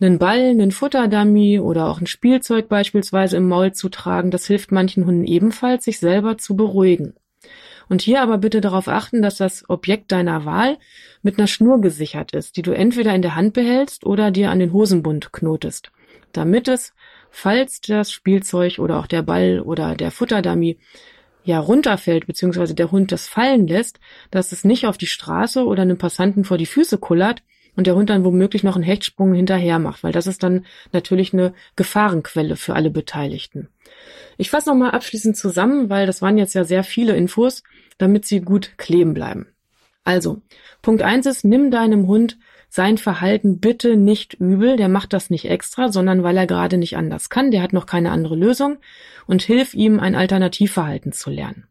einen 0.00 0.18
Ball, 0.18 0.50
einen 0.50 0.72
Futterdummy 0.72 1.60
oder 1.60 1.88
auch 1.88 2.00
ein 2.00 2.06
Spielzeug 2.06 2.68
beispielsweise 2.68 3.36
im 3.36 3.48
Maul 3.48 3.72
zu 3.72 3.88
tragen, 3.88 4.30
das 4.30 4.46
hilft 4.46 4.72
manchen 4.72 5.06
Hunden 5.06 5.24
ebenfalls, 5.24 5.84
sich 5.84 5.98
selber 5.98 6.38
zu 6.38 6.56
beruhigen. 6.56 7.14
Und 7.88 8.02
hier 8.02 8.22
aber 8.22 8.38
bitte 8.38 8.60
darauf 8.60 8.88
achten, 8.88 9.22
dass 9.22 9.36
das 9.36 9.68
Objekt 9.68 10.10
deiner 10.10 10.44
Wahl 10.44 10.78
mit 11.22 11.38
einer 11.38 11.46
Schnur 11.46 11.80
gesichert 11.80 12.32
ist, 12.32 12.56
die 12.56 12.62
du 12.62 12.72
entweder 12.72 13.14
in 13.14 13.22
der 13.22 13.34
Hand 13.34 13.52
behältst 13.52 14.06
oder 14.06 14.30
dir 14.30 14.50
an 14.50 14.58
den 14.58 14.72
Hosenbund 14.72 15.32
knotest, 15.32 15.92
damit 16.32 16.66
es, 16.66 16.94
falls 17.30 17.80
das 17.80 18.10
Spielzeug 18.10 18.78
oder 18.78 18.98
auch 18.98 19.06
der 19.06 19.22
Ball 19.22 19.60
oder 19.60 19.94
der 19.94 20.10
Futterdummy 20.10 20.78
ja 21.44 21.60
runterfällt, 21.60 22.26
beziehungsweise 22.26 22.74
der 22.74 22.90
Hund 22.90 23.12
das 23.12 23.28
fallen 23.28 23.66
lässt, 23.66 24.00
dass 24.30 24.52
es 24.52 24.64
nicht 24.64 24.86
auf 24.86 24.96
die 24.96 25.06
Straße 25.06 25.64
oder 25.64 25.82
einem 25.82 25.98
Passanten 25.98 26.44
vor 26.44 26.56
die 26.56 26.66
Füße 26.66 26.96
kullert 26.96 27.42
und 27.76 27.86
der 27.86 27.94
Hund 27.94 28.10
dann 28.10 28.24
womöglich 28.24 28.62
noch 28.62 28.76
einen 28.76 28.84
Hechtsprung 28.84 29.34
hinterher 29.34 29.78
macht, 29.78 30.02
weil 30.02 30.12
das 30.12 30.26
ist 30.26 30.42
dann 30.42 30.66
natürlich 30.92 31.32
eine 31.32 31.54
Gefahrenquelle 31.76 32.56
für 32.56 32.74
alle 32.74 32.90
Beteiligten. 32.90 33.68
Ich 34.36 34.50
fasse 34.50 34.68
nochmal 34.68 34.92
abschließend 34.92 35.36
zusammen, 35.36 35.90
weil 35.90 36.06
das 36.06 36.22
waren 36.22 36.38
jetzt 36.38 36.54
ja 36.54 36.64
sehr 36.64 36.84
viele 36.84 37.16
Infos, 37.16 37.62
damit 37.98 38.24
sie 38.24 38.40
gut 38.40 38.72
kleben 38.76 39.14
bleiben. 39.14 39.46
Also, 40.04 40.42
Punkt 40.82 41.02
eins 41.02 41.26
ist, 41.26 41.44
nimm 41.44 41.70
deinem 41.70 42.06
Hund 42.06 42.36
sein 42.68 42.98
Verhalten 42.98 43.60
bitte 43.60 43.96
nicht 43.96 44.34
übel, 44.34 44.76
der 44.76 44.88
macht 44.88 45.12
das 45.12 45.30
nicht 45.30 45.48
extra, 45.48 45.92
sondern 45.92 46.24
weil 46.24 46.36
er 46.36 46.48
gerade 46.48 46.76
nicht 46.76 46.96
anders 46.96 47.30
kann, 47.30 47.52
der 47.52 47.62
hat 47.62 47.72
noch 47.72 47.86
keine 47.86 48.10
andere 48.10 48.34
Lösung 48.34 48.78
und 49.26 49.42
hilf 49.42 49.74
ihm, 49.74 50.00
ein 50.00 50.16
Alternativverhalten 50.16 51.12
zu 51.12 51.30
lernen. 51.30 51.68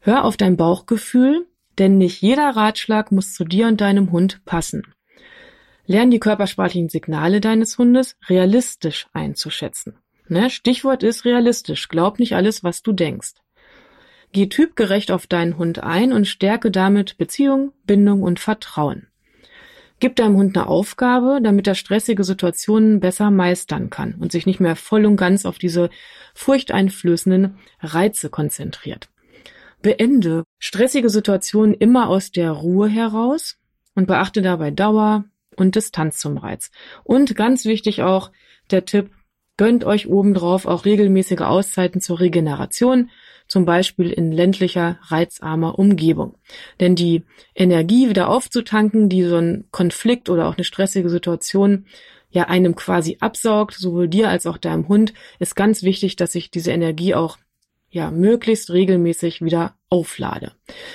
Hör 0.00 0.24
auf 0.24 0.38
dein 0.38 0.56
Bauchgefühl, 0.56 1.46
denn 1.78 1.98
nicht 1.98 2.22
jeder 2.22 2.48
Ratschlag 2.56 3.12
muss 3.12 3.34
zu 3.34 3.44
dir 3.44 3.66
und 3.66 3.82
deinem 3.82 4.10
Hund 4.10 4.40
passen. 4.46 4.84
Lern 5.86 6.10
die 6.10 6.18
körpersprachlichen 6.18 6.88
Signale 6.88 7.40
deines 7.40 7.78
Hundes 7.78 8.16
realistisch 8.28 9.06
einzuschätzen. 9.12 9.98
Ne? 10.28 10.50
Stichwort 10.50 11.02
ist 11.02 11.24
realistisch. 11.24 11.88
Glaub 11.88 12.18
nicht 12.18 12.34
alles, 12.34 12.64
was 12.64 12.82
du 12.82 12.92
denkst. 12.92 13.34
Geh 14.32 14.48
typgerecht 14.48 15.12
auf 15.12 15.26
deinen 15.26 15.56
Hund 15.56 15.82
ein 15.82 16.12
und 16.12 16.26
stärke 16.26 16.70
damit 16.70 17.16
Beziehung, 17.16 17.72
Bindung 17.84 18.22
und 18.22 18.40
Vertrauen. 18.40 19.06
Gib 19.98 20.16
deinem 20.16 20.36
Hund 20.36 20.56
eine 20.56 20.66
Aufgabe, 20.66 21.38
damit 21.42 21.66
er 21.66 21.74
stressige 21.74 22.22
Situationen 22.22 23.00
besser 23.00 23.30
meistern 23.30 23.88
kann 23.88 24.16
und 24.16 24.30
sich 24.30 24.44
nicht 24.44 24.60
mehr 24.60 24.76
voll 24.76 25.06
und 25.06 25.16
ganz 25.16 25.46
auf 25.46 25.58
diese 25.58 25.88
furchteinflößenden 26.34 27.56
Reize 27.80 28.28
konzentriert. 28.28 29.08
Beende 29.80 30.44
stressige 30.58 31.08
Situationen 31.08 31.72
immer 31.74 32.08
aus 32.08 32.30
der 32.30 32.50
Ruhe 32.50 32.88
heraus 32.88 33.56
und 33.94 34.06
beachte 34.06 34.42
dabei 34.42 34.70
Dauer 34.70 35.24
und 35.56 35.74
Distanz 35.74 36.18
zum 36.18 36.36
Reiz. 36.38 36.70
Und 37.04 37.34
ganz 37.36 37.64
wichtig 37.64 38.02
auch 38.02 38.30
der 38.70 38.84
Tipp, 38.84 39.10
gönnt 39.56 39.84
euch 39.84 40.08
obendrauf 40.08 40.66
auch 40.66 40.84
regelmäßige 40.84 41.40
Auszeiten 41.40 42.00
zur 42.00 42.20
Regeneration, 42.20 43.10
zum 43.48 43.64
Beispiel 43.64 44.10
in 44.10 44.32
ländlicher, 44.32 44.98
reizarmer 45.02 45.78
Umgebung. 45.78 46.36
Denn 46.80 46.94
die 46.94 47.22
Energie 47.54 48.08
wieder 48.08 48.28
aufzutanken, 48.28 49.08
die 49.08 49.22
so 49.22 49.36
ein 49.36 49.64
Konflikt 49.70 50.28
oder 50.28 50.48
auch 50.48 50.56
eine 50.56 50.64
stressige 50.64 51.08
Situation 51.08 51.86
ja 52.30 52.48
einem 52.48 52.74
quasi 52.74 53.18
absaugt, 53.20 53.74
sowohl 53.74 54.08
dir 54.08 54.28
als 54.28 54.46
auch 54.46 54.58
deinem 54.58 54.88
Hund, 54.88 55.14
ist 55.38 55.54
ganz 55.54 55.82
wichtig, 55.82 56.16
dass 56.16 56.34
ich 56.34 56.50
diese 56.50 56.72
Energie 56.72 57.14
auch 57.14 57.38
ja 57.88 58.10
möglichst 58.10 58.70
regelmäßig 58.70 59.42
wieder 59.42 59.74
auflade. 59.88 60.52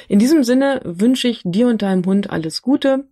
In 0.08 0.20
diesem 0.20 0.44
Sinne 0.44 0.82
wünsche 0.84 1.30
ich 1.30 1.42
dir 1.44 1.68
und 1.68 1.82
deinem 1.82 2.06
Hund 2.06 2.30
alles 2.30 2.62
Gute 2.62 3.06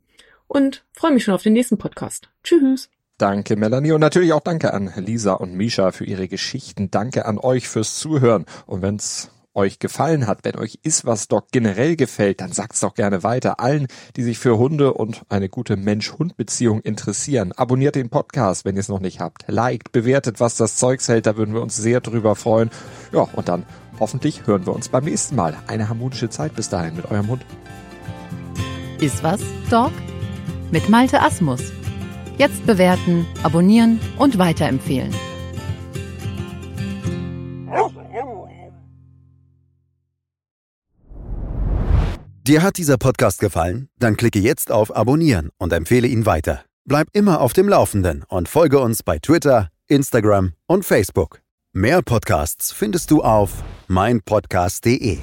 und 0.49 0.83
freue 0.91 1.13
mich 1.13 1.23
schon 1.23 1.33
auf 1.33 1.43
den 1.43 1.53
nächsten 1.53 1.77
Podcast. 1.77 2.29
Tschüss. 2.43 2.89
Danke, 3.17 3.55
Melanie. 3.55 3.91
Und 3.91 4.01
natürlich 4.01 4.33
auch 4.33 4.41
danke 4.41 4.73
an 4.73 4.91
Lisa 4.97 5.33
und 5.33 5.53
Misha 5.53 5.91
für 5.91 6.05
ihre 6.05 6.27
Geschichten. 6.27 6.89
Danke 6.89 7.25
an 7.25 7.37
euch 7.37 7.67
fürs 7.67 7.99
Zuhören. 7.99 8.45
Und 8.65 8.81
wenn's 8.81 9.29
euch 9.53 9.79
gefallen 9.79 10.25
hat, 10.25 10.39
wenn 10.43 10.55
euch 10.55 10.79
ist 10.83 11.05
was 11.05 11.27
Doc 11.27 11.51
generell 11.51 11.95
gefällt, 11.95 12.39
dann 12.39 12.51
sagt's 12.51 12.79
doch 12.79 12.93
gerne 12.93 13.23
weiter 13.23 13.59
allen, 13.59 13.87
die 14.15 14.23
sich 14.23 14.39
für 14.39 14.57
Hunde 14.57 14.93
und 14.93 15.23
eine 15.27 15.49
gute 15.49 15.75
Mensch-Hund-Beziehung 15.75 16.81
interessieren. 16.81 17.51
Abonniert 17.51 17.95
den 17.95 18.09
Podcast, 18.09 18.63
wenn 18.63 18.75
ihr 18.75 18.81
es 18.81 18.89
noch 18.89 19.01
nicht 19.01 19.19
habt. 19.19 19.43
Liked, 19.47 19.91
bewertet, 19.91 20.39
was 20.39 20.55
das 20.55 20.77
Zeugs 20.77 21.09
hält, 21.09 21.25
da 21.25 21.35
würden 21.35 21.53
wir 21.53 21.61
uns 21.61 21.75
sehr 21.75 21.99
drüber 21.99 22.35
freuen. 22.35 22.69
Ja, 23.11 23.27
und 23.33 23.49
dann 23.49 23.65
hoffentlich 23.99 24.47
hören 24.47 24.65
wir 24.65 24.73
uns 24.73 24.87
beim 24.87 25.03
nächsten 25.03 25.35
Mal. 25.35 25.57
Eine 25.67 25.89
harmonische 25.89 26.29
Zeit 26.29 26.55
bis 26.55 26.69
dahin 26.69 26.95
mit 26.95 27.11
eurem 27.11 27.27
Hund. 27.27 27.45
Ist 29.01 29.23
was, 29.23 29.41
Dog? 29.69 29.91
Mit 30.71 30.87
Malte 30.87 31.21
Asmus. 31.21 31.71
Jetzt 32.37 32.65
bewerten, 32.65 33.25
abonnieren 33.43 33.99
und 34.17 34.37
weiterempfehlen. 34.37 35.13
Dir 42.47 42.63
hat 42.63 42.77
dieser 42.77 42.97
Podcast 42.97 43.39
gefallen? 43.39 43.89
Dann 43.99 44.17
klicke 44.17 44.39
jetzt 44.39 44.71
auf 44.71 44.95
Abonnieren 44.95 45.49
und 45.57 45.73
empfehle 45.73 46.07
ihn 46.07 46.25
weiter. 46.25 46.63
Bleib 46.85 47.07
immer 47.13 47.41
auf 47.41 47.53
dem 47.53 47.67
Laufenden 47.69 48.23
und 48.27 48.49
folge 48.49 48.79
uns 48.79 49.03
bei 49.03 49.19
Twitter, 49.19 49.69
Instagram 49.87 50.53
und 50.65 50.85
Facebook. 50.85 51.41
Mehr 51.73 52.01
Podcasts 52.01 52.71
findest 52.71 53.11
du 53.11 53.21
auf 53.21 53.63
meinpodcast.de. 53.87 55.19